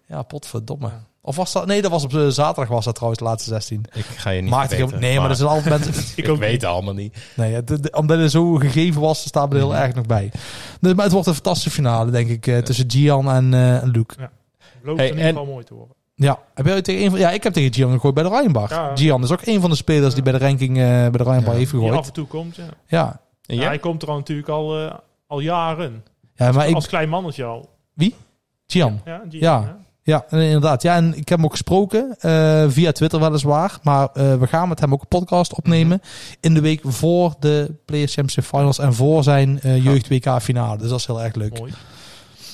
ja, 0.07 0.23
potverdomme. 0.23 0.87
Ja. 0.87 1.05
Of 1.23 1.37
was 1.37 1.53
dat... 1.53 1.67
Nee, 1.67 1.83
dat 1.83 1.91
was 1.91 2.05
op 2.05 2.15
eh, 2.15 2.27
zaterdag 2.29 2.69
was 2.69 2.85
dat 2.85 2.95
trouwens, 2.95 3.23
de 3.23 3.29
laatste 3.29 3.49
16. 3.51 3.85
Ik 3.95 4.05
ga 4.05 4.31
je 4.31 4.41
niet 4.41 4.51
Maakt 4.51 4.71
weten, 4.77 5.01
nee, 5.01 5.19
maar, 5.19 5.29
dat 5.29 5.37
zijn 5.37 5.49
altijd 5.49 5.85
mensen... 5.85 6.05
ik, 6.25 6.29
ook 6.29 6.39
weet 6.39 6.53
het 6.53 6.65
allemaal 6.65 6.95
niet. 6.95 7.17
nee, 7.37 7.55
het- 7.55 7.69
het- 7.69 7.95
omdat 7.97 8.19
het 8.19 8.31
zo 8.31 8.55
gegeven 8.55 9.01
was, 9.01 9.21
staat 9.27 9.51
er 9.53 9.57
heel 9.59 9.69
Mhm. 9.69 9.77
erg 9.79 9.95
nog 9.95 10.07
bij. 10.07 10.33
Dus, 10.81 10.95
maar 10.95 11.05
het 11.05 11.13
wordt 11.13 11.27
een 11.29 11.35
fantastische 11.35 11.71
finale, 11.71 12.11
denk 12.11 12.29
ik, 12.29 12.47
eh, 12.47 12.59
tussen 12.59 12.91
Gian 12.91 13.31
en, 13.31 13.55
eh, 13.55 13.83
en 13.83 13.91
Luke. 13.91 14.15
Belooft 14.83 14.99
Hey, 15.01 15.09
in 15.09 15.15
ieder 15.17 15.29
geval 15.31 15.47
mooi 15.47 15.65
te 15.65 15.75
worden. 15.75 15.95
Ja, 16.23 16.39
heb 16.55 16.67
jij 16.67 16.83
tegen 16.83 17.05
een 17.05 17.11
van, 17.11 17.19
ja, 17.19 17.31
ik 17.31 17.43
heb 17.43 17.53
tegen 17.53 17.75
Gian 17.75 17.93
gegooid 17.93 18.15
bij 18.15 18.23
de 18.23 18.29
Rijnbar. 18.29 18.71
Ja. 18.71 18.91
Gian 18.97 19.23
is 19.23 19.31
ook 19.33 19.41
een 19.47 19.61
van 19.61 19.71
de 19.71 19.77
spelers 19.77 20.15
die 20.15 20.23
bij 20.23 20.33
de 20.33 20.39
ranking 20.39 20.71
eh, 20.79 20.85
bij 20.85 21.11
de 21.11 21.23
Rijnbar 21.23 21.53
Ja. 21.53 21.59
heeft 21.59 21.71
Die 21.71 21.81
gegooid. 21.81 21.99
af 21.99 22.07
en 22.07 22.13
toe 22.13 22.27
komt, 22.27 22.57
ja. 22.57 22.65
Ja. 22.87 23.21
En 23.47 23.55
Ja, 23.55 23.61
jij? 23.61 23.67
hij 23.71 23.79
komt 23.79 24.03
er 24.03 24.09
al 24.09 24.17
natuurlijk 24.17 24.49
al, 24.49 24.79
eh, 24.87 24.95
al 25.27 25.41
jaren. 25.41 26.05
ja, 26.35 26.53
maar 26.53 26.69
ik... 26.69 26.75
Als 26.75 26.87
klein 26.87 27.09
mannetje 27.09 27.45
al. 27.45 27.69
Gian. 28.67 29.01
Ja, 29.05 29.23
die- 29.29 29.41
Ja. 29.41 29.79
Ja, 30.03 30.25
inderdaad. 30.31 30.83
Ja, 30.83 30.95
en 30.97 31.09
ik 31.17 31.29
heb 31.29 31.39
hem 31.39 31.45
ook 31.45 31.51
gesproken 31.51 32.17
eh, 32.19 32.65
via 32.69 32.93
Twitter 32.93 33.21
weliswaar. 33.21 33.79
Maar 33.83 34.09
eh, 34.13 34.35
we 34.35 34.47
gaan 34.47 34.69
met 34.69 34.81
hem 34.81 34.93
ook 34.93 35.01
een 35.01 35.09
podcast 35.09 35.55
opnemen 35.55 36.01
in 36.41 36.55
de 36.55 36.61
week 36.61 36.81
voor 36.85 37.35
de 37.39 37.75
Players 37.85 38.15
Championship 38.15 38.45
Finals 38.57 38.79
en 38.79 38.95
voor 38.95 39.23
zijn 39.23 39.61
eh, 39.61 39.85
jeugd 39.85 40.09
WK 40.09 40.41
finale. 40.43 40.79
Dus 40.79 40.89
dat 40.89 40.99
is 40.99 41.07
heel 41.07 41.23
erg 41.23 41.35
leuk. 41.35 41.59
Mooi. 41.59 41.73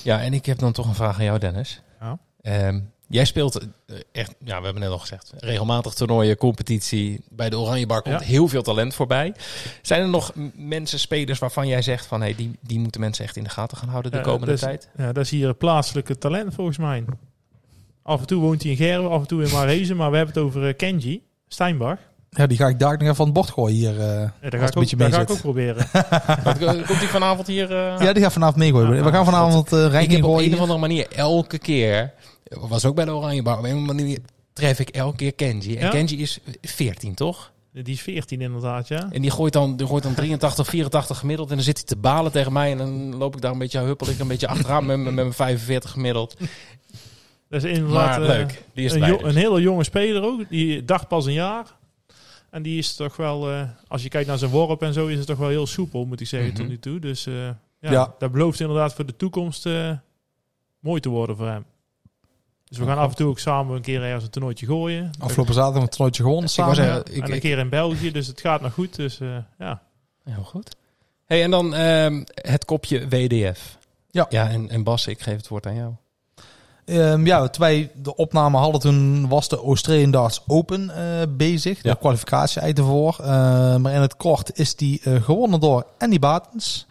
Ja, 0.03 0.21
en 0.21 0.33
ik 0.33 0.45
heb 0.45 0.59
dan 0.59 0.71
toch 0.71 0.87
een 0.87 0.95
vraag 0.95 1.17
aan 1.17 1.23
jou, 1.25 1.39
Dennis. 1.39 1.81
Ja. 2.01 2.17
Ehm, 2.41 2.79
jij 3.07 3.25
speelt 3.25 3.57
eh, 3.59 3.95
echt, 4.11 4.35
ja, 4.45 4.57
we 4.57 4.63
hebben 4.63 4.81
net 4.83 4.91
al 4.91 4.97
gezegd, 4.99 5.31
regelmatig 5.37 5.93
toernooien, 5.93 6.37
competitie. 6.37 7.21
Bij 7.29 7.49
de 7.49 7.57
Oranje 7.57 7.85
Bar 7.85 8.01
komt 8.01 8.19
Ja. 8.19 8.25
heel 8.25 8.47
veel 8.47 8.61
talent 8.63 8.93
voorbij. 8.95 9.33
Zijn 9.81 10.01
er 10.01 10.09
nog 10.09 10.31
mensen, 10.55 10.99
spelers 10.99 11.39
waarvan 11.39 11.67
jij 11.67 11.81
zegt 11.81 12.05
van, 12.05 12.21
hey, 12.21 12.35
die, 12.35 12.51
die 12.61 12.79
moeten 12.79 13.01
mensen 13.01 13.23
echt 13.25 13.35
in 13.35 13.43
de 13.43 13.49
gaten 13.49 13.77
gaan 13.77 13.89
houden 13.89 14.11
de 14.11 14.17
Ja, 14.17 14.23
komende 14.23 14.45
dus- 14.51 14.59
tijd? 14.59 14.89
Ja, 14.97 15.11
dat 15.13 15.23
is 15.23 15.29
hier 15.29 15.53
plaatselijke 15.53 16.17
talent 16.17 16.53
volgens 16.53 16.77
mij. 16.77 17.03
Af 18.03 18.19
en 18.19 18.25
toe 18.27 18.41
woont 18.41 18.61
hij 18.61 18.71
in 18.71 18.77
Gerwen, 18.77 19.09
af 19.11 19.21
en 19.21 19.27
toe 19.27 19.43
in 19.43 19.51
Maarhezen. 19.51 19.95
Maar 19.95 20.11
we 20.11 20.17
hebben 20.17 20.35
het 20.35 20.43
over 20.43 20.67
eh, 20.67 20.75
Kenji 20.75 21.21
Steinbach. 21.47 21.97
Ja, 22.29 22.47
die 22.47 22.57
ga 22.57 22.67
ik 22.67 22.79
daar 22.79 22.91
nog 22.93 23.01
even 23.01 23.15
van 23.15 23.25
het 23.25 23.33
bord 23.33 23.49
gooien 23.49 23.75
hier. 23.75 23.89
eh, 23.99 24.05
Ja, 24.05 24.05
daar 24.05 24.29
het 24.39 24.53
ga, 24.53 24.57
een 24.57 24.61
ik 24.63 24.67
ook, 24.67 24.73
beetje 24.75 24.95
daar 24.95 25.09
mee 25.09 25.17
ga 25.17 25.23
ik 25.23 25.29
ook 25.31 25.39
proberen. 25.41 25.87
Komt 26.87 26.99
die 26.99 27.07
vanavond 27.07 27.47
hier? 27.47 27.71
eh? 27.71 27.99
Ja, 27.99 28.13
die 28.13 28.23
gaat 28.23 28.33
vanavond 28.33 28.57
meegooien. 28.57 28.95
Ja, 28.95 29.03
we 29.03 29.11
gaan 29.11 29.25
vanavond 29.25 29.73
eh 29.73 30.01
ik 30.01 30.11
heb 30.11 30.23
op 30.23 30.37
een 30.39 30.53
of 30.53 30.59
andere 30.59 30.79
manier 30.79 31.07
elke 31.15 31.57
keer, 31.57 32.13
was 32.49 32.85
ook 32.85 32.95
bij 32.95 33.05
de 33.05 33.11
Oranje 33.11 33.41
Bar, 33.41 33.57
op 33.57 33.63
een 33.63 33.85
manier 33.85 34.19
tref 34.53 34.79
ik 34.79 34.89
elke 34.89 35.15
keer 35.17 35.33
Kenji. 35.33 35.75
En 35.75 35.83
Ja? 35.85 35.89
Kenji 35.89 36.21
is 36.21 36.39
14, 36.61 37.13
toch? 37.13 37.51
Die 37.71 37.93
is 37.93 38.01
14 38.01 38.41
inderdaad, 38.41 38.87
ja. 38.87 39.07
En 39.11 39.21
die 39.21 39.31
gooit 39.31 39.53
dan, 39.53 39.77
die 39.77 39.87
gooit 39.87 40.03
dan 40.03 40.13
83, 40.13 40.67
84 40.67 41.17
gemiddeld. 41.17 41.49
En 41.49 41.55
dan 41.55 41.63
zit 41.63 41.77
hij 41.77 41.85
te 41.85 41.95
balen 41.95 42.31
tegen 42.31 42.53
mij. 42.53 42.71
En 42.71 42.77
dan 42.77 43.15
loop 43.15 43.35
ik 43.35 43.41
daar 43.41 43.51
een 43.51 43.57
beetje, 43.57 43.79
huppel 43.79 44.09
ik 44.09 44.19
een 44.19 44.27
beetje 44.27 44.47
achteraan 44.47 44.85
met, 44.85 44.97
met 44.99 45.13
mijn 45.13 45.33
45 45.33 45.91
gemiddeld. 45.91 46.37
Dat 47.49 47.63
is 47.63 47.71
inderdaad 47.77 48.19
Maar 48.19 48.21
eh, 48.21 48.27
leuk, 48.37 48.63
die 48.73 48.85
is 48.85 48.93
een, 48.93 49.01
dus. 49.01 49.21
een 49.21 49.35
hele 49.35 49.61
jonge 49.61 49.83
speler 49.83 50.23
ook. 50.23 50.49
Die 50.49 50.85
dacht 50.85 51.07
pas 51.07 51.25
een 51.25 51.33
jaar. 51.33 51.75
En 52.49 52.61
die 52.61 52.77
is 52.77 52.95
toch 52.95 53.15
wel, 53.15 53.49
eh, 53.51 53.61
als 53.87 54.03
je 54.03 54.09
kijkt 54.09 54.27
naar 54.27 54.37
zijn 54.37 54.51
worp 54.51 54.81
en 54.81 54.93
zo, 54.93 55.07
is 55.07 55.17
het 55.17 55.27
toch 55.27 55.37
wel 55.37 55.49
heel 55.49 55.67
soepel, 55.67 56.05
moet 56.05 56.21
ik 56.21 56.27
zeggen, 56.27 56.49
Mhm. 56.49 56.57
tot 56.57 56.67
nu 56.67 56.79
toe. 56.79 56.99
Dus 56.99 57.25
eh, 57.25 57.33
ja, 57.79 57.91
Ja. 57.91 58.13
dat 58.19 58.31
belooft 58.31 58.59
inderdaad 58.59 58.93
voor 58.93 59.05
de 59.05 59.15
toekomst 59.15 59.65
mooi 60.79 60.99
te 61.01 61.09
worden 61.09 61.37
voor 61.37 61.47
hem. 61.47 61.65
Dus 62.69 62.77
we 62.77 62.85
gaan 62.85 62.97
af 62.97 63.09
en 63.09 63.15
toe 63.15 63.27
ook 63.27 63.39
samen 63.39 63.75
een 63.75 63.81
keer 63.81 64.03
ergens 64.03 64.23
een 64.23 64.29
toernooitje 64.29 64.65
gooien. 64.65 65.11
Afgelopen 65.19 65.53
zaterdag 65.53 65.81
een 65.83 65.89
toernooitje 65.89 66.21
gewonnen 66.23 66.45
Ik 66.45 66.51
samen. 66.51 66.75
zeggen, 66.75 66.99
ik- 66.99 67.23
en 67.23 67.29
een 67.29 67.35
ik- 67.35 67.41
keer 67.41 67.57
in 67.57 67.69
België, 67.69 68.11
dus 68.11 68.27
het 68.27 68.41
gaat 68.41 68.61
nog 68.61 68.73
goed. 68.73 68.95
Dus 68.95 69.19
eh, 69.19 69.27
ja. 69.59 69.81
Heel 70.23 70.43
goed. 70.43 70.75
Hey, 71.25 71.43
en 71.43 71.51
dan 71.51 71.73
ehm, 71.75 72.23
het 72.33 72.65
kopje 72.65 73.07
WDF. 73.07 73.77
Ja. 74.11 74.25
Ja, 74.29 74.49
en, 74.49 74.69
en 74.69 74.83
Bas, 74.83 75.07
ik 75.07 75.21
geef 75.21 75.35
het 75.35 75.47
woord 75.47 75.65
aan 75.65 75.75
jou. 75.75 75.91
Ehm, 76.85 77.25
ja, 77.25 77.47
toen 77.47 77.61
wij 77.65 77.91
de 77.95 78.15
opname 78.15 78.57
hadden, 78.57 78.81
toen 78.81 79.27
was 79.27 79.47
de 79.49 79.57
Australian 79.57 80.11
Darts 80.11 80.41
Open 80.47 80.89
eh, 80.89 81.27
bezig. 81.29 81.83
Ja. 81.83 81.91
De 81.91 81.99
kwalificatie 81.99 82.61
uit 82.61 82.77
ervoor. 82.77 83.15
Eh, 83.19 83.27
maar 83.75 83.93
in 83.93 84.01
het 84.01 84.15
kort 84.17 84.59
is 84.59 84.75
die 84.75 85.01
eh, 85.03 85.23
gewonnen 85.23 85.59
door 85.59 85.85
Andy 85.97 86.19
Batens. 86.19 86.85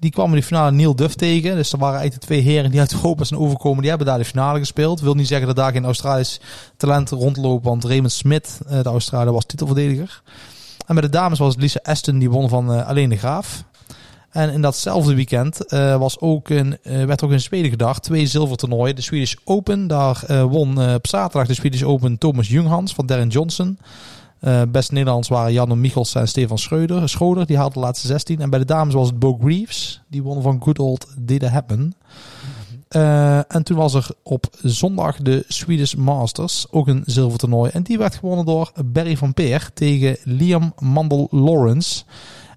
Die 0.00 0.10
kwam 0.10 0.30
in 0.30 0.36
de 0.36 0.42
finale 0.42 0.70
Neil 0.70 0.96
Duff 0.96 1.14
tegen. 1.14 1.56
Dus 1.56 1.72
er 1.72 1.78
waren 1.78 1.98
eigenlijk 1.98 2.26
twee 2.26 2.40
heren 2.40 2.70
die 2.70 2.80
uit 2.80 2.96
Open 3.02 3.26
zijn 3.26 3.40
overkomen. 3.40 3.80
Die 3.80 3.88
hebben 3.88 4.06
daar 4.06 4.18
de 4.18 4.24
finale 4.24 4.58
gespeeld. 4.58 5.00
Wil 5.00 5.14
niet 5.14 5.26
zeggen 5.26 5.46
dat 5.46 5.56
daar 5.56 5.72
geen 5.72 5.84
Australisch 5.84 6.40
talent 6.76 7.10
rondloopt. 7.10 7.64
Want 7.64 7.84
Raymond 7.84 8.12
Smith, 8.12 8.60
eh, 8.68 8.82
de 8.82 8.88
Australiër, 8.88 9.32
was 9.32 9.44
titelverdediger. 9.44 10.22
En 10.86 10.94
bij 10.94 11.02
de 11.02 11.10
dames 11.10 11.38
was 11.38 11.56
Lisa 11.56 11.80
Aston, 11.82 12.18
die 12.18 12.30
won 12.30 12.48
van 12.48 12.72
eh 12.72 12.88
Alleen 12.88 13.08
de 13.08 13.16
Graaf. 13.16 13.64
En 14.30 14.52
in 14.52 14.60
datzelfde 14.60 15.14
weekend 15.14 15.66
eh, 15.66 15.98
was 15.98 16.20
ook 16.20 16.48
een, 16.48 16.78
eh, 16.82 17.04
werd 17.04 17.22
ook 17.22 17.30
in 17.30 17.40
Zweden 17.40 17.70
gedacht. 17.70 18.02
Twee 18.02 18.26
zilvertoernooien. 18.26 18.96
De 18.96 19.02
Swedish 19.02 19.34
Open. 19.44 19.86
Daar 19.86 20.48
won 20.48 20.94
op 20.94 21.06
zaterdag 21.06 21.46
de 21.46 21.54
Swedish 21.54 21.82
Open 21.82 22.18
Thomas 22.18 22.48
Junghans 22.48 22.94
van 22.94 23.06
Darren 23.06 23.28
Johnson. 23.28 23.78
Eh 24.40 24.62
best 24.68 24.92
Nederlands 24.92 25.28
waren 25.28 25.52
Janne 25.52 25.76
Michels 25.76 26.14
en 26.14 26.28
Stefan 26.28 26.58
Schreuder. 26.58 27.08
Schroeder, 27.08 27.46
die 27.46 27.56
haalden 27.56 27.74
de 27.74 27.86
laatste 27.86 28.06
16. 28.06 28.40
En 28.40 28.50
bij 28.50 28.58
de 28.58 28.64
dames 28.64 28.94
was 28.94 29.06
het 29.06 29.18
Bo 29.18 29.38
Greaves. 29.40 30.02
Die 30.08 30.22
won 30.22 30.42
van 30.42 30.62
Good 30.62 30.78
Old 30.78 31.06
Did 31.18 31.42
It 31.42 31.48
Happen. 31.48 31.94
Eh, 32.88 33.54
en 33.54 33.62
toen 33.62 33.76
was 33.76 33.94
er 33.94 34.08
op 34.22 34.46
zondag 34.62 35.16
de 35.16 35.44
Swedish 35.48 35.94
Masters, 35.94 36.66
ook 36.70 36.88
een 36.88 37.02
zilvertoernooi. 37.06 37.70
En 37.70 37.82
die 37.82 37.98
werd 37.98 38.14
gewonnen 38.14 38.44
door 38.44 38.72
Barry 38.84 39.16
van 39.16 39.34
Peer 39.34 39.70
tegen 39.74 40.16
Liam 40.24 40.72
Mandel 40.78 41.28
Lawrence. 41.30 42.04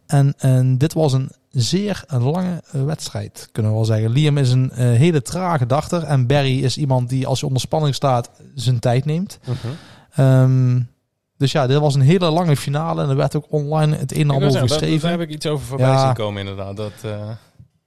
En, 0.07 0.33
en 0.37 0.77
dit 0.77 0.93
was 0.93 1.13
een 1.13 1.29
zeer 1.49 2.03
lange 2.07 2.63
eh, 2.71 2.83
wedstrijd, 2.83 3.49
kunnen 3.51 3.71
we 3.71 3.77
wel 3.77 3.85
zeggen. 3.85 4.11
Liam 4.11 4.37
is 4.37 4.51
een 4.51 4.71
hele 4.73 5.21
trage 5.21 5.65
dachter. 5.65 6.03
En 6.03 6.27
Barry 6.27 6.63
is 6.63 6.77
iemand 6.77 7.09
die 7.09 7.27
als 7.27 7.39
hij 7.39 7.47
onder 7.47 7.63
spanning 7.63 7.95
staat 7.95 8.29
zijn 8.55 8.79
tijd 8.79 9.05
neemt. 9.05 9.39
Ehm, 10.15 10.79
dus 11.41 11.51
ja, 11.51 11.67
dit 11.67 11.77
was 11.77 11.95
een 11.95 12.01
hele 12.01 12.29
lange 12.31 12.55
finale. 12.57 13.03
En 13.03 13.09
er 13.09 13.15
werd 13.15 13.35
ook 13.35 13.45
online 13.49 13.95
het 13.95 14.11
een 14.15 14.21
en 14.21 14.29
ander 14.29 14.47
over 14.47 14.59
geschreven. 14.61 15.01
Daar 15.01 15.11
heb 15.19 15.29
ik 15.29 15.29
iets 15.29 15.45
over 15.45 15.65
voorbij 15.65 15.87
Ja. 15.87 16.05
zien 16.05 16.13
komen 16.13 16.39
inderdaad. 16.39 16.77
Dat, 16.77 16.91
eh, 17.03 17.11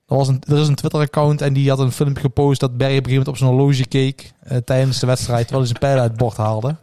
Er, 0.06 0.16
was 0.16 0.28
een, 0.28 0.42
er 0.48 0.58
is 0.58 0.68
een 0.68 0.74
Twitter-account 0.74 1.40
en 1.42 1.52
die 1.52 1.68
had 1.68 1.78
een 1.78 1.92
filmpje 1.92 2.22
gepost 2.22 2.60
dat 2.60 2.76
Barry 2.76 2.98
op 2.98 3.06
een 3.06 3.26
op 3.26 3.36
zijn 3.36 3.50
horloge 3.50 3.86
keek 3.86 4.32
eh, 4.42 4.56
tijdens 4.56 4.98
de 5.00 5.06
wedstrijd, 5.06 5.46
terwijl 5.48 5.66
hij 5.68 5.76
zijn 5.76 5.90
pijl 5.92 6.00
uit 6.02 6.10
het 6.10 6.18
bord 6.20 6.36
haalde. 6.36 6.76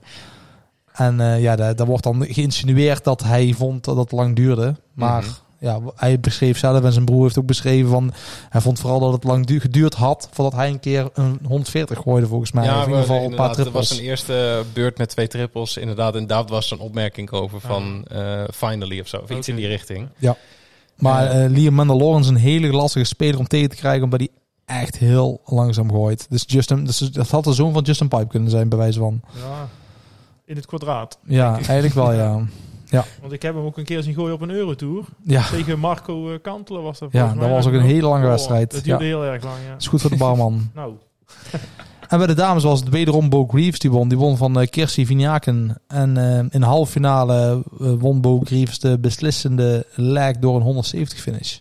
En 0.94 1.20
eh, 1.20 1.42
ja, 1.42 1.56
daar, 1.56 1.76
daar 1.76 1.88
wordt 1.88 2.04
dan 2.04 2.26
geïnsinueerd 2.30 3.04
dat 3.04 3.24
hij 3.24 3.54
vond 3.58 3.84
dat 3.84 3.98
het 3.98 4.12
lang 4.12 4.36
duurde. 4.36 4.76
Maar 4.94 5.22
Mhm. 5.22 5.32
Ja, 5.62 5.80
hij 5.95 6.19
beschreef 6.19 6.58
zelf 6.58 6.84
en 6.84 6.91
zijn 6.93 7.06
broer 7.06 7.24
heeft 7.24 7.38
ook 7.39 7.45
beschreven 7.45 7.89
van... 7.89 8.13
Hij 8.50 8.62
vond 8.62 8.80
vooral 8.80 9.00
dat 9.00 9.13
het 9.13 9.24
lang 9.24 9.45
du- 9.45 9.60
geduurd 9.60 9.93
had 9.93 10.30
voordat 10.32 10.54
hij 10.60 10.69
een 10.69 10.80
keer 10.80 11.10
een 11.13 11.39
140 11.43 11.97
gooide 12.00 12.28
volgens 12.28 12.52
mij. 12.52 12.63
ja, 12.65 12.76
of 12.78 12.82
in 12.84 12.88
ieder 12.89 13.02
geval 13.02 13.24
een 13.24 13.36
paar 13.36 13.54
trippels. 13.54 13.89
was 13.89 13.97
een 14.00 14.04
eerste 14.04 14.63
beurt 14.74 14.97
met 14.97 15.10
twee 15.10 15.28
trippels. 15.28 15.78
Inderdaad, 15.78 16.15
en 16.15 16.28
daar 16.28 16.45
was 16.45 16.71
een 16.71 16.80
opmerking 16.80 17.32
over 17.32 17.60
van 17.62 18.06
eh, 18.08 18.43
finally 18.54 19.00
of 19.00 19.08
zo. 19.08 19.17
Of 19.17 19.30
iets 19.30 19.47
in 19.47 19.56
die 19.56 19.67
richting. 19.67 20.08
Maar 20.95 21.24
Ja. 21.24 21.43
eh, 21.43 21.50
Liam 21.50 21.74
Mandalorian 21.74 22.21
is 22.21 22.28
een 22.28 22.36
hele 22.36 22.67
lastige 22.71 23.06
speler 23.06 23.39
om 23.39 23.47
tegen 23.47 23.69
te 23.69 23.76
krijgen, 23.76 24.04
omdat 24.04 24.19
hij 24.19 24.30
echt 24.65 24.97
heel 24.97 25.41
langzaam 25.45 25.91
gooit. 25.91 26.26
Dus 26.30 26.43
Justin, 26.47 26.86
dus 26.86 26.97
dat 26.97 27.30
had 27.30 27.43
de 27.43 27.54
zoon 27.54 27.74
van 27.74 27.84
Justin 27.84 28.08
Pipe 28.08 28.28
kunnen 28.28 28.50
zijn, 28.50 28.69
bij 28.69 28.78
wijze 28.78 29.00
van. 29.00 29.21
Ja, 29.36 29.67
in 30.45 30.56
het 30.56 30.65
kwadraat. 30.65 31.17
Ja, 31.26 31.54
eigenlijk 31.56 31.93
wel, 31.93 32.13
ja. 32.13 32.41
Want 33.21 33.34
ik 33.34 33.41
heb 33.41 33.56
hem 33.56 33.63
ook 33.65 33.77
een 33.77 33.84
keer 33.84 34.04
zien 34.04 34.13
gooien 34.13 34.34
op 34.34 34.41
een 34.41 34.49
Eurotour. 34.49 35.04
Ja, 35.23 35.43
Tegen 35.49 35.80
Marco 35.80 36.32
eh, 36.34 36.39
Kantelen 36.41 36.84
was 36.84 36.99
dat 36.99 37.12
Ja, 37.12 37.27
dat 37.27 37.36
mij. 37.36 37.49
was 37.49 37.67
ook 37.67 37.73
een 37.73 37.82
hele 37.82 38.08
lange 38.08 38.27
wedstrijd. 38.27 38.71
Dat 38.71 38.84
duurde 38.84 39.04
Ja. 39.04 39.10
heel 39.10 39.25
erg 39.25 39.43
lang, 39.43 39.56
ja. 39.67 39.75
is 39.77 39.88
goed 39.88 40.01
voor 40.01 40.10
de 40.10 40.17
barman. 40.17 40.69
Nou, 40.75 40.93
en 42.10 42.17
bij 42.17 42.27
de 42.27 42.34
dames 42.34 42.63
was 42.63 42.80
het 42.80 42.89
wederom 42.89 43.30
Bo 43.30 43.45
Greaves 43.47 43.80
die 43.80 43.91
won. 43.91 44.08
Die 44.10 44.17
won 44.17 44.38
van 44.38 44.60
eh 44.60 44.67
Kirsi 44.67 45.06
Vignaken. 45.06 45.77
En 45.88 46.17
eh, 46.17 46.38
in 46.38 46.60
de 46.60 46.65
halve 46.65 46.91
finale 46.91 47.63
won 47.77 48.21
Bo 48.21 48.39
Greaves 48.43 48.80
de 48.80 48.99
beslissende 48.99 49.86
leg 49.95 50.38
door 50.38 50.56
een 50.56 50.62
170 50.62 51.19
finish. 51.19 51.58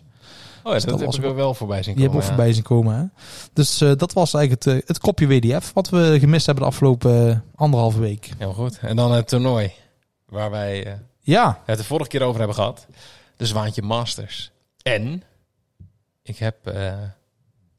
Oh 0.63 0.67
ja, 0.67 0.73
Dus 0.73 0.81
dat, 0.81 0.89
dat 0.91 0.99
heb 0.99 1.07
was 1.07 1.17
ik 1.17 1.23
ook- 1.23 1.29
er 1.29 1.35
wel 1.35 1.53
voorbij 1.53 1.83
zien 1.83 1.95
Die 1.95 2.03
komen. 2.05 2.19
hebben 2.19 2.19
we 2.19 2.25
ook 2.25 2.35
voorbij 2.37 2.53
zien 2.53 2.63
komen. 2.63 2.95
Hè? 2.95 3.23
Dus 3.53 3.81
eh, 3.81 3.91
dat 3.97 4.13
was 4.13 4.33
eigenlijk 4.33 4.63
het, 4.65 4.87
het 4.87 4.99
kopje 4.99 5.27
WDF 5.27 5.71
wat 5.73 5.89
we 5.89 6.17
gemist 6.19 6.45
hebben 6.45 6.63
de 6.63 6.69
afgelopen 6.69 7.43
anderhalve 7.55 7.99
week. 7.99 8.25
ja. 8.25 8.33
Heel 8.37 8.53
goed. 8.53 8.79
En 8.81 8.95
dan 8.95 9.11
het 9.11 9.27
toernooi. 9.27 9.71
Waar 10.29 10.51
wij 10.51 10.85
eh, 10.85 10.93
Ja, 11.21 11.61
het 11.65 11.77
de 11.77 11.83
vorige 11.83 12.09
keer 12.09 12.21
over 12.21 12.37
hebben 12.37 12.55
gehad. 12.55 12.87
De 13.37 13.45
Zwaantje 13.45 13.81
Masters. 13.81 14.51
En 14.81 15.23
ik 16.23 16.37
heb 16.37 16.67
eh, 16.67 16.93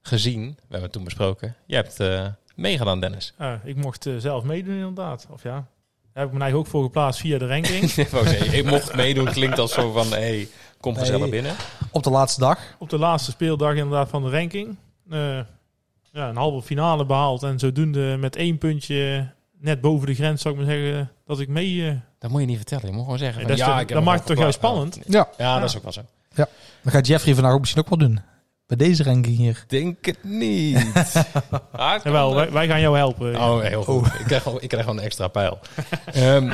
gezien, 0.01 0.47
we 0.47 0.55
hebben 0.61 0.83
het 0.83 0.93
toen 0.93 1.05
besproken. 1.05 1.55
Je 1.67 1.75
hebt 1.75 2.01
eh, 2.01 2.27
meegedaan, 2.55 3.01
Dennis. 3.01 3.33
eh, 3.39 3.55
ik 3.65 3.77
mocht 3.77 4.07
eh, 4.07 4.15
zelf 4.19 4.45
meedoen 4.45 4.75
inderdaad. 4.75 5.27
Of 5.31 5.43
ja, 5.43 5.51
daar 5.53 5.65
heb 6.13 6.25
ik 6.25 6.31
mijn 6.31 6.43
eigen 6.43 6.59
ook 6.59 6.67
voor 6.67 6.83
geplaatst 6.85 7.21
via 7.21 7.39
de 7.39 7.47
ranking. 7.47 7.83
Ik 7.93 8.09
wou 8.17 8.27
zeggen, 8.29 8.57
je 8.57 8.65
mocht 8.65 8.95
meedoen, 8.95 9.25
klinkt 9.33 9.59
als 9.59 9.73
zo 9.73 9.93
van, 9.93 10.07
hey, 10.11 10.49
kom 10.81 10.97
gezellig 10.97 11.29
binnen. 11.31 11.55
op 11.91 12.03
de 12.03 12.11
laatste 12.11 12.41
dag. 12.41 12.59
Op 12.79 12.91
de 12.91 12.99
laatste 12.99 13.31
speeldag 13.31 13.75
inderdaad 13.75 14.09
van 14.09 14.23
de 14.25 14.31
ranking. 14.31 14.77
eh, 15.11 15.41
ja, 16.13 16.29
een 16.29 16.37
halve 16.37 16.67
finale 16.67 17.07
behaald. 17.07 17.43
En 17.43 17.59
zodoende 17.59 18.17
met 18.17 18.37
één 18.37 18.59
puntje 18.59 19.31
net 19.59 19.81
boven 19.81 20.07
de 20.07 20.15
grens, 20.15 20.43
zou 20.43 20.55
ik 20.55 20.61
maar 20.61 20.71
zeggen, 20.75 21.11
dat 21.27 21.41
ik 21.41 21.49
mee... 21.49 22.01
Dat 22.23 22.31
moet 22.31 22.41
je 22.41 22.47
niet 22.47 22.57
vertellen. 22.57 22.87
Je 22.87 22.93
moet 22.93 23.03
gewoon 23.03 23.19
zeggen. 23.19 23.41
Ja, 23.43 23.47
van, 23.49 23.57
dat 23.57 23.67
is 23.67 23.73
toch- 23.73 23.81
ik 23.83 23.89
heb 23.89 23.97
dat 23.99 24.07
maakt 24.07 24.19
het 24.19 24.27
toch 24.29 24.39
juist 24.39 24.59
spannend? 24.59 24.99
Ja, 25.07 25.19
Ja, 25.19 25.29
Ja. 25.37 25.59
dat 25.61 25.69
is 25.69 25.77
ook 25.77 25.83
wel 25.83 25.93
zo. 25.93 26.01
dat 26.35 26.49
gaat 26.93 27.07
Jeffrey 27.07 27.35
vandaag 27.35 27.53
ook 27.53 27.61
misschien 27.61 27.83
ook 27.83 27.89
wel 27.89 27.99
doen. 27.99 28.21
Bij 28.67 28.77
deze 28.77 29.03
ranking 29.03 29.37
hier. 29.37 29.65
Denk 29.69 30.05
het 30.07 30.25
niet. 30.25 30.77
ah, 31.73 31.95
jawel, 32.05 32.13
wel. 32.13 32.35
wij, 32.35 32.51
wij 32.51 32.67
gaan 32.67 32.81
jou 32.81 32.97
helpen. 32.97 33.37
Oh, 33.37 33.61
heel 33.61 33.83
goed. 33.85 34.07
Ik, 34.07 34.25
krijg 34.27 34.43
gewoon, 34.43 34.61
ik 34.61 34.69
krijg 34.69 34.85
gewoon 34.85 34.99
een 34.99 35.05
extra 35.05 35.29
pijl. 35.29 35.59
Ehm, 36.13 36.53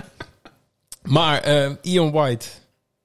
maar 1.02 1.40
ehm, 1.40 1.74
Ian 1.82 2.10
White 2.10 2.46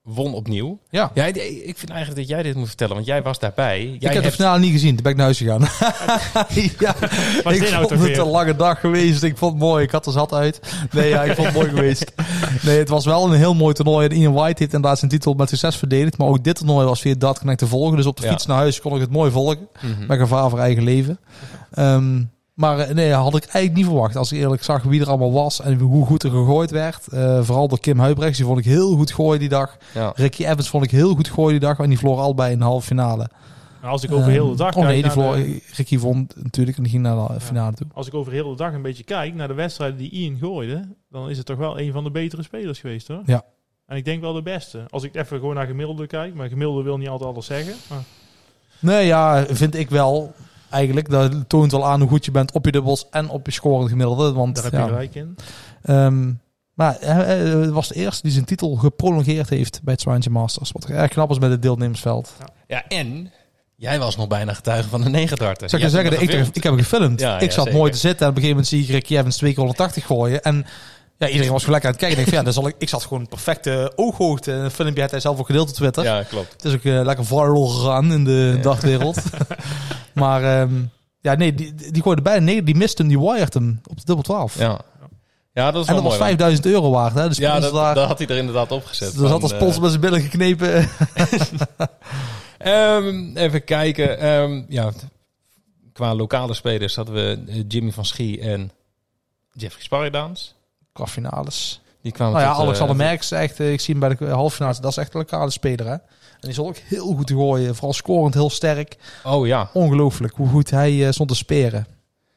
won 0.04 0.34
opnieuw. 0.34 0.80
Ja. 0.90 1.12
Ja, 1.14 1.26
ik 1.26 1.74
vind 1.78 1.90
eigenlijk 1.90 2.16
dat 2.20 2.28
jij 2.28 2.44
dit 2.44 2.56
moet 2.56 2.68
vertellen, 2.68 2.94
want 2.94 3.06
jij 3.06 3.22
was 3.22 3.40
daarbij. 3.40 3.80
Jij 3.84 3.94
ik 3.94 4.02
heb 4.02 4.14
de 4.14 4.20
hebt- 4.22 4.36
finale 4.36 4.60
niet 4.60 4.72
gezien, 4.72 4.94
toen 4.94 5.04
ben 5.04 5.12
ik 5.12 5.18
naar 5.18 5.26
huis 5.26 5.38
gegaan. 5.38 5.62
ja, 6.80 6.96
Wat 7.44 7.54
is 7.54 7.60
ik 7.60 7.70
nou 7.70 7.78
vond 7.88 7.90
het 7.90 8.00
weer? 8.00 8.20
een 8.20 8.28
lange 8.28 8.56
dag 8.56 8.80
geweest. 8.80 9.24
Ik 9.24 9.38
vond 9.38 9.52
het 9.54 9.62
mooi. 9.62 9.84
Ik 9.84 9.92
had 9.92 10.06
er 10.06 10.12
zat 10.12 10.34
uit. 10.34 10.60
Nee, 10.92 11.10
ja, 11.10 11.24
ik 11.24 11.36
vond 11.36 11.48
het 11.48 11.56
mooi 11.56 11.70
geweest. 11.70 12.12
Nee, 12.62 12.78
het 12.78 12.90
was 12.90 13.06
wel 13.06 13.26
een 13.26 13.38
heel 13.38 13.54
mooi 13.56 13.74
toernooi. 13.74 14.08
En 14.08 14.16
Ian 14.16 14.34
White 14.34 14.60
heeft 14.64 14.74
inderdaad 14.74 15.00
zijn 15.00 15.12
titel 15.12 15.34
met 15.34 15.50
succes 15.50 15.76
verdedigd. 15.76 16.18
Maar 16.18 16.28
ook 16.28 16.44
dit 16.44 16.56
toernooi 16.56 16.86
was 16.86 17.02
via 17.02 17.16
Dart 17.18 17.40
Connect 17.40 17.60
te 17.60 17.68
volgen. 17.68 17.98
Dus 17.98 18.06
op 18.06 18.18
de 18.18 18.24
Ja. 18.26 18.30
fiets 18.32 18.46
naar 18.46 18.58
huis 18.58 18.82
kon 18.82 18.96
ik 18.96 19.02
het 19.02 19.12
mooi 19.12 19.32
volgen. 19.32 19.68
Mhm. 19.82 20.06
Met 20.08 20.20
gevaar 20.20 20.50
voor 20.50 20.60
eigen 20.60 20.84
leven. 20.84 21.20
Ehm, 21.74 22.22
maar 22.54 22.80
eh, 22.80 22.94
nee, 22.96 23.12
had 23.12 23.36
ik 23.36 23.44
eigenlijk 23.44 23.76
niet 23.76 23.86
verwacht. 23.86 24.16
Als 24.16 24.32
ik 24.32 24.40
eerlijk 24.40 24.64
zag 24.64 24.84
wie 24.84 25.02
er 25.02 25.08
allemaal 25.10 25.32
was 25.34 25.62
en 25.62 25.80
hoe 25.80 26.06
goed 26.06 26.24
er 26.24 26.30
gegooid 26.30 26.72
werd. 26.72 27.08
Eh, 27.08 27.44
vooral 27.44 27.68
door 27.68 27.80
Kim 27.80 28.00
Huibrechts. 28.00 28.38
Die 28.38 28.46
vond 28.46 28.60
ik 28.60 28.66
heel 28.66 28.96
goed 28.96 29.12
gooien 29.12 29.40
die 29.40 29.50
dag. 29.50 29.78
Ja. 29.94 30.12
Ricky 30.16 30.44
Evans 30.46 30.70
vond 30.70 30.84
ik 30.84 30.92
heel 30.92 31.16
goed 31.16 31.30
gooien 31.30 31.60
die 31.60 31.68
dag. 31.70 31.80
En 31.80 31.90
die 31.90 31.98
verloor 31.98 32.20
allebei 32.20 32.52
in 32.52 32.58
de 32.58 32.64
halve 32.64 32.86
finale. 32.88 33.30
Maar 33.82 33.92
Als 33.92 34.04
ik 34.04 34.12
over 34.12 34.32
heel 34.32 34.50
de 34.50 34.56
dag 34.56 34.70
Ehm, 34.76 34.80
Oh 34.80 34.86
nee, 34.86 35.02
kijk 35.02 35.14
die 35.14 35.24
de- 35.46 35.62
Ricky 35.76 35.98
vond 35.98 36.36
natuurlijk 36.44 36.78
en 36.78 36.84
die 36.84 36.92
ging 36.92 37.04
naar 37.04 37.28
de 37.28 37.40
finale 37.40 37.74
toe. 37.74 37.88
als 37.94 38.08
ik 38.08 38.14
over 38.14 38.32
heel 38.34 38.50
de 38.50 38.56
dag 38.56 38.74
een 38.74 38.82
beetje 38.82 39.04
kijk 39.04 39.34
naar 39.36 39.48
de 39.48 39.54
wedstrijden 39.54 39.98
die 39.98 40.10
Ian 40.10 40.38
gooide, 40.40 40.88
dan 41.10 41.30
is 41.30 41.38
het 41.38 41.46
toch 41.46 41.58
wel 41.58 41.80
een 41.80 41.92
van 41.92 42.04
de 42.04 42.12
betere 42.12 42.44
spelers 42.44 42.80
geweest 42.80 43.08
hoor. 43.08 43.22
Ja. 43.26 43.44
En 43.86 43.98
ik 43.98 44.06
denk 44.06 44.22
wel 44.22 44.34
de 44.34 44.42
beste. 44.42 44.86
Als 44.90 45.04
ik 45.04 45.16
even 45.16 45.40
gewoon 45.40 45.56
naar 45.56 45.66
gemiddelde 45.68 46.08
kijk, 46.08 46.34
maar 46.36 46.48
gemiddelde 46.50 46.84
wil 46.84 46.98
niet 46.98 47.10
altijd 47.10 47.30
alles 47.30 47.46
zeggen. 47.46 47.74
Maar 47.90 48.04
Nee, 48.80 49.06
ja, 49.06 49.46
vind 49.50 49.76
ik 49.76 49.90
wel. 49.90 50.34
Eigenlijk, 50.74 51.10
dat 51.10 51.50
toont 51.50 51.72
wel 51.72 51.86
aan 51.86 52.00
hoe 52.00 52.10
goed 52.10 52.26
je 52.26 52.32
bent 52.32 52.52
op 52.52 52.66
je 52.66 52.72
dubbels 52.72 53.08
en 53.12 53.30
op 53.30 53.46
je 53.46 53.52
scorend 53.52 53.90
gemiddelde. 53.90 54.34
Want 54.34 54.56
daar 54.56 54.64
heb 54.64 54.74
ja, 54.74 54.80
je 54.80 54.88
gelijk 54.88 55.16
in. 55.16 55.36
ehm, 55.84 56.32
maar 56.74 56.98
hij 57.00 57.26
hij 57.26 57.70
was 57.72 57.88
de 57.88 57.96
eerste 57.96 58.22
die 58.22 58.32
zijn 58.32 58.46
titel 58.46 58.76
geprolongeerd 58.76 59.50
heeft 59.50 59.80
bij 59.84 59.94
het 59.94 60.02
Zwaantje 60.02 60.30
Masters. 60.30 60.72
Wat 60.72 60.86
erg 60.86 61.12
knap 61.12 61.30
is 61.30 61.40
met 61.40 61.52
het 61.52 61.62
deelnemersveld. 61.62 62.34
ja, 62.68 62.88
en 62.88 63.32
jij 63.76 64.00
was 64.00 64.18
nog 64.18 64.28
bijna 64.28 64.54
getuige 64.54 64.90
van 64.90 65.02
de 65.02 65.10
negendarten. 65.10 65.70
Zou 65.70 65.82
ik 65.82 65.88
je 65.90 65.94
zeggen, 65.96 66.22
ik, 66.22 66.56
ik 66.56 66.64
heb 66.64 66.74
gefilmd. 66.74 67.20
Ja, 67.20 67.36
ik 67.40 67.42
ja, 67.42 67.52
zat 67.52 67.64
zeker. 67.64 67.80
mooi 67.80 67.92
te 67.92 67.98
zitten 67.98 68.26
en 68.26 68.32
op 68.32 68.38
een 68.38 68.42
gegeven 68.44 68.64
moment 68.64 68.68
zie 68.68 68.84
ik 68.84 68.90
Ricky 68.90 69.18
Evans 69.18 69.38
twee 69.38 69.50
keer 69.50 69.60
180 69.60 70.06
gooien. 70.06 70.42
En 70.44 70.66
ja, 71.18 71.28
iedereen 71.28 71.52
was 71.52 71.64
gewoon 71.64 71.80
lekker 71.82 71.90
aan 71.90 71.96
het 71.96 72.06
kijken. 72.06 72.10
Ik, 72.10 72.16
denk, 72.16 72.28
van, 72.28 72.38
ja, 72.38 72.44
dan 72.44 72.54
zal 72.54 72.68
ik, 72.68 72.76
ik 72.78 72.90
zat 72.90 73.04
gewoon 73.04 73.28
perfecte 73.28 73.92
ooghoogte. 73.96 74.52
Een 74.52 74.72
filmpje 74.72 75.02
had 75.02 75.12
hij 75.12 75.20
zelf 75.20 75.40
ook 75.40 75.46
gedeeld 75.46 75.70
op 75.70 75.76
Twitter. 75.76 76.04
Ja, 76.04 76.24
klopt. 76.24 76.52
Het 76.52 76.66
is 76.66 76.74
ook 76.74 76.84
eh, 76.84 77.02
lekker 77.04 77.26
viral 77.26 77.66
gegaan 77.68 78.12
in 78.12 78.24
de 78.24 78.52
Ja. 78.56 78.62
dagwereld. 78.62 79.18
maar 80.14 80.44
ehm, 80.62 80.74
ja, 81.20 81.34
nee, 81.36 81.54
die, 81.54 81.74
die 81.92 82.02
gooide 82.02 82.22
bijna 82.22 82.44
nee, 82.46 82.64
die 82.64 82.76
miste 82.76 83.02
hem, 83.02 83.12
die 83.12 83.20
wired 83.20 83.54
hem 83.54 83.82
op 83.90 83.98
de 83.98 84.06
dubbel 84.06 84.24
12. 84.24 84.58
Ja, 84.58 84.80
ja 85.54 85.72
dat 85.72 85.82
is 85.84 85.88
en 85.88 85.94
dat 85.94 86.04
was 86.04 86.18
mooi. 86.18 86.20
want- 86.20 86.40
5000 86.40 86.66
euro 86.66 86.90
waard. 86.92 87.14
Hè? 87.14 87.28
Dus 87.28 87.38
Ja, 87.38 87.60
dat, 87.60 87.74
daar, 87.74 87.96
dat 87.96 88.08
had 88.08 88.18
hij 88.18 88.28
er 88.28 88.38
inderdaad 88.38 88.72
opgezet. 88.72 89.14
zat 89.14 89.30
van, 89.30 89.42
als 89.42 89.52
sponsor 89.52 89.76
eh, 89.76 89.82
met 89.82 89.90
zijn 89.90 90.02
billen 90.02 90.22
geknepen. 90.22 90.90
Ehm, 92.58 93.38
even 93.38 93.64
kijken. 93.64 94.20
Ehm, 94.20 94.64
ja, 94.68 94.92
qua 95.94 96.16
lokale 96.16 96.54
spelers 96.54 96.96
hadden 96.96 97.16
we 97.16 97.44
eh, 97.52 97.64
Jimmy 97.68 97.92
van 97.92 98.06
Schie 98.06 98.42
en 98.42 98.72
Jeffrey 99.52 99.84
Sparridaans. 99.84 100.56
Qua 100.94 101.08
finales. 101.08 101.82
Die 102.02 102.12
kwamen 102.12 102.34
Nou 102.34 102.46
ja, 102.46 102.52
tot, 102.52 102.60
eh, 102.62 102.66
Alexander 102.68 102.96
tot- 102.96 103.06
Merks, 103.06 103.32
echt, 103.32 103.60
eh, 103.60 103.72
ik 103.72 103.80
zie 103.80 103.96
hem 104.00 104.08
bij 104.10 104.28
de 104.28 104.34
halve 104.34 104.56
finales. 104.56 104.80
Dat 104.80 104.92
is 104.92 104.98
echt 104.98 105.14
een 105.14 105.20
lokale 105.20 105.50
speler. 105.52 105.86
Hè? 105.86 105.92
En 105.94 106.02
die 106.50 106.54
zal 106.54 106.68
ook 106.68 106.78
heel 106.78 107.16
goed 107.16 107.32
gooien. 107.32 107.74
Vooral 107.76 107.94
scorend 107.94 108.34
heel 108.34 108.50
sterk. 108.50 108.98
Oh 109.24 109.48
ja. 109.48 109.70
Ongelooflijk 109.74 110.36
hoe 110.36 110.48
goed 110.48 110.70
hij 110.70 111.06
eh, 111.06 111.12
stond 111.12 111.30
te 111.30 111.36
speren. 111.36 111.88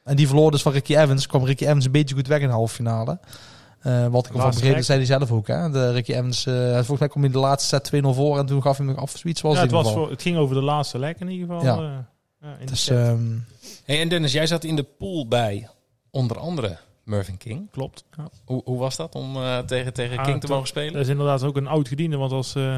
En 0.04 0.16
die 0.16 0.26
verloor 0.26 0.50
dus 0.50 0.62
van 0.62 0.72
Ricky 0.72 0.96
Evans. 0.96 1.26
Kwam 1.26 1.44
Ricky 1.44 1.64
Evans 1.64 1.84
een 1.84 1.92
beetje 1.92 2.14
goed 2.14 2.26
weg 2.26 2.40
in 2.40 2.46
de 2.46 2.52
halve 2.52 2.74
finale. 2.74 3.18
Eh, 3.80 4.06
wat 4.06 4.26
ik 4.26 4.34
ervan 4.34 4.50
rek. 4.50 4.84
zei 4.84 4.98
hij 4.98 5.06
zelf 5.06 5.30
ook. 5.32 5.46
Hè? 5.46 5.70
De 5.70 5.92
Ricky 5.92 6.12
Evans, 6.12 6.46
eh, 6.46 6.54
volgens 6.72 6.98
mij 6.98 7.08
kwam 7.08 7.22
hij 7.22 7.32
in 7.32 7.38
de 7.38 7.42
laatste 7.46 7.68
set 7.68 7.84
2-0 7.84 8.14
voor. 8.14 8.38
En 8.38 8.46
toen 8.46 8.62
gaf 8.62 8.76
hij 8.76 8.86
hem 8.86 8.96
af. 8.96 9.14
Zoiets 9.16 9.40
was 9.40 9.54
Ja, 9.54 9.60
het 9.60 9.70
was 9.70 9.92
voor, 9.92 10.10
het 10.10 10.22
ging 10.22 10.36
over 10.36 10.54
de 10.54 10.62
laatste 10.62 10.98
lek 10.98 11.20
in 11.20 11.28
ieder 11.28 11.46
geval. 11.56 11.64
Ja. 11.64 11.76
eh, 11.76 11.98
ja, 12.48 12.56
in 12.60 12.66
Dus, 12.66 12.88
ehm, 12.88 13.24
Hey, 13.84 14.00
en 14.00 14.08
Dennis, 14.08 14.32
jij 14.32 14.46
zat 14.46 14.64
in 14.64 14.76
de 14.76 14.82
pool 14.82 15.28
bij 15.28 15.68
onder 16.10 16.38
andere 16.38 16.76
Mervyn 17.06 17.36
King. 17.36 17.70
Klopt. 17.70 18.04
Ja. 18.16 18.28
Hoe, 18.44 18.62
hoe 18.64 18.78
was 18.78 18.96
dat 18.96 19.14
om 19.14 19.36
eh, 19.36 19.58
tegen, 19.58 19.92
tegen 19.92 20.18
Ah, 20.18 20.24
King 20.24 20.40
te 20.40 20.46
mogen 20.46 20.66
spelen? 20.66 20.92
Dat 20.92 21.02
is 21.02 21.08
inderdaad 21.08 21.42
ook 21.42 21.56
een 21.56 21.66
oud 21.66 21.88
gediende, 21.88 22.16
want 22.16 22.32
als 22.32 22.54
eh, 22.54 22.76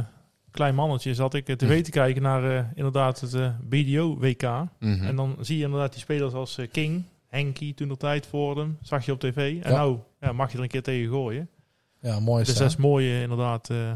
klein 0.50 0.74
mannetje 0.74 1.14
zat 1.14 1.34
ik 1.34 1.48
eh, 1.48 1.56
Hm. 1.58 1.64
tv 1.66 1.82
te 1.84 1.90
kijken 1.90 2.22
naar 2.22 2.56
eh, 2.58 2.64
inderdaad 2.74 3.20
het 3.20 3.34
eh, 3.34 3.50
BDO-WK. 3.62 4.42
Mhm. 4.78 5.04
En 5.04 5.16
dan 5.16 5.36
zie 5.40 5.58
je 5.58 5.64
inderdaad 5.64 5.92
die 5.92 6.00
spelers 6.00 6.32
als 6.34 6.58
eh, 6.58 6.68
King, 6.70 7.04
Henky 7.26 7.74
toen 7.74 7.88
de 7.88 7.96
tijd 7.96 8.26
voor 8.26 8.58
hem, 8.58 8.78
zag 8.82 9.04
je 9.04 9.12
op 9.12 9.20
tv. 9.20 9.36
En 9.62 9.70
Ja. 9.70 9.76
nou 9.76 9.98
ja, 10.20 10.32
mag 10.32 10.50
je 10.50 10.56
er 10.56 10.62
een 10.62 10.68
keer 10.68 10.82
tegen 10.82 11.08
gooien. 11.10 11.48
Ja, 12.00 12.20
mooi 12.20 12.44
Dus 12.44 12.56
dat. 12.56 12.68
is 12.68 12.76
mooi 12.76 13.10
eh, 13.10 13.22
inderdaad. 13.22 13.70
eh, 13.70 13.92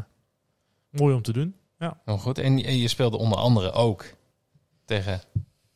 mooi 0.89 1.15
om 1.15 1.21
te 1.21 1.33
doen. 1.33 1.55
Nou 2.05 2.19
goed, 2.19 2.37
en, 2.37 2.63
en 2.63 2.77
je 2.77 2.87
speelde 2.87 3.17
onder 3.17 3.37
andere 3.37 3.71
ook 3.71 4.05
tegen 4.85 5.21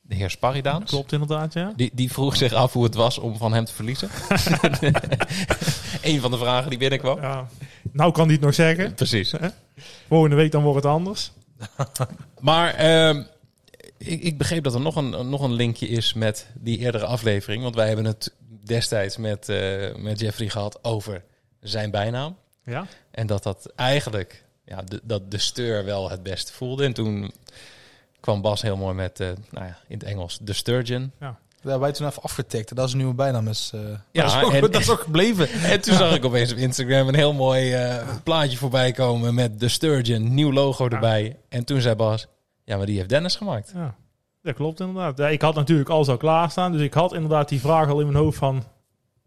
de 0.07 0.15
heer 0.15 0.29
Sparridaan. 0.29 0.83
Klopt 0.83 1.11
inderdaad, 1.11 1.53
ja. 1.53 1.73
Die, 1.75 1.91
die 1.93 2.11
vroeg 2.11 2.35
zich 2.35 2.53
af 2.53 2.73
hoe 2.73 2.83
het 2.83 2.95
was 2.95 3.17
om 3.17 3.37
van 3.37 3.53
hem 3.53 3.65
te 3.65 3.73
verliezen. 3.73 4.09
Een 6.01 6.19
van 6.19 6.31
de 6.31 6.37
vragen 6.37 6.69
die 6.69 6.79
binnenkwam. 6.79 7.21
ja. 7.21 7.47
Nou 7.91 8.11
kan 8.11 8.25
hij 8.25 8.33
het 8.33 8.43
nog 8.43 8.53
zeggen. 8.53 8.93
Precies. 8.93 9.33
Volgende 10.07 10.35
week 10.35 10.51
dan 10.51 10.63
wordt 10.63 10.83
het 10.83 10.93
anders. 10.93 11.31
Maar 12.39 12.73
ehm, 12.73 13.23
ik, 13.97 14.21
ik 14.21 14.37
begreep 14.37 14.63
dat 14.63 14.73
er 14.73 14.81
nog 14.81 14.95
een, 14.95 15.29
nog 15.29 15.41
een 15.41 15.53
linkje 15.53 15.87
is 15.87 16.13
met 16.13 16.47
die 16.53 16.77
eerdere 16.77 17.05
aflevering. 17.05 17.63
Want 17.63 17.75
wij 17.75 17.87
hebben 17.87 18.05
het 18.05 18.33
destijds 18.63 19.17
met, 19.17 19.49
eh, 19.49 19.95
met 19.95 20.19
Jeffrey 20.19 20.49
gehad 20.49 20.83
over 20.83 21.23
zijn 21.61 21.91
bijnaam. 21.91 22.37
Ja. 22.63 22.87
En 23.11 23.27
dat 23.27 23.43
dat 23.43 23.71
eigenlijk, 23.75 24.43
ja, 24.65 24.81
de, 24.81 25.01
dat 25.03 25.31
de 25.31 25.37
steur 25.37 25.85
wel 25.85 26.09
het 26.09 26.23
beste 26.23 26.53
voelde. 26.53 26.85
En 26.85 26.93
toen 26.93 27.31
kwam 28.19 28.41
Bas 28.41 28.61
heel 28.61 28.77
mooi 28.77 28.93
met, 28.95 29.19
eh, 29.19 29.27
nou 29.51 29.65
ja, 29.65 29.77
in 29.87 29.97
het 29.97 30.03
Engels, 30.03 30.39
de 30.41 30.53
sturgeon. 30.53 31.11
Daar 31.19 31.35
hebben 31.61 31.79
wij 31.79 31.91
toen 31.91 32.07
even 32.07 32.23
afgetikt. 32.23 32.75
Dat 32.75 32.85
is 32.85 32.91
een 32.91 32.97
nieuwe 32.97 33.13
bijnaam. 33.13 33.47
Is, 33.47 33.71
eh, 33.73 33.81
Ja, 34.11 34.23
dat, 34.23 34.31
is 34.35 34.43
ook, 34.43 34.51
en- 34.53 34.61
dat 34.61 34.75
is 34.75 34.89
ook 34.89 34.99
gebleven. 34.99 35.49
En 35.71 35.81
toen 35.81 35.93
zag 35.95 36.15
ik 36.15 36.25
opeens 36.25 36.51
op 36.51 36.57
Instagram 36.57 37.07
een 37.07 37.15
heel 37.15 37.33
mooi 37.33 37.73
eh, 37.73 38.07
plaatje 38.23 38.57
voorbij 38.57 38.91
komen 38.91 39.33
met 39.35 39.59
de 39.59 39.67
sturgeon, 39.69 40.33
nieuw 40.33 40.51
logo 40.51 40.87
erbij. 40.89 41.37
En 41.49 41.63
toen 41.65 41.81
zei 41.81 41.95
Bas, 41.95 42.27
ja, 42.63 42.77
maar 42.77 42.85
die 42.85 42.97
heeft 42.97 43.09
Dennis 43.09 43.35
gemaakt. 43.35 43.71
Ja, 43.75 43.95
dat 44.41 44.55
klopt 44.55 44.79
inderdaad. 44.79 45.17
Ja, 45.17 45.27
ik 45.27 45.41
had 45.41 45.55
natuurlijk 45.55 45.89
alles 45.89 46.07
al 46.07 46.17
klaarstaan. 46.17 46.71
Dus 46.71 46.81
ik 46.81 46.93
had 46.93 47.13
inderdaad 47.13 47.49
die 47.49 47.59
vraag 47.59 47.89
al 47.89 47.99
in 47.99 48.05
mijn 48.11 48.23
hoofd 48.23 48.37
van... 48.37 48.63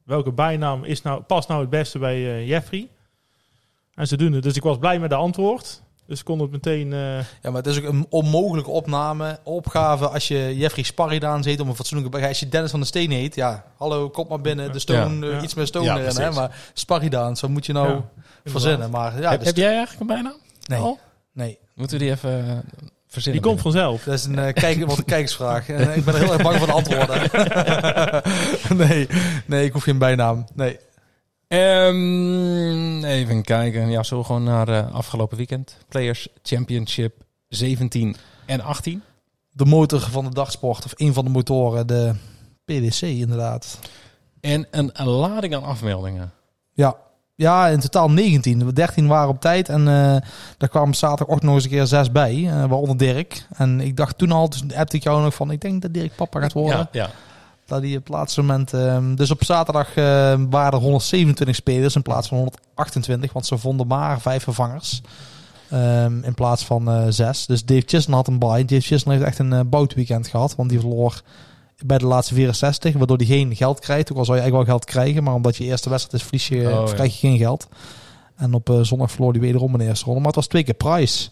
welke 0.05 0.33
bijnaam 0.33 0.85
is 0.85 1.03
nou, 1.03 1.23
past 1.23 1.49
nou 1.49 1.61
het 1.61 1.71
beste 1.71 1.99
bij 1.99 2.15
eh, 2.17 2.49
Jeffrey? 2.49 2.89
En 3.95 4.07
ze 4.07 4.17
doen 4.17 4.33
het. 4.33 4.43
Dus 4.43 4.57
ik 4.57 4.63
was 4.63 4.79
blij 4.79 4.99
met 4.99 5.11
de 5.11 5.17
antwoord. 5.17 5.83
Dus 6.11 6.19
ik 6.19 6.25
kon 6.25 6.41
het 6.41 6.51
meteen... 6.51 6.93
eh, 6.93 6.99
Ja, 7.19 7.25
maar 7.43 7.53
het 7.55 7.67
is 7.67 7.79
ook 7.79 7.85
een 7.85 8.07
onmogelijke 8.09 8.71
opname, 8.71 9.39
opgave 9.45 10.09
als 10.09 10.29
je 10.29 10.57
Jeffrey 10.57 10.85
Sparridaan 10.85 11.45
heet 11.45 11.61
om 11.61 11.69
een 11.69 11.75
fatsoenlijke... 11.75 12.29
Als 12.29 12.41
je 12.41 12.49
Dennis 12.49 12.71
van 12.71 12.81
de 12.81 12.87
Steen 12.87 13.11
heet, 13.11 13.35
ja, 13.35 13.65
hallo, 13.77 14.09
kom 14.11 14.27
maar 14.29 14.41
binnen, 14.41 14.73
de 14.73 14.79
Stone, 14.79 15.27
Ja. 15.27 15.33
eh, 15.33 15.37
Ja. 15.39 15.43
iets 15.43 15.55
met 15.55 15.67
Stone 15.69 15.85
Ja, 15.85 15.99
erin, 15.99 16.17
hè. 16.17 16.31
Maar 16.31 16.57
Sparridaan, 16.73 17.37
zo 17.37 17.49
moet 17.49 17.67
je 17.67 17.73
nou 17.73 17.89
Ja, 17.89 18.03
verzinnen. 18.45 18.91
Maar 18.91 19.21
ja, 19.21 19.31
heb, 19.31 19.39
dus- 19.39 19.49
heb 19.49 19.57
jij 19.57 19.77
eigenlijk 19.77 20.01
een 20.01 20.07
bijnaam? 20.07 20.37
nee, 20.67 20.79
al? 20.81 20.99
nee. 21.33 21.59
Moeten 21.75 21.99
we 21.99 22.05
die 22.05 22.13
even 22.13 22.49
eh, 22.49 22.57
verzinnen? 23.09 23.43
Die 23.43 23.51
komt 23.51 23.63
vanzelf. 23.63 24.03
Dat 24.03 24.15
is 24.15 24.25
een 24.25 24.39
uh, 24.39 24.53
kijk, 24.53 24.87
wat 24.87 24.99
een 24.99 25.05
kijkersvraag. 25.05 25.69
En 25.69 25.97
ik 25.97 26.05
ben 26.05 26.15
heel 26.19 26.33
erg 26.33 26.43
bang 26.43 26.57
voor 26.57 26.67
de 26.67 26.73
antwoorden. 26.73 27.21
nee, 28.89 29.09
nee, 29.47 29.65
ik 29.65 29.73
hoef 29.73 29.83
geen 29.83 29.99
bijnaam. 29.99 30.45
Nee. 30.55 30.79
Ehm, 31.51 33.05
even 33.05 33.43
kijken. 33.43 33.91
Ja, 33.91 34.03
zo 34.03 34.23
gewoon 34.23 34.45
naar 34.45 34.69
eh, 34.69 34.95
afgelopen 34.95 35.37
weekend. 35.37 35.77
Players 35.89 36.29
Championship 36.43 37.15
17 37.49 38.17
en 38.47 38.61
18. 38.61 39.03
De 39.51 39.65
motor 39.65 40.01
van 40.01 40.25
de 40.25 40.35
dagsport, 40.35 40.85
of 40.85 40.93
een 40.97 41.13
van 41.13 41.25
de 41.25 41.31
motoren, 41.31 41.87
de 41.87 42.15
PDC 42.65 43.01
inderdaad. 43.01 43.79
En 44.41 44.67
een, 44.71 44.91
een 44.93 45.09
lading 45.09 45.55
aan 45.55 45.63
afmeldingen. 45.63 46.33
Ja. 46.73 46.97
Ja, 47.35 47.69
in 47.69 47.81
totaal 47.81 48.11
19. 48.11 48.67
We 48.67 48.73
13 48.73 49.07
waren 49.07 49.29
op 49.29 49.41
tijd 49.41 49.69
en 49.69 49.89
eh 49.89 50.17
daar 50.57 50.69
kwamen 50.69 50.95
zaterdagochtend 50.95 51.43
nog 51.47 51.55
eens 51.55 51.65
een 51.65 51.71
keer 51.71 51.87
zes 51.87 52.13
bij, 52.13 52.35
eh, 52.47 52.53
waaronder 52.53 52.97
Dirk. 52.97 53.47
En 53.57 53.81
ik 53.81 53.97
dacht 53.97 54.19
toen 54.19 54.33
al, 54.33 54.49
toen 54.49 54.75
appte 54.75 54.97
ik 54.97 55.03
jou 55.03 55.23
nog 55.23 55.35
van, 55.35 55.51
ik 55.51 55.61
denk 55.61 55.83
dat 55.83 55.95
Dirk 55.95 56.17
papa 56.17 56.41
gaat 56.41 56.53
worden. 56.53 56.79
Ja, 56.79 56.89
ja. 56.93 57.11
Dat 57.71 57.83
die 57.83 57.97
op 57.97 58.05
het 58.05 58.13
laatste 58.15 58.41
moment... 58.41 58.73
ehm, 58.73 59.15
dus 59.15 59.31
op 59.31 59.45
zaterdag 59.45 59.89
eh, 59.89 59.95
waren 60.51 60.73
er 60.73 60.79
127 60.79 61.57
spelers 61.57 61.95
in 61.95 62.03
plaats 62.03 62.29
van 62.29 62.37
128, 62.39 63.33
want 63.33 63.47
ze 63.47 63.59
vonden 63.59 63.87
maar 63.87 64.21
vijf 64.21 64.43
vervangers. 64.43 65.01
ehm, 65.71 66.23
in 66.23 66.35
plaats 66.35 66.65
van 66.65 66.91
eh, 66.91 67.05
zes. 67.09 67.47
Dus 67.47 67.65
Dave 67.65 67.83
Chisholm 67.87 68.15
had 68.17 68.27
een 68.29 68.39
bye. 68.39 68.65
Dave 68.65 68.81
Chisholm 68.81 69.13
heeft 69.13 69.25
echt 69.27 69.39
een 69.39 69.53
uh, 69.53 69.61
boutweekend 69.67 70.29
gehad, 70.29 70.57
want 70.57 70.71
die 70.71 70.81
verloor 70.81 71.23
bij 71.85 71.99
de 71.99 72.07
laatste 72.07 72.35
64, 72.35 72.95
waardoor 72.97 73.17
hij 73.17 73.27
geen 73.27 73.57
geld 73.57 73.81
krijgt. 73.81 74.13
Ook 74.13 74.19
al 74.19 74.25
zou 74.25 74.37
je 74.37 74.43
eigenlijk 74.43 74.69
wel 74.71 74.77
geld 74.79 74.91
krijgen, 74.91 75.23
maar 75.23 75.35
omdat 75.35 75.57
je 75.57 75.65
eerste 75.65 75.91
wedstrijd 75.91 76.23
is, 76.23 76.29
verlies 76.29 76.49
je, 76.49 76.79
Oh, 76.79 76.87
ja. 76.89 76.95
krijg 76.95 77.13
je 77.21 77.27
geen 77.29 77.39
geld. 77.39 77.69
En 78.37 78.55
op 78.55 78.71
eh, 78.71 78.81
zondag 78.81 79.11
verloor 79.11 79.33
hij 79.33 79.41
wederom 79.41 79.73
in 79.73 79.79
de 79.79 79.85
eerste 79.85 80.05
ronde. 80.05 80.19
Maar 80.19 80.29
het 80.29 80.37
was 80.37 80.47
twee 80.47 80.63
keer 80.63 80.75
Price 80.75 81.29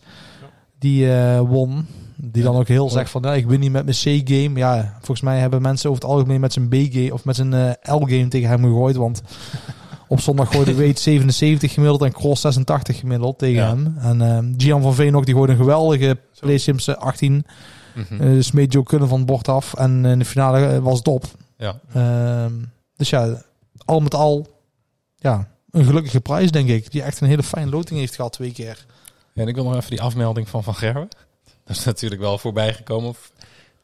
die 0.78 1.12
eh, 1.12 1.40
won. 1.40 1.86
Die 2.20 2.42
dan 2.42 2.56
ook 2.56 2.68
heel 2.68 2.90
zegt 2.90 3.10
van, 3.10 3.22
ja, 3.22 3.34
ik 3.34 3.46
win 3.46 3.60
niet 3.60 3.72
met 3.72 3.84
mijn 3.84 3.96
C-game. 4.24 4.58
Ja, 4.58 4.92
volgens 4.96 5.20
mij 5.20 5.38
hebben 5.38 5.62
mensen 5.62 5.90
over 5.90 6.02
het 6.02 6.10
algemeen 6.12 6.40
met 6.40 6.52
zijn 6.52 6.68
B-game 6.68 7.12
of 7.12 7.24
met 7.24 7.36
zijn 7.36 7.52
eh, 7.54 7.94
L-game 7.94 8.28
tegen 8.28 8.48
hem 8.48 8.62
gegooid. 8.62 8.96
Want 8.96 9.22
op 10.08 10.20
zondag 10.20 10.50
gooide 10.50 10.74
Wade 10.74 10.98
77 10.98 11.72
gemiddeld 11.72 12.02
en 12.02 12.12
Cross 12.12 12.40
86 12.40 12.98
gemiddeld 12.98 13.38
tegen 13.38 13.54
Ja. 13.62 13.68
hem. 13.68 13.96
En 13.98 14.20
eh, 14.22 14.38
Gian 14.56 14.82
van 14.82 14.94
Veen 14.94 15.16
ook, 15.16 15.24
die 15.24 15.34
gooide 15.34 15.52
een 15.52 15.58
geweldige 15.58 16.18
PlaySims 16.40 16.88
18. 16.96 17.44
Mhm. 17.94 18.14
Eh, 18.22 18.28
dus 18.30 18.50
Kunnen 18.84 19.08
van 19.08 19.18
het 19.18 19.26
bord 19.26 19.48
af. 19.48 19.74
En 19.74 20.04
in 20.04 20.18
de 20.18 20.24
finale 20.24 20.82
was 20.82 20.98
het 20.98 21.08
op. 21.08 21.24
ja. 21.56 21.80
Ehm, 21.92 22.52
dus 22.96 23.10
ja, 23.10 23.42
al 23.84 24.00
met 24.00 24.14
al, 24.14 24.46
ja, 25.16 25.48
een 25.70 25.84
gelukkige 25.84 26.20
prijs 26.20 26.50
denk 26.50 26.68
ik. 26.68 26.90
Die 26.90 27.02
echt 27.02 27.20
een 27.20 27.28
hele 27.28 27.42
fijne 27.42 27.70
loting 27.70 27.98
heeft 28.00 28.14
gehad 28.14 28.32
twee 28.32 28.52
keer. 28.52 28.86
En 29.40 29.48
ik 29.48 29.54
wil 29.54 29.64
nog 29.64 29.76
even 29.76 29.90
die 29.90 30.02
afmelding 30.02 30.48
van 30.48 30.62
Van 30.64 30.74
Gerwen. 30.74 31.08
Dat 31.64 31.76
is 31.76 31.84
natuurlijk 31.84 32.20
wel 32.20 32.38
voorbij 32.38 32.74
gekomen. 32.74 33.08
of 33.08 33.30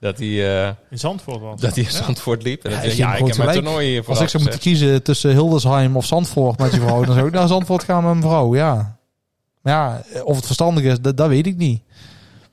Dat 0.01 0.19
hij, 0.19 0.67
eh, 0.67 0.73
In 0.91 0.99
Zandvoort 0.99 1.41
was. 1.41 1.61
dat 1.61 1.75
hij 1.75 1.85
in. 1.85 1.91
Zandvoort 1.91 2.43
liep. 2.43 2.65
En 2.65 2.71
Ja, 2.71 2.77
dat 2.77 2.85
ik 2.85 2.91
hij, 2.91 2.91
geef 2.91 2.99
ja, 2.99 3.17
hem 3.17 3.27
ik 3.27 3.35
heb 3.35 3.45
mijn 3.45 3.63
toernooi 3.63 3.97
Als 3.97 4.07
vooraf 4.07 4.23
ik 4.23 4.29
zou 4.29 4.43
moeten 4.43 4.61
kiezen 4.61 5.03
tussen 5.03 5.31
Hildesheim 5.31 5.97
of 5.97 6.07
Zandvoort 6.07 6.59
met 6.59 6.73
je 6.73 6.81
vrouw, 6.81 7.05
dan 7.05 7.15
zou 7.15 7.27
ik 7.27 7.33
naar 7.33 7.49
Zandvoort 7.49 7.85
gaan 7.85 8.03
met 8.05 8.13
mijn 8.13 8.23
vrouw, 8.25 8.55
ja. 8.55 8.97
Maar 9.63 9.73
ja, 9.73 10.03
of 10.23 10.37
het 10.37 10.45
verstandig 10.47 10.85
is, 10.85 11.01
dat, 11.01 11.17
dat 11.17 11.29
weet 11.29 11.47
ik 11.47 11.57
niet. 11.57 11.83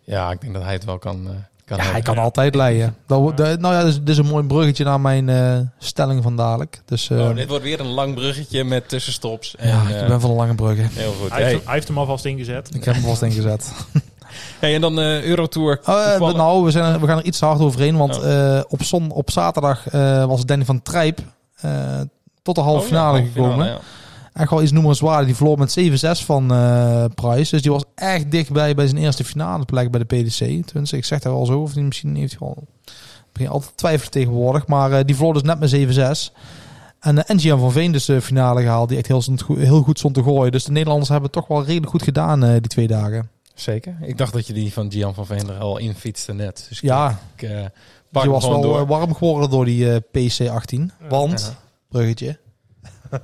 Ja, 0.04 0.32
ik 0.32 0.42
denk 0.42 0.54
dat 0.54 0.64
hij 0.64 0.74
het 0.74 0.86
wel 0.86 0.98
kan, 0.98 1.28
eh, 1.28 1.34
kan 1.78 1.86
Ja, 1.86 1.92
hij 1.92 2.02
kan 2.02 2.18
altijd 2.18 2.56
leiden. 2.56 2.96
Dat, 3.08 3.38
nou 3.38 3.74
ja, 3.74 3.80
dit 3.80 3.88
is, 3.90 4.00
dit 4.00 4.10
is 4.10 4.18
een 4.18 4.26
mooi 4.26 4.46
bruggetje 4.46 4.84
naar 4.84 5.02
mijn 5.02 5.30
eh, 5.30 5.58
stelling 5.80 6.24
van 6.24 6.36
dadelijk. 6.36 6.82
Dus 6.86 7.10
eh, 7.10 7.20
Oh, 7.20 7.36
dit 7.36 7.48
wordt 7.48 7.64
weer 7.64 7.80
een 7.80 7.88
lang 7.88 8.14
bruggetje 8.16 8.64
met 8.64 8.90
tussenstops. 8.90 9.56
En, 9.56 9.68
ja, 9.68 9.82
eh, 9.90 10.02
ik 10.02 10.08
ben 10.08 10.22
van 10.22 10.30
de 10.30 10.36
lange 10.36 10.56
bruggen. 10.56 10.90
Heel 10.94 11.14
goed. 11.22 11.30
Hij, 11.30 11.40
heeft 11.44 11.52
Hey. 11.56 11.62
hij 11.66 11.74
heeft 11.74 11.88
hem 11.88 11.98
alvast 11.98 12.26
ingezet. 12.26 12.70
Ik 12.76 12.84
heb 12.84 12.94
hem 12.96 13.04
vast 13.04 13.22
ingezet. 13.22 13.72
Hey, 14.60 14.76
en 14.76 14.82
dan 14.82 15.00
eh 15.00 15.24
Eurotour. 15.24 15.80
Oh, 15.86 16.14
eh, 16.14 16.34
nou, 16.36 16.64
we, 16.64 16.72
zijn, 16.72 17.00
we 17.00 17.08
gaan 17.08 17.18
er 17.18 17.24
iets 17.26 17.40
te 17.40 17.46
hard 17.46 17.60
overheen. 17.60 17.98
Want 17.98 18.18
Oh. 18.18 18.56
eh, 18.58 18.62
op, 18.68 18.84
zon, 18.84 19.12
op 19.12 19.32
zaterdag 19.32 19.88
eh, 19.90 20.26
was 20.26 20.46
Danny 20.46 20.66
van 20.66 20.82
Trijp 20.82 21.20
eh, 21.62 21.72
tot 22.42 22.56
de 22.56 22.62
halve 22.62 22.80
Oh, 22.82 22.86
finale 22.88 23.18
gekomen. 23.24 23.52
finale, 23.52 23.70
ja. 23.70 23.78
Echt 24.34 24.50
wel 24.50 24.62
iets 24.62 24.72
noemenswaardig. 24.72 25.26
Die 25.26 25.36
verloor 25.36 25.58
met 25.58 25.80
7-6 25.80 26.26
van 26.26 26.52
eh 26.54 27.06
Price. 27.16 27.52
Dus 27.52 27.62
die 27.62 27.72
was 27.72 27.84
echt 27.96 28.32
dichtbij 28.32 28.76
bij 28.76 28.88
zijn 28.88 29.02
eerste 29.02 29.24
finale 29.24 29.66
plek 29.66 29.92
bij 29.92 30.04
de 30.04 30.16
PDC. 30.16 30.66
Tenminste, 30.66 30.98
ik 30.98 31.06
zeg 31.06 31.20
dat 31.20 31.34
wel 31.34 31.46
zo. 31.46 31.62
Of 31.62 31.74
die 31.74 31.84
misschien 31.84 32.16
heeft 32.16 32.36
hij. 32.40 32.50
Ik 32.58 33.38
begin 33.38 33.50
altijd 33.50 33.78
twijfelen 33.78 34.12
tegenwoordig. 34.12 34.68
Maar 34.68 34.92
eh, 34.92 35.06
die 35.06 35.16
verloor 35.16 35.34
dus 35.34 35.42
net 35.42 35.60
met 35.60 36.30
7-6. 36.30 36.34
En 37.00 37.16
uh, 37.16 37.22
Gian 37.28 37.60
van 37.60 37.72
Veen 37.72 37.92
dus 37.92 38.06
de 38.06 38.22
finale 38.22 38.62
gehaald. 38.62 38.90
Die 38.90 38.98
echt 38.98 39.08
heel, 39.08 39.24
heel 39.58 39.82
goed 39.82 39.98
stond 39.98 40.14
te 40.14 40.24
gooien. 40.24 40.52
Dus 40.52 40.64
de 40.64 40.72
Nederlanders 40.72 41.10
hebben 41.10 41.30
het 41.34 41.40
toch 41.40 41.48
wel 41.48 41.66
redelijk 41.66 41.92
goed 41.92 42.04
gedaan 42.04 42.44
eh, 42.44 42.52
die 42.52 42.62
twee 42.62 42.88
dagen. 42.88 43.30
Zeker. 43.54 43.98
Ik 44.02 44.18
dacht 44.18 44.34
dat 44.34 44.48
je 44.48 44.54
die 44.54 44.74
van 44.74 44.92
Gian 44.92 45.14
van 45.14 45.26
Veen 45.26 45.50
er 45.50 45.58
al 45.60 45.78
in 45.78 45.94
fietste 45.96 46.34
net. 46.34 46.66
Dus 46.70 46.80
Ja, 46.80 47.20
ik 47.36 47.42
eh, 47.44 47.66
die 48.10 48.30
was 48.30 48.48
wel 48.48 48.62
door. 48.62 48.80
eh, 48.80 48.88
warm 48.88 49.14
geworden 49.16 49.50
door 49.50 49.66
die 49.66 49.92
eh, 49.94 49.98
PC-18. 50.00 50.80
Want, 51.10 51.56
bruggetje. 51.90 52.38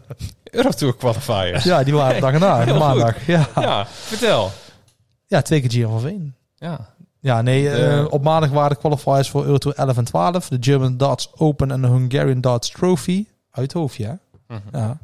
Eurotour 0.52 0.96
qualifiers. 0.96 1.64
Ja, 1.64 1.84
die 1.84 1.94
waren 1.94 2.22
dag 2.22 2.64
Heel 2.66 2.78
maandag. 2.78 3.26
Ja. 3.26 3.48
Ja, 3.56 3.86
vertel. 3.88 4.52
ja, 5.28 5.42
twee 5.42 5.62
keer 5.62 5.72
Gian 5.72 5.92
van 5.92 6.02
Veen. 6.02 6.34
Ja. 6.56 6.80
Ja, 7.20 7.42
nee, 7.42 7.64
De- 7.64 7.70
eh, 7.70 8.06
op 8.10 8.24
maandag 8.24 8.50
waren 8.50 8.70
de 8.70 8.78
qualifiers 8.78 9.30
voor 9.30 9.46
Euro 9.46 9.58
Tour 9.58 9.78
11 9.78 9.98
en 9.98 10.04
12. 10.04 10.48
De 10.48 10.58
German 10.60 10.98
Darts 10.98 11.30
Open 11.38 11.72
en 11.72 11.82
de 11.82 11.88
Hungarian 11.88 12.42
Darts 12.42 12.70
Trophy. 12.72 13.26
Uit 13.52 13.74
hoofd, 13.74 13.96
ja. 13.96 14.18
Mhm. 14.48 14.60
ja. 14.72 14.98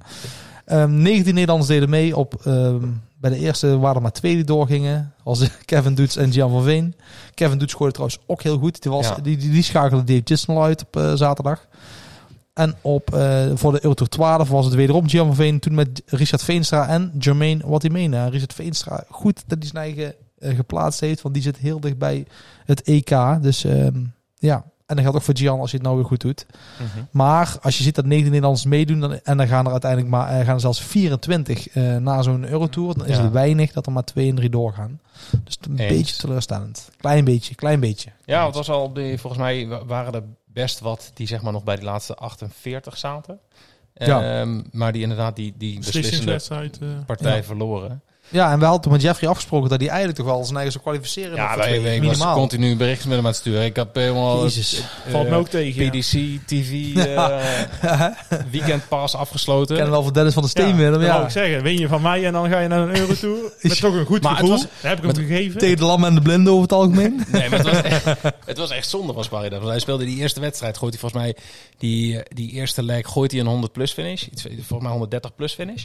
Ehm 0.65 1.01
19 1.01 1.33
Nederlanders 1.33 1.69
deden 1.69 1.89
mee. 1.89 2.17
Op, 2.17 2.35
ehm, 2.45 2.85
bij 3.17 3.29
de 3.29 3.37
eerste 3.37 3.79
waren 3.79 3.95
er 3.95 4.01
maar 4.01 4.11
twee 4.11 4.35
die 4.35 4.43
doorgingen. 4.43 5.13
Als 5.23 5.49
Kevin 5.65 5.95
Doets 5.95 6.15
en 6.15 6.29
Jan 6.29 6.49
van 6.51 6.63
Veen. 6.63 6.95
Kevin 7.33 7.57
Doets 7.57 7.73
gooide 7.73 7.93
trouwens 7.95 8.19
ook 8.27 8.41
heel 8.43 8.57
goed. 8.57 8.81
Die, 8.81 8.91
was, 8.91 9.07
Ja. 9.07 9.15
die, 9.21 9.37
die, 9.37 9.51
die 9.51 9.63
schakelde 9.63 10.03
Dave 10.03 10.21
Chisnell 10.25 10.57
uit 10.61 10.81
op 10.81 10.97
eh, 10.97 11.13
zaterdag. 11.13 11.65
En 12.54 12.76
op, 12.82 13.14
eh, 13.14 13.45
voor 13.54 13.72
de 13.72 13.80
Euro 13.84 13.93
Tour 13.95 14.12
12 14.12 14.49
was 14.49 14.66
het 14.66 14.74
wederom 14.74 15.10
van 15.10 15.36
Veen. 15.36 15.60
Toen 15.60 15.76
met 15.76 16.01
Richard 16.06 16.43
Veenstra 16.43 16.88
en 16.88 17.12
Jermaine 17.20 17.68
Watimena. 17.68 18.28
Richard 18.28 18.54
Veenstra, 18.54 19.04
goed 19.10 19.43
dat 19.47 19.58
hij 19.60 19.68
zijn 19.72 19.84
eigen 19.84 20.14
eh, 20.39 20.56
geplaatst 20.56 20.99
heeft. 20.99 21.22
Want 21.22 21.34
die 21.34 21.43
zit 21.43 21.58
heel 21.58 21.80
dicht 21.80 21.97
bij 21.97 22.26
het 22.66 22.82
EK. 22.82 23.18
Dus 23.41 23.64
ehm, 23.64 24.04
ja. 24.38 24.64
En 24.86 24.95
dat 24.95 24.99
geldt 24.99 25.18
ook 25.20 25.24
voor 25.24 25.38
Gian 25.38 25.60
als 25.60 25.72
je 25.72 25.78
het 25.78 25.86
nou 25.86 25.97
weer 25.97 26.06
goed 26.08 26.22
doet. 26.22 26.45
Mhm. 26.80 27.04
Maar 27.12 27.58
als 27.62 27.78
je 27.78 27.84
ziet 27.84 27.95
dat 27.95 28.06
9 28.06 28.26
Nederlanders 28.26 28.66
meedoen 28.66 28.99
dan, 28.99 29.14
en 29.20 29.38
dan 29.38 29.47
gaan 29.47 29.66
er 29.66 29.72
uiteindelijk 29.72 30.12
maar 30.12 30.28
eh, 30.39 30.45
gaan 30.45 30.54
er 30.54 30.60
zelfs 30.60 30.82
24 30.82 31.68
eh 31.70 31.95
na 31.97 32.22
zo'n 32.22 32.47
Eurotour, 32.49 32.97
dan 32.97 33.08
is 33.08 33.16
Ja. 33.18 33.24
het 33.24 33.32
weinig 33.32 33.72
dat 33.72 33.86
er 33.86 33.91
maar 33.91 34.04
2 34.04 34.30
en 34.30 34.36
3 34.36 34.49
doorgaan. 34.49 34.99
Dus 35.43 35.58
een 35.62 35.78
Eens. 35.78 35.89
beetje 35.97 36.16
teleurstellend. 36.18 36.89
Klein 36.97 37.26
beetje, 37.26 37.56
klein 37.56 37.80
beetje. 37.80 38.10
Ja, 38.26 38.45
het 38.45 38.56
was 38.56 38.70
al 38.70 38.91
volgens 38.93 39.38
mij 39.38 39.68
wa- 39.68 39.86
waren 39.86 40.14
er 40.14 40.24
best 40.54 40.80
wat 40.80 41.12
die 41.14 41.28
zeg 41.28 41.41
maar 41.41 41.51
nog 41.51 41.64
bij 41.64 41.76
de 41.76 41.84
laatste 41.84 42.16
48 42.16 42.97
zaten. 42.97 43.39
Ja. 43.93 44.39
Ehm, 44.41 44.62
maar 44.72 44.91
die 44.91 45.01
inderdaad 45.01 45.36
die, 45.36 45.54
die 45.58 45.78
beslissende 45.80 46.34
eh, 46.82 47.06
partij 47.06 47.36
Ja. 47.36 47.43
verloren. 47.43 48.01
Ja, 48.34 48.51
en 48.51 48.59
we 48.59 48.65
hadden 48.65 48.91
met 48.91 49.01
Jeffrey 49.01 49.29
afgesproken 49.29 49.69
dat 49.69 49.79
hij 49.79 49.88
eigenlijk 49.89 50.17
toch 50.17 50.27
wel 50.27 50.43
zijn 50.43 50.53
eigen 50.55 50.71
zou 50.71 50.84
kwalificeren. 50.84 51.36
Ja, 51.36 51.47
voor 51.53 51.57
wij, 51.63 51.77
twee, 51.79 51.95
ik 51.95 52.01
was 52.03 52.11
minimaal. 52.11 52.36
continu 52.36 52.75
berichten 52.75 53.07
met 53.07 53.17
hem 53.17 53.25
aan 53.25 53.31
het 53.31 53.39
sturen. 53.41 53.63
Ik 53.65 53.75
heb 53.75 53.95
helemaal... 53.95 54.43
Jezus. 54.43 54.79
eh, 55.05 55.11
valt 55.11 55.29
me 55.29 55.36
ook 55.36 55.47
tegen. 55.49 55.84
ja. 55.84 55.89
PDC, 55.89 56.39
TV, 56.45 56.95
eh 56.95 58.05
weekendpass 58.51 59.15
afgesloten. 59.15 59.75
Ik 59.75 59.81
ken 59.81 59.91
wel 59.91 60.03
van 60.03 60.13
Dennis 60.13 60.34
van 60.34 60.43
de 60.43 60.49
Steen, 60.49 60.67
Ja, 60.67 60.75
Willem. 60.75 60.91
dat 60.93 61.01
Ja. 61.01 61.07
wou 61.13 61.23
ik 61.25 61.29
zeggen. 61.31 61.63
Win 61.63 61.77
je 61.77 61.88
van 61.88 62.01
mij 62.01 62.25
en 62.25 62.34
dan 62.34 62.49
ga 62.49 62.59
je 62.59 62.67
naar 62.67 62.79
een 62.89 62.97
Eurotour. 62.97 63.38
Met 63.61 63.79
toch 63.79 63.93
een 63.93 64.05
goed 64.05 64.21
Maar 64.21 64.31
het 64.31 64.39
gevoel. 64.39 64.55
was- 64.57 64.67
heb 64.81 64.97
ik 65.05 65.15
hem 65.15 65.25
gegeven. 65.27 65.59
Tegen 65.59 65.77
de 65.77 65.86
lam 65.86 66.03
en 66.03 66.15
de 66.15 66.21
blinden 66.21 66.51
over 66.51 66.63
het 66.63 66.73
algemeen. 66.73 67.23
Nee, 67.31 67.49
maar 67.49 67.59
het 67.59 67.67
was, 67.69 67.81
echt, 67.81 68.05
het 68.45 68.57
was 68.57 68.69
echt 68.69 68.89
zonde 68.89 69.13
van 69.13 69.23
Sparida. 69.23 69.55
Want 69.57 69.69
hij 69.69 69.79
speelde 69.79 70.05
die 70.05 70.17
eerste 70.17 70.39
wedstrijd. 70.39 70.77
Gooit 70.77 70.91
hij 70.93 71.01
volgens 71.01 71.21
mij 71.23 71.36
die, 71.77 72.17
eh, 72.17 72.23
die 72.36 72.51
eerste 72.51 72.84
leg 72.84 73.07
gooit 73.07 73.31
hij 73.31 73.39
een 73.39 73.47
100 73.47 73.71
plus 73.73 73.91
finish. 73.91 74.23
Iets, 74.31 74.41
volgens 74.41 74.81
mij 74.81 74.91
130 74.91 75.36
plus 75.36 75.53
finish. 75.53 75.84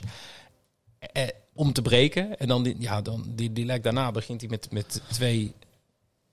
Om 1.59 1.72
te 1.72 1.82
breken. 1.82 2.38
En 2.38 2.48
dan 2.48 2.62
die, 2.62 2.76
ja, 2.78 3.02
dan 3.02 3.24
die, 3.26 3.52
die 3.52 3.64
leg 3.64 3.80
daarna 3.80 4.11
begint 4.11 4.40
hij 4.40 4.50
met, 4.50 4.68
met 4.72 5.00
twee 5.12 5.54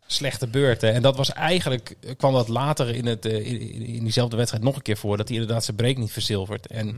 slechte 0.08 0.48
beurten. 0.48 0.94
En 0.94 1.02
dat 1.02 1.16
was 1.18 1.34
eigenlijk, 1.34 1.96
kwam 2.18 2.34
dat 2.34 2.48
later 2.48 2.96
in, 2.96 3.06
het, 3.06 3.26
eh, 3.26 3.46
in, 3.46 3.72
in 3.86 4.04
diezelfde 4.04 4.36
wedstrijd 4.38 4.64
nog 4.64 4.76
een 4.76 4.82
keer 4.82 4.98
voor. 4.98 5.18
Dat 5.18 5.28
hij 5.28 5.38
inderdaad 5.38 5.64
zijn 5.64 5.78
break 5.78 5.98
niet 5.98 6.12
verzilvert. 6.12 6.68
En 6.68 6.88
Mhm. 6.88 6.96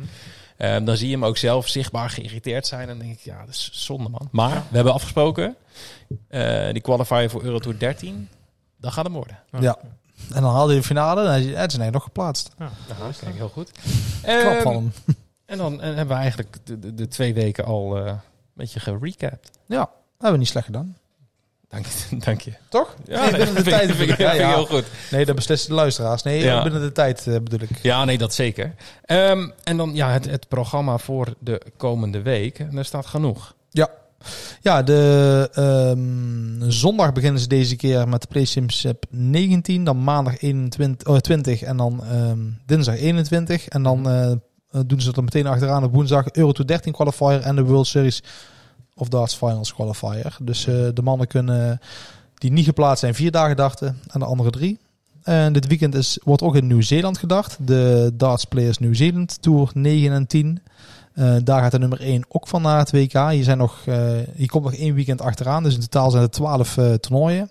eh, 0.57 0.85
dan 0.85 0.97
zie 0.97 1.07
je 1.07 1.13
hem 1.13 1.25
ook 1.25 1.37
zelf 1.37 1.67
zichtbaar 1.67 2.09
geïrriteerd 2.09 2.67
zijn. 2.67 2.81
En 2.81 2.87
dan 2.87 2.97
denk 2.99 3.11
ik, 3.13 3.19
ja, 3.19 3.39
dat 3.45 3.49
is 3.53 3.69
zonde 3.73 4.09
man. 4.09 4.27
Maar 4.31 4.63
we 4.69 4.75
hebben 4.75 4.93
afgesproken. 4.93 5.55
eh, 6.27 6.71
die 6.71 6.81
qualifier 6.81 7.29
voor 7.29 7.43
Eurotour 7.43 7.79
13. 7.79 8.29
Dat 8.77 8.93
gaat 8.93 9.05
hem 9.05 9.13
worden. 9.13 9.39
Ja. 9.59 9.77
En 10.33 10.41
dan 10.41 10.51
haalde 10.53 10.71
hij 10.71 10.81
de 10.81 10.87
finale 10.87 11.21
en 11.21 11.53
hij 11.55 11.65
is 11.65 11.77
nog 11.91 12.03
geplaatst. 12.03 12.49
Ja. 12.59 12.71
Nou, 12.99 13.13
kijk, 13.21 13.35
heel 13.35 13.49
goed. 13.49 13.71
Klap 14.21 14.61
van 14.61 14.73
Ehm, 14.73 14.81
hem. 15.05 15.15
En 15.47 15.57
dan 15.57 15.81
eh, 15.81 15.87
hebben 15.95 16.07
we 16.15 16.21
eigenlijk 16.21 16.57
de, 16.63 16.79
de, 16.79 16.93
de 16.93 17.07
twee 17.07 17.33
weken 17.33 17.65
al 17.65 17.97
eh, 17.97 18.05
een 18.05 18.17
beetje 18.53 18.79
gerecapt. 18.79 19.51
Ja, 19.65 19.89
hebben 20.11 20.31
we 20.31 20.37
niet 20.37 20.47
slecht 20.47 20.65
gedaan. 20.65 20.97
Dank 21.69 21.85
je. 21.85 22.17
Dank 22.25 22.41
je. 22.41 22.51
Toch? 22.69 22.95
Ja, 23.05 23.21
Nee, 23.21 23.29
binnen 23.31 23.47
de 23.55 23.63
vind 23.63 23.65
tijd. 23.75 23.91
vind 23.91 24.09
ik, 24.09 24.17
Ja, 24.17 24.29
vind 24.29 24.41
ik 24.41 24.47
ja. 24.47 24.53
heel 24.53 24.65
goed. 24.65 24.85
Nee, 25.11 25.25
dat 25.25 25.35
beslissen 25.35 25.69
de 25.69 25.75
luisteraars. 25.75 26.23
Nee, 26.23 26.43
Ja. 26.43 26.63
binnen 26.63 26.81
de 26.81 26.91
tijd 26.91 27.27
eh, 27.27 27.33
bedoel 27.33 27.59
ik. 27.61 27.77
Ja, 27.81 28.05
nee, 28.05 28.17
dat 28.17 28.33
zeker. 28.33 28.75
Ehm, 29.05 29.49
en 29.63 29.77
dan 29.77 29.95
ja, 29.95 30.11
het, 30.11 30.25
het 30.25 30.47
programma 30.47 30.97
voor 30.97 31.33
de 31.39 31.61
komende 31.77 32.21
week. 32.21 32.59
En 32.59 32.75
daar 32.75 32.85
staat 32.85 33.05
genoeg. 33.05 33.55
Ja, 34.61 34.83
de 34.83 35.49
ehm, 35.53 36.69
zondag 36.71 37.13
beginnen 37.13 37.41
ze 37.41 37.47
deze 37.47 37.75
keer 37.75 38.07
met 38.07 38.21
de 38.21 38.27
PlayStation 38.27 38.97
19. 39.09 39.83
Dan 39.83 40.03
maandag 40.03 40.41
21, 40.41 41.07
oh, 41.07 41.17
20 41.17 41.61
en 41.61 41.77
dan 41.77 42.03
ehm, 42.03 42.39
dinsdag 42.65 42.97
21. 42.97 43.67
En 43.67 43.83
dan 43.83 44.09
eh, 44.09 44.31
doen 44.85 45.01
ze 45.01 45.11
er 45.11 45.23
meteen 45.23 45.47
achteraan 45.47 45.83
op 45.83 45.93
woensdag 45.93 46.31
Euro 46.31 46.51
13 46.51 46.91
qualifier 46.93 47.41
en 47.41 47.55
de 47.55 47.63
World 47.63 47.87
Series 47.87 48.23
of 48.95 49.07
Darts 49.07 49.35
Finals 49.35 49.73
qualifier. 49.73 50.37
Dus 50.41 50.67
eh, 50.67 50.73
de 50.93 51.01
mannen 51.01 51.27
kunnen 51.27 51.79
die 52.33 52.51
niet 52.51 52.65
geplaatst 52.65 52.99
zijn 52.99 53.15
vier 53.15 53.31
dagen 53.31 53.55
dachten 53.55 53.99
en 54.07 54.19
de 54.19 54.25
andere 54.25 54.49
drie. 54.49 54.79
En 55.23 55.53
dit 55.53 55.67
weekend 55.67 55.95
is, 55.95 56.19
wordt 56.23 56.41
ook 56.41 56.55
in 56.55 56.67
Nieuw-Zeeland 56.67 57.17
gedacht. 57.17 57.57
De 57.61 58.11
Darts 58.13 58.45
Players 58.45 58.77
Nieuw-Zeeland 58.77 59.41
Tour 59.41 59.69
9 59.73 60.11
en 60.11 60.27
10. 60.27 60.61
Eh, 61.13 61.35
daar 61.43 61.61
gaat 61.61 61.71
de 61.71 61.79
nummer 61.79 62.01
1 62.01 62.23
ook 62.27 62.47
van 62.47 62.61
naar 62.61 62.77
het 62.77 62.91
WK. 62.91 63.13
Eh, 63.13 63.29
hier 64.35 64.47
komt 64.47 64.63
nog 64.63 64.73
één 64.73 64.93
weekend 64.93 65.21
achteraan. 65.21 65.63
Dus 65.63 65.73
in 65.73 65.79
totaal 65.79 66.11
zijn 66.11 66.23
er 66.23 66.29
12 66.29 66.77
eh, 66.77 66.93
toernooien. 66.93 67.49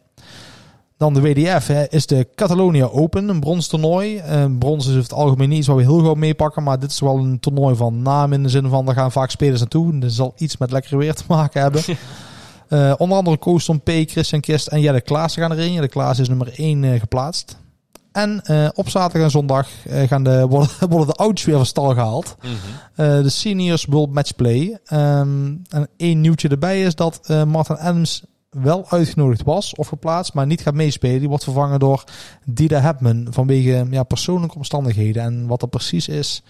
Dan 0.96 1.14
de 1.14 1.20
WDF 1.20 1.66
hè, 1.66 1.88
is 1.88 2.06
de 2.06 2.28
Catalonia 2.34 2.84
Open, 2.84 3.28
een 3.28 3.40
brons 3.40 3.68
toernooi. 3.68 4.16
Eh, 4.18 4.44
brons 4.58 4.84
is 4.84 4.90
over 4.90 5.02
het 5.02 5.12
algemeen 5.12 5.48
niet 5.48 5.58
iets 5.58 5.66
waar 5.66 5.76
we 5.76 5.82
heel 5.82 5.98
gauw 5.98 6.14
meepakken. 6.14 6.62
Maar 6.62 6.78
dit 6.78 6.90
is 6.90 7.00
wel 7.00 7.18
een 7.18 7.40
toernooi 7.40 7.76
van 7.76 8.02
naam 8.02 8.32
in 8.32 8.42
de 8.42 8.48
zin 8.48 8.68
van, 8.68 8.84
daar 8.84 8.94
gaan 8.94 9.12
vaak 9.12 9.30
spelers 9.30 9.60
naartoe. 9.60 9.98
Dat 9.98 10.12
zal 10.12 10.32
iets 10.36 10.56
met 10.56 10.70
lekker 10.70 10.98
weer 10.98 11.14
te 11.14 11.24
maken 11.36 11.60
hebben. 11.60 11.82
Eh, 12.68 12.94
onder 12.98 13.18
andere 13.18 13.36
Kooston 13.36 13.80
P, 13.80 13.90
Christian 13.90 14.40
Kist 14.40 14.66
en 14.66 14.80
Jelle 14.80 15.00
Klaassen 15.00 15.42
gaan 15.42 15.52
erin. 15.52 15.72
Jelle 15.72 15.88
Klaassen 15.88 16.22
is 16.22 16.28
nummer 16.28 16.52
1 16.56 16.84
eh, 16.84 17.00
geplaatst. 17.00 17.56
En 18.12 18.40
eh, 18.42 18.68
op 18.74 18.88
zaterdag 18.88 19.22
en 19.22 19.30
zondag 19.30 19.68
gaan 20.06 20.24
de, 20.24 20.46
worden, 20.48 20.70
worden 20.88 21.06
de 21.06 21.14
oudjes 21.14 21.46
weer 21.46 21.56
van 21.56 21.66
stal 21.66 21.94
gehaald. 21.94 22.36
Eh, 22.94 23.22
de 23.22 23.28
Seniors 23.28 23.84
World 23.84 24.12
Matchplay. 24.12 24.78
Ehm, 24.84 25.54
en 25.68 25.88
één 25.96 26.20
nieuwtje 26.20 26.48
erbij 26.48 26.82
is 26.82 26.94
dat 26.94 27.28
Martin 27.46 27.76
Adams 27.76 28.22
wel 28.62 28.90
uitgenodigd 28.90 29.42
was 29.42 29.74
of 29.74 29.88
geplaatst, 29.88 30.34
maar 30.34 30.46
niet 30.46 30.60
gaat 30.60 30.74
meespelen. 30.74 31.18
Die 31.18 31.28
wordt 31.28 31.44
vervangen 31.44 31.78
door 31.78 32.04
Dida 32.44 32.80
Hebman 32.80 33.26
vanwege 33.30 33.86
ja, 33.90 34.02
persoonlijke 34.02 34.56
omstandigheden. 34.56 35.22
En 35.22 35.46
wat 35.46 35.60
dat 35.60 35.70
precies 35.70 36.08
is, 36.08 36.42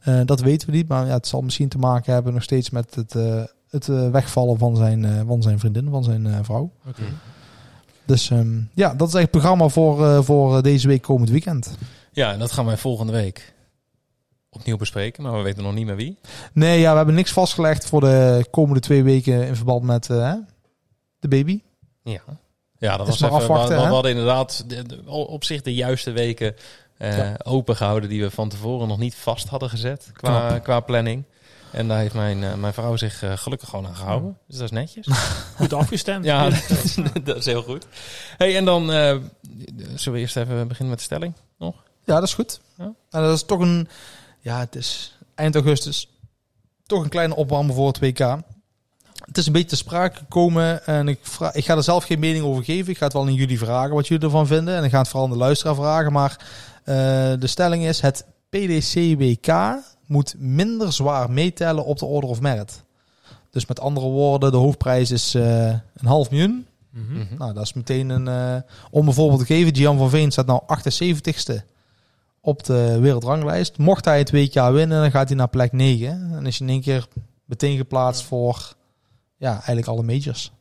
eh, 0.00 0.20
dat 0.24 0.40
weten 0.40 0.70
we 0.70 0.76
niet. 0.76 0.88
Maar 0.88 1.06
ja, 1.06 1.12
het 1.12 1.26
zal 1.26 1.40
misschien 1.40 1.68
te 1.68 1.78
maken 1.78 2.12
hebben 2.12 2.32
nog 2.32 2.42
steeds 2.42 2.70
met 2.70 2.94
het, 2.94 3.14
eh, 3.14 3.42
het 3.70 3.88
eh, 3.88 4.10
wegvallen 4.10 4.58
van 4.58 4.76
zijn, 4.76 5.24
van 5.26 5.42
zijn 5.42 5.58
vriendin, 5.58 5.88
van 5.90 6.04
zijn 6.04 6.44
vrouw. 6.44 6.70
Dus 8.04 8.30
ehm, 8.30 8.60
ja, 8.74 8.94
dat 8.94 9.08
is 9.08 9.14
echt 9.14 9.22
het 9.22 9.30
programma 9.30 9.68
voor, 9.68 10.24
voor 10.24 10.62
deze 10.62 10.88
week 10.88 11.02
komend 11.02 11.30
weekend. 11.30 11.76
Ja, 12.12 12.32
en 12.32 12.38
dat 12.38 12.52
gaan 12.52 12.66
wij 12.66 12.76
volgende 12.76 13.12
week 13.12 13.54
opnieuw 14.50 14.76
bespreken. 14.76 15.22
Maar 15.22 15.36
we 15.36 15.42
weten 15.42 15.62
nog 15.62 15.74
niet 15.74 15.86
meer 15.86 15.96
wie. 15.96 16.18
Nee, 16.52 16.80
ja, 16.80 16.90
we 16.90 16.96
hebben 16.96 17.14
niks 17.14 17.32
vastgelegd 17.32 17.86
voor 17.86 18.00
de 18.00 18.46
komende 18.50 18.80
twee 18.80 19.02
weken 19.02 19.46
in 19.46 19.56
verband 19.56 19.82
met 19.82 20.08
de 21.20 21.28
baby. 21.28 21.60
Ja, 22.02 22.20
ja 22.78 22.96
dat 22.96 23.06
was 23.06 23.20
even... 23.20 23.34
afwachten, 23.36 23.76
we, 23.76 23.82
hadden 23.82 24.10
inderdaad 24.10 24.64
de- 24.66 24.86
de- 24.86 25.10
op 25.10 25.44
zich 25.44 25.62
de 25.62 25.74
juiste 25.74 26.10
weken 26.10 26.54
eh 26.98 27.16
Ja. 27.16 27.36
open 27.42 27.76
gehouden... 27.76 28.08
die 28.08 28.22
we 28.22 28.30
van 28.30 28.48
tevoren 28.48 28.88
nog 28.88 28.98
niet 28.98 29.14
vast 29.14 29.48
hadden 29.48 29.70
gezet 29.70 30.10
qua, 30.12 30.58
qua 30.58 30.80
planning. 30.80 31.24
En 31.72 31.88
daar 31.88 31.98
heeft 31.98 32.14
mijn, 32.14 32.44
eh, 32.44 32.54
mijn 32.54 32.72
vrouw 32.72 32.96
zich 32.96 33.22
eh, 33.22 33.36
gelukkig 33.36 33.68
gewoon 33.68 33.86
aan 33.86 33.96
gehouden. 33.96 34.38
Dus 34.46 34.56
dat 34.56 34.64
is 34.64 34.70
netjes. 34.70 35.08
Goed 35.56 35.72
afgestemd. 35.72 36.24
Ja, 36.24 36.44
dat 36.50 36.70
is, 36.84 36.98
dat 37.24 37.36
is 37.36 37.44
heel 37.44 37.62
goed. 37.62 37.86
Hey, 38.36 38.56
en 38.56 38.64
dan 38.64 38.92
eh, 38.92 39.16
zullen 39.94 40.12
we 40.12 40.18
eerst 40.18 40.36
even 40.36 40.68
beginnen 40.68 40.88
met 40.88 40.98
de 40.98 41.04
stelling 41.04 41.34
nog? 41.58 41.74
Ja, 42.04 42.14
dat 42.14 42.22
is 42.22 42.34
goed. 42.34 42.60
Ja. 42.76 42.84
En 43.10 43.22
dat 43.22 43.34
is 43.36 43.42
toch 43.42 43.60
een, 43.60 43.88
ja, 44.40 44.58
het 44.58 44.76
is 44.76 45.16
eind 45.34 45.54
augustus. 45.54 46.08
Toch 46.86 47.02
een 47.02 47.08
kleine 47.08 47.36
opwarmer 47.36 47.74
voor 47.74 47.86
het 47.86 47.98
WK. 47.98 48.38
Het 49.28 49.38
is 49.38 49.46
een 49.46 49.52
beetje 49.52 49.68
te 49.68 49.76
sprake 49.76 50.16
gekomen 50.16 50.86
en 50.86 51.08
ik, 51.08 51.18
vraag, 51.22 51.54
ik 51.54 51.64
ga 51.64 51.76
er 51.76 51.82
zelf 51.82 52.04
geen 52.04 52.18
mening 52.18 52.44
over 52.44 52.64
geven. 52.64 52.90
Ik 52.90 52.98
ga 52.98 53.04
het 53.04 53.12
wel 53.12 53.22
aan 53.22 53.34
jullie 53.34 53.58
vragen 53.58 53.94
wat 53.94 54.06
jullie 54.08 54.24
ervan 54.24 54.46
vinden. 54.46 54.76
En 54.76 54.84
ik 54.84 54.90
ga 54.90 54.98
het 54.98 55.08
vooral 55.08 55.26
aan 55.26 55.32
de 55.32 55.38
luisteraar 55.38 55.74
vragen. 55.74 56.12
Maar 56.12 56.46
eh, 56.84 56.94
de 57.40 57.46
stelling 57.46 57.84
is, 57.84 58.00
het 58.00 58.24
PDC-WK 58.50 59.54
moet 60.06 60.34
minder 60.38 60.92
zwaar 60.92 61.30
meetellen 61.30 61.84
op 61.84 61.98
de 61.98 62.04
Order 62.04 62.30
of 62.30 62.40
Merit. 62.40 62.82
Dus 63.50 63.66
met 63.66 63.80
andere 63.80 64.06
woorden, 64.06 64.50
de 64.50 64.56
hoofdprijs 64.56 65.10
is 65.10 65.34
eh, 65.34 65.66
een 65.68 66.06
half 66.06 66.30
miljoen. 66.30 66.66
Mhm. 66.90 67.12
Mhm. 67.18 67.36
Nou, 67.38 67.54
dat 67.54 67.64
is 67.64 67.72
meteen 67.72 68.08
een. 68.08 68.28
eh, 68.28 68.62
om 68.90 69.06
een 69.06 69.14
voorbeeld 69.14 69.40
te 69.40 69.46
geven, 69.46 69.76
Gian 69.76 69.98
van 69.98 70.10
Veen 70.10 70.30
staat 70.30 70.46
nou 70.46 70.60
78ste 70.66 71.64
op 72.40 72.64
de 72.64 72.98
wereldranglijst. 73.00 73.78
Mocht 73.78 74.04
hij 74.04 74.18
het 74.18 74.30
WK 74.30 74.54
winnen, 74.54 75.00
dan 75.00 75.10
gaat 75.10 75.28
hij 75.28 75.36
naar 75.36 75.48
plek 75.48 75.72
9. 75.72 76.30
En 76.32 76.46
is 76.46 76.58
hij 76.58 76.66
in 76.68 76.72
één 76.72 76.82
keer 76.82 77.06
meteen 77.44 77.76
geplaatst 77.76 78.22
voor 78.24 78.76
ja, 79.38 79.52
eigenlijk 79.52 79.86
alle 79.86 80.02
majors. 80.02 80.52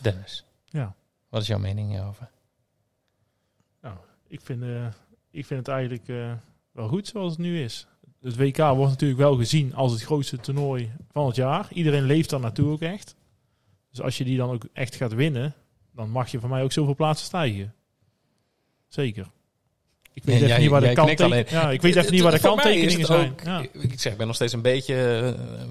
Dennis, 0.00 0.44
Ja. 0.64 0.94
wat 1.28 1.42
is 1.42 1.48
jouw 1.48 1.58
mening 1.58 1.90
hierover? 1.90 2.28
Ik 4.28 4.40
vind, 4.42 4.62
eh, 4.62 4.86
ik 5.30 5.46
vind 5.46 5.66
het 5.66 5.68
eigenlijk 5.68 6.08
eh, 6.08 6.32
wel 6.72 6.88
goed 6.88 7.06
zoals 7.06 7.30
het 7.30 7.40
nu 7.40 7.62
is. 7.62 7.86
Het 8.20 8.36
WK 8.36 8.56
wordt 8.56 8.90
natuurlijk 8.90 9.20
wel 9.20 9.36
gezien 9.36 9.74
als 9.74 9.92
het 9.92 10.02
grootste 10.02 10.36
toernooi 10.36 10.90
van 11.12 11.26
het 11.26 11.36
jaar. 11.36 11.68
Iedereen 11.72 12.02
leeft 12.02 12.30
daar 12.30 12.40
naartoe 12.40 12.70
ook 12.70 12.80
echt. 12.80 13.14
Dus 13.90 14.00
als 14.00 14.18
je 14.18 14.24
die 14.24 14.36
dan 14.36 14.50
ook 14.50 14.62
echt 14.72 14.94
gaat 14.94 15.12
winnen, 15.14 15.54
dan 15.92 16.10
mag 16.10 16.30
je 16.30 16.40
van 16.40 16.50
mij 16.50 16.62
ook 16.62 16.72
zoveel 16.72 16.94
plaatsen 16.94 17.26
stijgen. 17.26 17.74
Zeker. 18.88 19.26
Ik 20.12 20.24
weet 20.24 20.34
Ja, 20.34 20.34
even 20.34 20.48
jij- 20.48 20.58
niet 20.58 20.70
waar 20.70 20.80
de 20.80 20.86
jij 20.86 20.94
knikt 20.94 21.20
kanttekeningen 21.20 21.62
Ja, 21.64 21.70
ik 21.70 21.82
weet 21.82 21.96
even 21.96 22.12
niet 22.12 22.22
waar 22.22 22.32
de 22.32 22.38
Voor 22.38 22.56
mij 22.56 22.64
is 22.64 22.96
kanttekeningen 22.96 23.28
het 23.28 23.40
zijn. 23.46 23.58
ook- 23.60 23.64
Ja. 23.74 23.80
Ik, 23.82 23.92
ik 23.92 24.00
zeg, 24.00 24.12
ik 24.12 24.18
ben 24.18 24.26
nog 24.26 24.36
steeds 24.36 24.52
een 24.52 24.62
beetje 24.62 24.94
eh, 25.36 25.70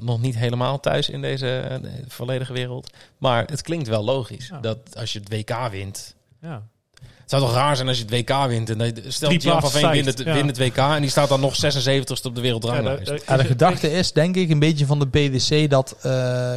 nog 0.00 0.20
niet 0.20 0.36
helemaal 0.36 0.80
thuis 0.80 1.08
in 1.08 1.20
deze 1.20 1.58
eh, 1.58 1.90
volledige 2.08 2.52
wereld. 2.52 2.90
Maar 3.18 3.44
het 3.46 3.62
klinkt 3.62 3.88
wel 3.88 4.04
logisch 4.04 4.48
Ja. 4.48 4.60
dat 4.60 4.78
als 4.96 5.12
je 5.12 5.18
het 5.18 5.28
WK 5.28 5.68
wint. 5.70 6.14
Ja. 6.40 6.62
Het 7.26 7.34
zou 7.34 7.46
toch 7.46 7.54
raar 7.54 7.76
zijn 7.76 7.88
als 7.88 7.98
je 7.98 8.04
het 8.04 8.12
WK 8.12 8.46
wint 8.46 8.70
en 8.70 8.94
stel 9.08 9.32
Jan 9.32 9.60
van 9.60 9.70
Veen 9.70 9.90
wint 9.90 10.06
het, 10.06 10.18
ja. 10.18 10.34
wint 10.34 10.46
het 10.46 10.58
WK 10.58 10.76
en 10.76 11.00
die 11.00 11.10
staat 11.10 11.28
dan 11.28 11.40
nog 11.40 11.54
76ste 11.54 12.22
op 12.22 12.34
de 12.34 12.40
wereldranglijst. 12.40 13.12
Ja, 13.26 13.36
de 13.36 13.44
gedachte 13.44 13.92
is, 13.92 14.12
denk 14.12 14.36
ik, 14.36 14.50
een 14.50 14.58
beetje 14.58 14.86
van 14.86 14.98
de 14.98 15.06
BDC 15.06 15.70
dat, 15.70 15.96
eh, 16.02 16.02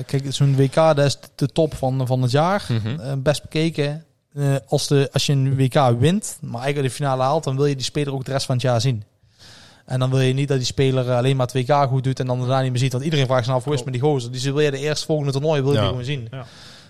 kijk, 0.05 0.23
zo'n 0.29 0.55
WK, 0.55 0.73
dat 0.73 0.99
is 0.99 1.17
de 1.35 1.47
top 1.47 1.75
van, 1.75 2.07
van 2.07 2.21
het 2.21 2.31
jaar. 2.31 2.65
Mhm. 2.67 2.99
Eh, 2.99 3.13
best 3.17 3.41
bekeken. 3.41 4.05
Eh, 4.33 4.55
als, 4.67 4.87
de, 4.87 5.09
als 5.13 5.25
je 5.25 5.33
een 5.33 5.55
WK 5.55 5.99
wint, 5.99 6.37
maar 6.41 6.61
eigenlijk 6.61 6.89
de 6.89 6.95
finale 6.95 7.23
haalt, 7.23 7.43
dan 7.43 7.55
wil 7.55 7.65
je 7.65 7.75
die 7.75 7.85
speler 7.85 8.13
ook 8.13 8.25
de 8.25 8.31
rest 8.31 8.45
van 8.45 8.55
het 8.55 8.63
jaar 8.63 8.81
zien. 8.81 9.03
En 9.89 9.99
dan 9.99 10.09
wil 10.09 10.19
je 10.19 10.33
niet 10.33 10.47
dat 10.47 10.57
die 10.57 10.65
speler 10.65 11.09
eh, 11.09 11.17
alleen 11.17 11.35
maar 11.35 11.47
het 11.47 11.67
WK 11.67 11.87
goed 11.87 12.03
doet 12.03 12.19
en 12.19 12.27
dan 12.27 12.39
daarna 12.39 12.61
niet 12.61 12.71
meer 12.71 12.79
ziet. 12.79 12.91
Want 12.91 13.03
iedereen 13.03 13.25
vraagt 13.25 13.45
zich 13.45 13.53
af, 13.53 13.63
hoe 13.63 13.73
is 13.73 13.83
met 13.83 13.93
die 13.93 14.01
gozer? 14.01 14.31
Die 14.31 14.41
wil 14.41 14.59
je 14.59 14.71
de 14.71 14.77
eerste 14.77 15.05
volgende 15.05 15.31
toernooi 15.31 15.61
wil 15.61 15.69
je 15.71 15.75
Ja. 15.75 15.81
die 15.81 15.89
gewoon 15.89 16.05
zien. 16.05 16.27
Ja. 16.31 16.45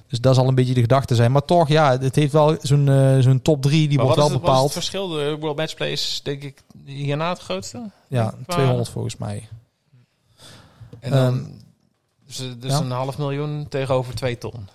Dus 0.08 0.20
dat 0.22 0.36
zal 0.36 0.48
een 0.48 0.56
beetje 0.56 0.74
de 0.74 0.82
gedachte 0.82 1.16
zijn. 1.16 1.32
Maar 1.32 1.46
toch, 1.46 1.68
ja, 1.68 1.98
het 2.00 2.16
heeft 2.16 2.32
wel 2.34 2.58
zo'n 2.62 2.90
eh, 2.90 3.18
zo'n 3.20 3.42
top 3.42 3.62
3, 3.62 3.88
die 3.88 3.98
Maar 3.98 4.06
wordt 4.06 4.22
wel 4.22 4.30
het, 4.30 4.34
wat 4.34 4.42
is 4.44 4.48
bepaald. 4.50 4.64
het 4.64 4.74
verschil? 4.74 5.08
De 5.08 5.38
World 5.40 5.58
Match 5.58 5.74
Play 5.76 5.92
is 5.92 6.20
denk 6.24 6.44
ik 6.44 6.62
hierna 6.86 7.30
het 7.30 7.40
grootste. 7.40 7.90
Ja, 8.08 8.34
Qua- 8.46 8.54
200 8.56 8.90
volgens 8.90 9.18
mij. 9.18 9.48
En 11.00 11.12
dan, 11.12 11.20
Ehm, 11.20 11.44
dus, 12.26 12.38
dus 12.60 12.72
ja. 12.72 12.80
een 12.80 12.92
half 12.92 13.18
miljoen 13.18 13.66
tegenover 13.70 14.16
twee 14.16 14.38
ton. 14.38 14.68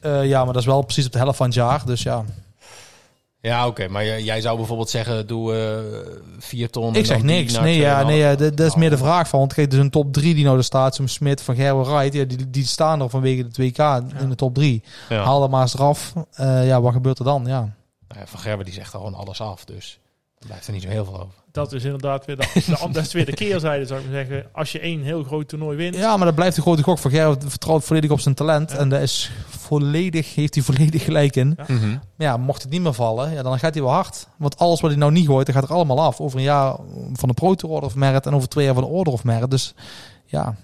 Eh, 0.00 0.24
ja, 0.26 0.44
maar 0.44 0.52
dat 0.52 0.62
is 0.62 0.68
wel 0.68 0.82
precies 0.82 1.06
op 1.06 1.12
de 1.12 1.18
helft 1.18 1.36
van 1.36 1.46
het 1.46 1.54
jaar. 1.54 1.86
Dus 1.86 2.02
ja, 2.02 2.24
Ja, 3.40 3.66
oké. 3.66 3.88
maar 3.88 4.20
jij, 4.20 4.40
zou 4.40 4.56
bijvoorbeeld 4.56 4.90
zeggen, 4.90 5.26
doe 5.26 5.54
eh 5.54 6.22
vier 6.38 6.70
ton. 6.70 6.94
ik 6.94 7.06
zeg 7.06 7.22
niks. 7.22 7.58
Nee, 7.58 7.78
ja, 7.78 8.02
2,5. 8.02 8.06
nee 8.06 8.18
ja, 8.18 8.34
dat, 8.34 8.56
dat 8.56 8.66
is 8.66 8.74
meer 8.74 8.90
de 8.90 8.98
vraag 8.98 9.28
van. 9.28 9.38
Want 9.38 9.54
kijk, 9.54 9.70
dus 9.70 9.80
een 9.80 9.90
top 9.90 10.12
3 10.12 10.34
die 10.34 10.44
nou 10.44 10.56
er 10.56 10.64
staat, 10.64 10.94
zo'n 10.94 11.08
Smit 11.08 11.42
van 11.42 11.54
Gerber 11.54 11.84
Wright, 11.84 12.14
ja, 12.14 12.24
die, 12.24 12.50
die 12.50 12.64
staan 12.64 13.00
er 13.00 13.10
vanwege 13.10 13.48
de 13.48 13.72
2K 13.72 14.14
in 14.20 14.28
de 14.28 14.34
top 14.34 14.54
3. 14.54 14.82
Ja. 15.08 15.24
Haal 15.24 15.42
er 15.42 15.50
maar 15.50 15.62
eens 15.62 15.74
eraf. 15.74 16.12
Eh, 16.32 16.66
ja, 16.66 16.80
wat 16.80 16.92
gebeurt 16.92 17.18
er 17.18 17.24
dan? 17.24 17.46
Ja. 17.46 17.74
Nou 18.08 18.26
Van 18.26 18.40
Gerber 18.40 18.64
die 18.64 18.74
zegt 18.74 18.92
er 18.92 18.98
gewoon 18.98 19.14
alles 19.14 19.40
af. 19.40 19.64
Dus 19.64 19.98
er 20.38 20.46
blijft 20.46 20.66
er 20.66 20.72
niet 20.72 20.82
zo 20.82 20.88
heel 20.88 21.04
veel 21.04 21.14
over. 21.14 21.34
Dat 21.52 21.72
is 21.72 21.84
inderdaad 21.84 22.24
weer 22.24 22.36
de, 22.36 22.48
de, 22.54 22.88
dat 22.92 23.04
is 23.04 23.12
weer 23.12 23.26
de 23.26 23.32
keerzijde, 23.32 23.86
zou 23.86 24.00
ik 24.00 24.06
maar 24.06 24.14
zeggen. 24.14 24.46
Als 24.52 24.72
je 24.72 24.78
één 24.78 25.02
heel 25.02 25.22
groot 25.22 25.48
toernooi 25.48 25.76
wint, 25.76 25.94
ja, 25.94 26.16
maar 26.16 26.26
dat 26.26 26.34
blijft 26.34 26.56
een 26.56 26.62
grote 26.62 26.82
gok. 26.82 26.98
Van 26.98 27.10
Gerber 27.10 27.50
vertrouwt 27.50 27.84
volledig 27.84 28.10
op 28.10 28.20
zijn 28.20 28.34
talent. 28.34 28.70
Ja. 28.70 28.76
En 28.76 28.88
daar 28.88 29.02
is 29.02 29.30
volledig, 29.48 30.34
heeft 30.34 30.54
hij 30.54 30.64
volledig 30.64 31.04
gelijk 31.04 31.36
in. 31.36 31.54
Ja. 31.56 31.74
Mhm. 31.74 31.88
Maar 31.90 32.26
ja, 32.26 32.36
mocht 32.36 32.62
het 32.62 32.70
niet 32.70 32.80
meer 32.80 32.92
vallen, 32.94 33.32
ja, 33.32 33.42
dan 33.42 33.58
gaat 33.58 33.74
hij 33.74 33.82
wel 33.82 33.92
hard. 33.92 34.28
Want 34.36 34.58
alles 34.58 34.80
wat 34.80 34.90
hij 34.90 34.98
nou 34.98 35.12
niet 35.12 35.26
gooit, 35.26 35.46
dat 35.46 35.54
gaat 35.54 35.64
er 35.64 35.74
allemaal 35.74 36.02
af. 36.02 36.20
Over 36.20 36.38
een 36.38 36.44
jaar 36.44 36.76
van 37.12 37.28
de 37.28 37.34
Pro 37.34 37.54
Tour 37.54 37.74
Order 37.74 37.88
of 37.88 37.94
Merit 37.94 38.26
en 38.26 38.34
over 38.34 38.48
twee 38.48 38.64
jaar 38.64 38.74
van 38.74 38.82
de 38.82 38.88
Order 38.88 39.12
of 39.12 39.24
Merit. 39.24 39.50
Dus 39.50 39.74
ja, 40.24 40.56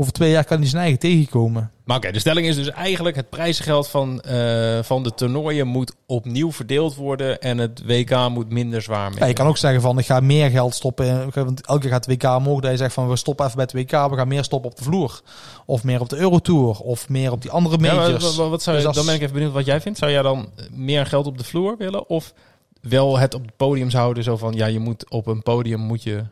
over 0.00 0.12
twee 0.12 0.30
jaar 0.30 0.44
kan 0.44 0.58
hij 0.58 0.68
zijn 0.68 0.82
eigen 0.82 0.98
tegenkomen. 1.00 1.70
Maar 1.84 1.96
oké, 1.96 2.10
de 2.12 2.18
stelling 2.18 2.46
is 2.46 2.54
dus 2.56 2.70
eigenlijk 2.70 3.16
het 3.16 3.28
prijzengeld 3.30 3.88
van, 3.88 4.20
eh, 4.20 4.78
van 4.82 5.02
de 5.02 5.14
toernooien 5.14 5.66
moet 5.66 5.92
opnieuw 6.06 6.52
verdeeld 6.52 6.94
worden 6.94 7.40
en 7.40 7.58
het 7.58 7.82
WK 7.86 8.28
moet 8.28 8.50
minder 8.50 8.82
zwaar 8.82 9.12
Ja, 9.18 9.26
je 9.26 9.32
kan 9.32 9.46
ook 9.46 9.56
zeggen 9.56 9.80
van, 9.80 9.98
ik 9.98 10.06
ga 10.06 10.20
meer 10.20 10.50
geld 10.50 10.74
stoppen. 10.74 11.30
Want 11.34 11.66
elke 11.66 11.80
keer 11.80 11.90
gaat 11.90 12.06
het 12.06 12.22
WK 12.22 12.36
omhoog. 12.36 12.60
Dat 12.60 12.70
je 12.70 12.76
zegt 12.76 12.94
van, 12.94 13.08
we 13.08 13.16
stoppen 13.16 13.44
even 13.46 13.56
bij 13.56 13.66
het 13.72 13.90
WK. 13.90 14.10
We 14.10 14.16
gaan 14.16 14.28
meer 14.28 14.44
stoppen 14.44 14.70
op 14.70 14.76
de 14.76 14.82
vloer. 14.82 15.20
Of 15.66 15.84
meer 15.84 16.00
op 16.00 16.08
de 16.08 16.16
Eurotour. 16.16 16.78
Of 16.78 17.08
meer 17.08 17.32
op 17.32 17.42
die 17.42 17.50
andere 17.50 17.78
majors. 17.78 18.36
wat, 18.36 18.48
wat 18.48 18.62
zou 18.62 18.76
je, 18.76 18.82
Dus 18.82 18.86
als- 18.88 18.96
dan 18.96 19.06
ben 19.06 19.14
ik 19.14 19.20
even 19.20 19.34
benieuwd 19.34 19.52
wat 19.52 19.66
jij 19.66 19.80
vindt. 19.80 19.98
Zou 19.98 20.10
jij 20.10 20.22
dan 20.22 20.50
meer 20.70 21.06
geld 21.06 21.26
op 21.26 21.38
de 21.38 21.44
vloer 21.44 21.76
willen? 21.78 22.08
Of 22.08 22.34
wel 22.80 23.18
het 23.18 23.34
op 23.34 23.42
het 23.42 23.56
podium 23.56 23.90
houden? 23.90 24.22
Zo 24.24 24.36
van, 24.36 24.52
ja, 24.54 24.66
je 24.66 24.78
moet 24.78 25.10
op 25.10 25.26
een 25.26 25.42
podium 25.42 25.80
moet 25.80 26.02
je, 26.02 26.24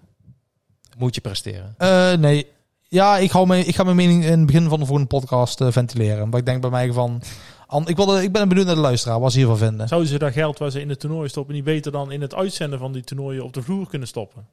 moet 0.99 1.15
je 1.15 1.21
presteren. 1.21 1.75
Eh, 1.79 2.13
nee. 2.13 2.47
Ja, 2.89 3.19
ik, 3.19 3.31
hou 3.31 3.47
mijn, 3.47 3.69
ik 3.69 3.75
ga 3.75 3.83
mijn 3.85 3.97
mening 3.97 4.25
in 4.25 4.31
het 4.39 4.47
begin 4.47 4.69
van 4.69 4.79
de 4.81 4.87
volgende 4.87 5.09
podcast 5.09 5.61
eh, 5.61 5.71
ventileren. 5.71 6.29
Maar 6.29 6.39
ik 6.39 6.47
denk 6.47 6.61
bij 6.61 6.71
mij 6.71 6.93
van... 6.93 7.23
An- 7.67 7.89
Ik, 7.89 7.97
wilde, 7.97 8.23
ik 8.23 8.33
ben 8.33 8.49
benieuwd 8.49 8.67
naar 8.67 8.75
de 8.75 8.81
luisteraar, 8.81 9.21
wat 9.21 9.33
ze 9.33 9.39
hiervan 9.39 9.59
vinden. 9.59 9.89
zouden 9.89 10.11
ze 10.11 10.19
dat 10.19 10.33
geld 10.33 10.59
waar 10.59 10.71
ze 10.71 10.81
in 10.81 10.89
het 10.89 11.01
toernooi 11.01 11.29
stoppen 11.29 11.55
niet 11.55 11.65
beter 11.65 11.93
dan 11.93 12.13
in 12.13 12.21
het 12.21 12.35
uitzenden 12.35 12.79
van 12.79 12.93
die 12.93 13.03
toernooien 13.05 13.45
op 13.45 13.53
de 13.53 13.63
vloer 13.63 13.89
kunnen 13.89 14.09
stoppen? 14.09 14.47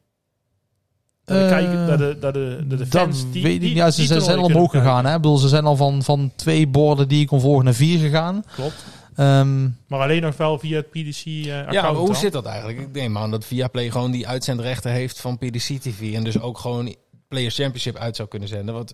Dat 1.25 1.37
de, 1.37 1.43
Eh, 1.43 1.49
kijken, 1.49 1.71
de, 1.85 2.17
dat 2.19 2.33
de, 2.33 2.63
dat 2.67 2.79
de 2.79 2.87
dat 2.87 2.87
fans 3.01 3.31
die, 3.31 3.43
weet 3.43 3.53
ik 3.53 3.59
die, 3.59 3.69
niet. 3.69 3.77
Ja, 3.77 3.91
ze 3.91 4.21
zijn, 4.21 4.37
al 4.39 4.43
omhoog 4.45 4.71
gegaan. 4.71 5.05
Hè? 5.05 5.15
Ik 5.15 5.21
bedoel, 5.21 5.37
ze 5.37 5.47
zijn 5.47 5.65
al 5.65 5.75
van, 5.75 6.03
van 6.03 6.31
twee 6.35 6.67
borden 6.67 7.07
die 7.07 7.21
ik 7.21 7.27
kon 7.27 7.41
volgen 7.41 7.65
naar 7.65 7.73
vier 7.73 7.99
gegaan. 7.99 8.43
Klopt. 8.55 8.85
Ehm, 9.15 9.63
Maar 9.87 9.99
alleen 10.01 10.21
nog 10.21 10.37
wel 10.37 10.59
via 10.59 10.75
het 10.77 10.89
PDC-account. 10.89 11.73
Ja, 11.73 11.81
maar 11.81 11.93
hoe 11.93 12.15
zit 12.15 12.31
dat 12.31 12.45
eigenlijk? 12.45 12.79
Ik 12.79 12.91
neem 12.91 13.17
aan 13.17 13.31
dat 13.31 13.45
Viaplay 13.45 13.89
gewoon 13.91 14.11
die 14.11 14.27
uitzendrechten 14.27 14.91
heeft 14.91 15.21
van 15.21 15.37
PDC 15.37 15.79
TV. 15.81 16.13
En 16.13 16.23
dus 16.23 16.39
ook 16.39 16.57
gewoon 16.57 16.95
Players 17.27 17.55
Championship 17.55 17.95
uit 17.97 18.15
zou 18.15 18.27
kunnen 18.27 18.47
zenden. 18.47 18.75
Want 18.75 18.93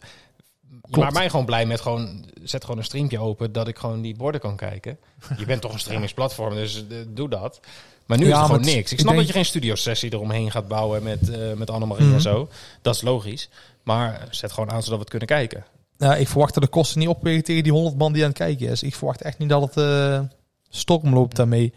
je 0.89 0.97
maakt 0.99 1.13
mij 1.13 1.29
gewoon 1.29 1.45
blij 1.45 1.65
met 1.65 1.81
gewoon... 1.81 2.25
Zet 2.43 2.61
gewoon 2.63 2.77
een 2.79 2.83
streampje 2.85 3.19
open 3.19 3.51
dat 3.51 3.67
ik 3.67 3.77
gewoon 3.77 4.01
die 4.01 4.15
borden 4.15 4.41
kan 4.41 4.55
kijken. 4.55 4.97
Je 5.37 5.45
bent 5.45 5.61
toch 5.61 5.73
een 5.73 5.79
streamingsplatform, 5.79 6.53
dus 6.55 6.85
eh, 6.89 6.97
doe 7.07 7.29
dat. 7.29 7.59
Maar 8.05 8.17
nu 8.17 8.25
Ja, 8.25 8.31
is 8.31 8.37
het 8.37 8.45
gewoon 8.45 8.61
het- 8.61 8.73
niks. 8.75 8.85
Ik 8.85 8.91
ik 8.91 8.99
snap 8.99 9.05
denk- 9.13 9.17
dat 9.17 9.27
je 9.27 9.33
geen 9.33 9.45
studiosessie 9.45 10.13
eromheen 10.13 10.51
gaat 10.51 10.67
bouwen 10.67 11.03
met, 11.03 11.29
eh 11.29 11.53
met 11.53 11.69
Annemarie 11.69 12.05
Mhm. 12.05 12.13
en 12.15 12.21
zo. 12.21 12.49
Dat 12.81 12.95
is 12.95 13.01
logisch. 13.01 13.49
Maar 13.83 14.27
zet 14.31 14.51
gewoon 14.51 14.71
aan 14.71 14.83
zodat 14.83 14.93
we 14.93 14.99
het 14.99 15.09
kunnen 15.09 15.27
kijken. 15.27 15.65
ja, 15.97 16.15
ik 16.15 16.27
verwacht 16.27 16.53
dat 16.53 16.63
de 16.63 16.69
kosten 16.69 16.99
niet 16.99 17.07
opwegen 17.07 17.43
tegen 17.43 17.63
die 17.63 17.71
100 17.71 17.97
man 17.97 18.13
die 18.13 18.21
aan 18.23 18.29
het 18.29 18.37
kijken 18.37 18.67
is. 18.69 18.83
Ik 18.83 18.95
verwacht 18.95 19.21
echt 19.21 19.37
niet 19.37 19.49
dat 19.49 19.75
het 19.75 20.27
storm 20.69 21.13
loopt 21.13 21.35
daarmee. 21.35 21.73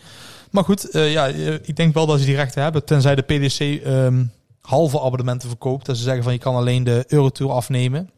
Maar 0.50 0.64
goed, 0.64 0.88
ja, 0.92 1.26
ik 1.62 1.76
denk 1.76 1.94
wel 1.94 2.06
dat 2.06 2.18
ze 2.18 2.24
die 2.24 2.34
rechten 2.36 2.62
hebben. 2.62 2.84
Tenzij 2.84 3.14
de 3.14 3.22
PDC 3.22 3.82
ehm, 3.84 4.24
halve 4.66 5.00
abonnementen 5.00 5.48
verkoopt. 5.48 5.86
Dat 5.86 5.96
ze 5.96 6.02
zeggen 6.02 6.22
van 6.22 6.32
je 6.32 6.38
kan 6.38 6.54
alleen 6.54 6.84
de 6.84 7.04
Eurotour 7.08 7.50
afnemen. 7.52 8.10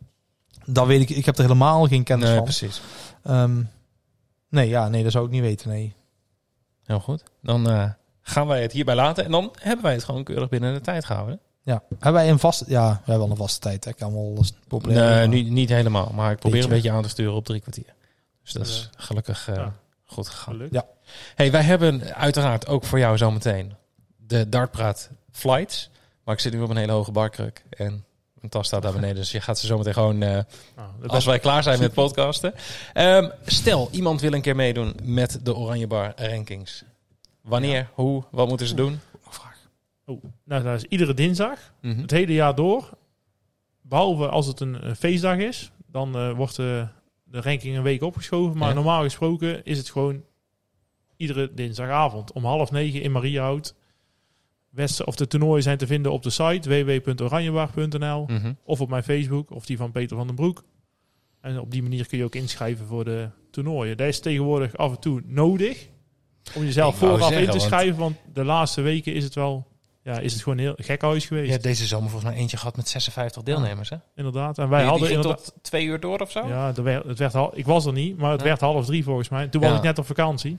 Dat 0.65 0.87
weet 0.87 1.01
ik. 1.01 1.11
Ik 1.11 1.25
heb 1.25 1.37
er 1.37 1.43
helemaal 1.43 1.87
geen 1.87 2.05
kennis 2.05 2.31
van. 2.31 2.43
precies. 2.43 2.81
Ehm, 3.23 3.63
nee, 4.49 4.69
ja, 4.69 4.89
nee, 4.89 5.03
dat 5.03 5.13
zou 5.13 5.25
ik 5.25 5.31
niet 5.31 5.41
weten. 5.41 5.69
Nee. 5.69 5.95
Heel 6.85 7.01
goed. 7.01 7.23
Dan 7.43 7.71
eh, 7.71 7.91
gaan 8.23 8.47
wij 8.47 8.63
het 8.63 8.73
hierbij 8.73 8.95
laten. 8.95 9.25
En 9.25 9.31
dan 9.31 9.55
hebben 9.61 9.85
wij 9.85 9.93
het 9.95 10.05
gewoon 10.05 10.25
keurig 10.25 10.49
binnen 10.49 10.75
de 10.75 10.81
tijd 10.81 11.05
gehouden. 11.05 11.41
Ja, 11.63 11.83
hebben 11.89 12.13
wij 12.13 12.31
een 12.31 12.39
vaste... 12.39 12.65
Ja, 12.69 12.89
we 12.91 12.97
hebben 12.97 13.19
wel 13.19 13.31
een 13.31 13.37
vaste 13.37 13.61
tijd. 13.61 13.85
hè. 13.85 13.91
Ik 13.91 13.97
kan 13.97 14.13
wel 14.13 14.35
eens 14.37 14.53
populair. 14.69 15.29
Nee, 15.29 15.43
niet, 15.43 15.51
niet 15.53 15.69
helemaal. 15.69 16.11
Maar 16.15 16.31
ik 16.33 16.39
probeer 16.39 16.59
Beetje. 16.61 16.75
een 16.75 16.83
beetje 16.83 16.97
aan 16.97 17.03
te 17.03 17.09
sturen 17.09 17.35
op 17.35 17.45
drie 17.45 17.61
kwartier. 17.61 17.95
Dus 18.43 18.53
dat 18.53 18.67
is 18.67 18.91
gelukkig 18.97 19.49
eh, 19.49 19.55
Ja. 19.55 19.73
goed 20.05 20.29
gegaan. 20.29 20.55
Gelukt. 20.55 20.73
Ja. 20.73 20.85
Hey, 21.35 21.51
wij 21.51 21.63
hebben 21.63 22.15
uiteraard 22.15 22.67
ook 22.67 22.85
voor 22.85 22.99
jou 22.99 23.17
zometeen 23.17 23.73
de 24.17 24.49
Dartpraat 24.49 25.11
Flights. 25.33 25.91
Maar 26.27 26.35
ik 26.35 26.41
zit 26.41 26.53
nu 26.53 26.61
op 26.61 26.71
een 26.71 26.77
hele 26.77 26.93
hoge 26.93 27.13
barkruk. 27.13 27.65
En 27.71 28.05
mijn 28.35 28.51
tas 28.51 28.67
staat 28.67 28.83
daar 28.83 28.93
beneden. 29.01 29.17
Dus 29.17 29.31
je 29.31 29.41
gaat 29.41 29.59
ze 29.59 29.67
zometeen 29.67 29.93
gewoon... 29.93 30.23
eh, 30.23 30.39
dat 31.01 31.11
als 31.11 31.25
wij 31.25 31.39
klaar 31.39 31.63
zijn 31.63 31.79
met 31.79 31.93
podcasten. 32.03 32.55
Ehm, 32.93 33.31
stel, 33.45 33.89
iemand 33.93 34.21
wil 34.21 34.33
een 34.33 34.41
keer 34.41 34.57
meedoen 34.57 34.95
met 35.03 35.41
de 35.43 35.55
Oranje 35.57 35.87
Bar 35.87 36.13
Rankings. 36.17 36.85
Wanneer? 37.41 37.91
Hoe? 37.95 38.25
Wat 38.31 38.49
moeten 38.49 38.67
ze 38.67 38.75
doen? 38.75 39.01
Oh, 40.05 40.23
nou, 40.45 40.63
dat 40.63 40.75
is 40.77 40.85
iedere 40.85 41.15
dinsdag. 41.15 41.59
Mhm. 41.81 42.01
Het 42.01 42.11
hele 42.11 42.33
jaar 42.33 42.55
door. 42.55 42.91
Behalve 43.83 44.29
als 44.29 44.47
het 44.47 44.61
een, 44.61 44.87
een 44.89 44.97
feestdag 44.97 45.37
is. 45.37 45.71
Dan 45.87 46.17
eh, 46.17 46.33
wordt 46.33 46.57
de, 46.57 46.87
de 47.25 47.41
ranking 47.41 47.77
een 47.77 47.83
week 47.83 48.03
opgeschoven. 48.03 48.59
Maar 48.59 48.69
Ja. 48.69 48.75
normaal 48.75 49.03
gesproken 49.03 49.65
is 49.65 49.79
het 49.79 49.91
gewoon 49.91 50.23
iedere 51.17 51.55
dinsdagavond. 51.55 52.33
Om 52.33 52.45
half 52.45 52.71
negen 52.71 53.03
in 53.03 53.13
Mariehout. 53.13 53.75
West, 54.77 55.05
of 55.05 55.15
de 55.17 55.27
toernooien 55.27 55.63
zijn 55.63 55.79
te 55.79 55.87
vinden 55.87 56.13
op 56.13 56.23
de 56.23 56.31
site 56.31 56.69
www.oranjebar.nl. 56.69 58.25
Mhm. 58.27 58.53
Of 58.65 58.81
op 58.81 58.89
mijn 58.89 59.03
Facebook. 59.03 59.51
Of 59.51 59.67
die 59.67 59.77
van 59.77 59.91
Peter 59.93 60.17
van 60.17 60.27
den 60.27 60.37
Broek. 60.37 60.65
En 61.41 61.61
op 61.61 61.71
die 61.71 61.83
manier 61.83 62.07
kun 62.07 62.19
je 62.19 62.25
ook 62.25 62.35
inschrijven 62.35 62.87
voor 62.87 63.05
de 63.05 63.29
toernooien. 63.51 63.97
Dat 63.97 64.07
is 64.07 64.21
tegenwoordig 64.21 64.77
af 64.77 64.91
en 64.91 65.01
toe 65.01 65.23
nodig. 65.27 65.89
Om 66.55 66.65
jezelf 66.65 66.93
Ik 66.93 66.99
vooraf 66.99 67.19
zeggen, 67.29 67.43
in 67.47 67.51
te 67.51 67.59
schrijven. 67.59 67.97
Want 67.99 68.17
de 68.33 68.45
laatste 68.45 68.81
weken 68.81 69.15
is 69.15 69.25
het 69.25 69.35
wel... 69.35 69.67
Ja, 70.03 70.19
is 70.19 70.33
het 70.33 70.43
gewoon 70.43 70.59
heel 70.59 70.75
gek 70.77 71.03
huis 71.03 71.27
geweest. 71.27 71.47
Je 71.47 71.53
hebt 71.53 71.63
deze 71.65 71.87
zomer 71.87 72.11
volgens 72.11 72.31
mij 72.33 72.41
eentje 72.41 72.57
gehad 72.57 72.77
met 72.77 72.89
56 72.89 73.43
deelnemers. 73.43 73.91
Hè? 73.91 73.97
Inderdaad. 74.17 74.59
En 74.59 74.69
wij 74.69 74.79
Die- 74.81 74.89
hadden 74.89 75.07
die 75.09 75.17
inderdaad... 75.17 75.45
tot 75.45 75.55
twee 75.63 75.85
uur 75.85 76.01
door 76.01 76.19
of 76.19 76.31
zo? 76.31 76.47
Ja, 76.47 76.73
er 76.77 76.83
werd, 76.83 77.05
het 77.05 77.19
werd 77.19 77.35
ik 77.53 77.67
was 77.67 77.87
er 77.87 77.93
niet, 77.93 78.17
maar 78.17 78.31
het 78.31 78.41
Ja. 78.41 78.47
werd 78.47 78.61
half 78.61 78.87
drie 78.87 79.05
volgens 79.05 79.29
mij. 79.29 79.49
Toen 79.49 79.61
Ja. 79.63 79.69
was 79.69 79.77
ik 79.77 79.83
net 79.85 79.99
op 79.99 80.07
vakantie. 80.07 80.59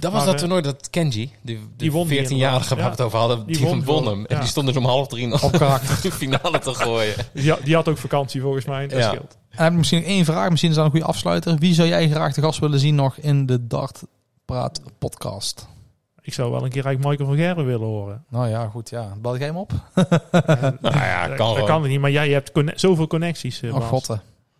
Dat 0.00 0.12
was 0.12 0.20
Maar, 0.24 0.24
dat 0.24 0.34
eh, 0.34 0.40
toernooi 0.40 0.62
dat 0.62 0.90
Kenji, 0.90 1.12
die, 1.20 1.30
die 1.42 1.68
die 1.76 1.92
won 1.92 2.08
die 2.08 2.26
14-jarige 2.28 2.74
waar 2.74 2.84
we 2.84 2.90
het 2.90 3.00
over 3.00 3.18
hadden, 3.18 3.46
die, 3.46 3.56
Die 3.56 3.82
won 3.84 4.06
hem. 4.06 4.26
En 4.26 4.34
ja. 4.36 4.40
die 4.40 4.48
stond 4.50 4.66
dus 4.66 4.76
om 4.76 4.84
half 4.84 5.06
drie 5.08 5.26
nog 5.26 5.42
Op 5.42 5.52
karakter. 5.52 5.98
de 6.10 6.12
finale 6.12 6.58
te 6.58 6.74
gooien. 6.74 7.14
Die, 7.34 7.50
had- 7.50 7.60
die 7.64 7.74
had 7.74 7.88
ook 7.88 7.98
vakantie 7.98 8.40
volgens 8.40 8.64
mij. 8.64 8.86
Dat 8.88 8.98
Ja. 8.98 9.08
scheelt. 9.08 9.36
En 9.50 9.62
heb 9.62 9.72
ik 9.72 9.78
misschien 9.78 10.04
één 10.04 10.24
vraag. 10.24 10.48
Misschien 10.50 10.70
is 10.70 10.76
dat 10.76 10.84
een 10.84 10.90
goede 10.90 11.06
afsluiter. 11.06 11.56
Wie 11.58 11.74
zou 11.74 11.88
jij 11.88 12.08
graag 12.10 12.34
de 12.34 12.40
gast 12.42 12.58
willen 12.58 12.78
zien 12.80 12.94
nog 12.94 13.16
in 13.16 13.46
de 13.46 13.66
Dart 13.66 14.02
Praat 14.44 14.80
podcast? 14.98 15.66
Ik 16.22 16.32
zou 16.34 16.50
wel 16.50 16.64
een 16.64 16.70
keer 16.70 16.84
eigenlijk 16.84 17.18
Michael 17.18 17.36
van 17.36 17.44
Gerwen 17.46 17.66
willen 17.66 17.86
horen. 17.86 18.24
Nou 18.28 18.48
ja, 18.48 18.68
goed. 18.68 18.90
Ja. 18.90 19.12
Bel 19.20 19.36
jij 19.38 19.46
hem 19.46 19.56
op? 19.56 19.72
En- 19.94 20.06
Nou 20.80 20.94
ja, 20.96 21.26
dat- 21.28 21.36
kan 21.36 21.54
dat 21.54 21.64
kan 21.64 21.82
het 21.82 21.90
niet, 21.90 22.00
maar 22.00 22.10
jij 22.10 22.28
hebt 22.30 22.52
conne- 22.52 22.72
zoveel 22.76 23.06
connecties. 23.06 23.60
eh, 23.62 23.74
Oh. 23.74 23.92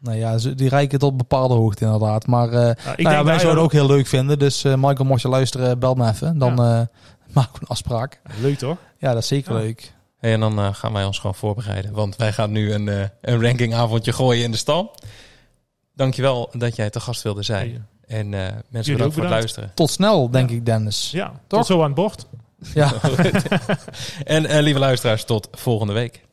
Nou 0.00 0.16
ja, 0.16 0.38
ze- 0.38 0.54
die 0.54 0.68
reiken 0.68 0.98
tot 0.98 1.16
bepaalde 1.16 1.54
hoogte 1.54 1.84
inderdaad. 1.84 2.26
Maar 2.26 2.48
eh, 2.48 2.52
Ja, 2.54 2.94
nou 2.96 2.96
ja, 2.96 3.24
wij 3.24 3.32
dat 3.32 3.40
zouden 3.40 3.48
het 3.50 3.58
ook 3.58 3.72
heel 3.72 3.86
leuk 3.86 4.06
vinden. 4.06 4.38
Dus 4.38 4.64
eh, 4.64 4.74
Michael, 4.74 5.04
mocht 5.04 5.22
je 5.22 5.28
luisteren, 5.28 5.78
bel 5.78 5.94
me 5.94 6.08
even. 6.08 6.38
Dan 6.38 6.50
eh, 6.52 6.56
maken 7.34 7.52
we 7.52 7.58
een 7.60 7.66
afspraak. 7.68 8.20
Leuk 8.40 8.58
toch? 8.58 8.76
Ja, 8.98 9.12
dat 9.12 9.22
is 9.22 9.28
zeker 9.28 9.52
Ja. 9.52 9.58
leuk. 9.58 9.92
Hey, 10.18 10.32
en 10.32 10.40
dan 10.40 10.58
eh, 10.58 10.68
gaan 10.74 10.92
wij 10.92 11.04
ons 11.04 11.18
gewoon 11.18 11.34
voorbereiden. 11.34 11.92
Want 11.92 12.16
wij 12.16 12.32
gaan 12.32 12.50
nu 12.50 12.72
een, 12.72 12.88
eh, 12.88 13.00
een 13.20 13.42
rankingavondje 13.42 14.12
gooien 14.12 14.44
in 14.44 14.50
de 14.50 14.56
stal. 14.56 14.94
Dankjewel 15.94 16.48
dat 16.52 16.76
jij 16.76 16.90
te 16.90 17.00
gast 17.00 17.22
wilde 17.22 17.42
zijn. 17.42 17.86
En 18.06 18.34
eh, 18.34 18.40
mensen 18.70 18.92
bedankt 18.92 19.02
ook 19.02 19.12
voor 19.12 19.22
het 19.22 19.30
luisteren. 19.32 19.70
Tot 19.74 19.90
snel, 19.90 20.30
denk 20.30 20.50
ik, 20.50 20.66
Dennis. 20.66 21.10
Ja, 21.10 21.26
Toch? 21.46 21.58
tot 21.58 21.66
zo 21.66 21.78
aan 21.78 21.84
het 21.86 21.94
bord. 21.94 22.26
Ja. 22.74 22.92
en 24.24 24.46
eh, 24.46 24.60
lieve 24.62 24.78
luisteraars, 24.78 25.24
tot 25.24 25.48
volgende 25.52 25.92
week. 25.92 26.24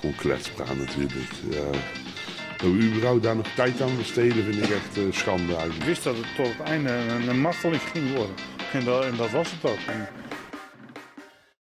Gewoon 0.00 0.14
kletspraat 0.14 0.76
natuurlijk. 0.76 1.30
Dat 2.56 2.70
we 2.70 2.82
überhaupt 2.82 3.22
daar 3.22 3.36
nog 3.36 3.46
tijd 3.54 3.80
aan 3.80 3.96
besteden 3.96 4.44
vind 4.44 4.56
ik 4.56 4.70
echt 4.70 4.96
eh, 4.96 5.02
schande 5.10 5.52
Ik 5.52 5.84
wist 5.84 6.04
dat 6.04 6.16
het 6.16 6.26
tot 6.36 6.46
het 6.46 6.60
einde 6.60 6.90
een, 6.90 7.28
een 7.28 7.40
marteling 7.40 7.82
ging 7.92 8.14
worden. 8.14 8.34
En 8.72 8.84
dat, 8.84 9.04
en 9.04 9.16
dat 9.16 9.30
was 9.30 9.50
het 9.50 9.70
ook. 9.70 9.78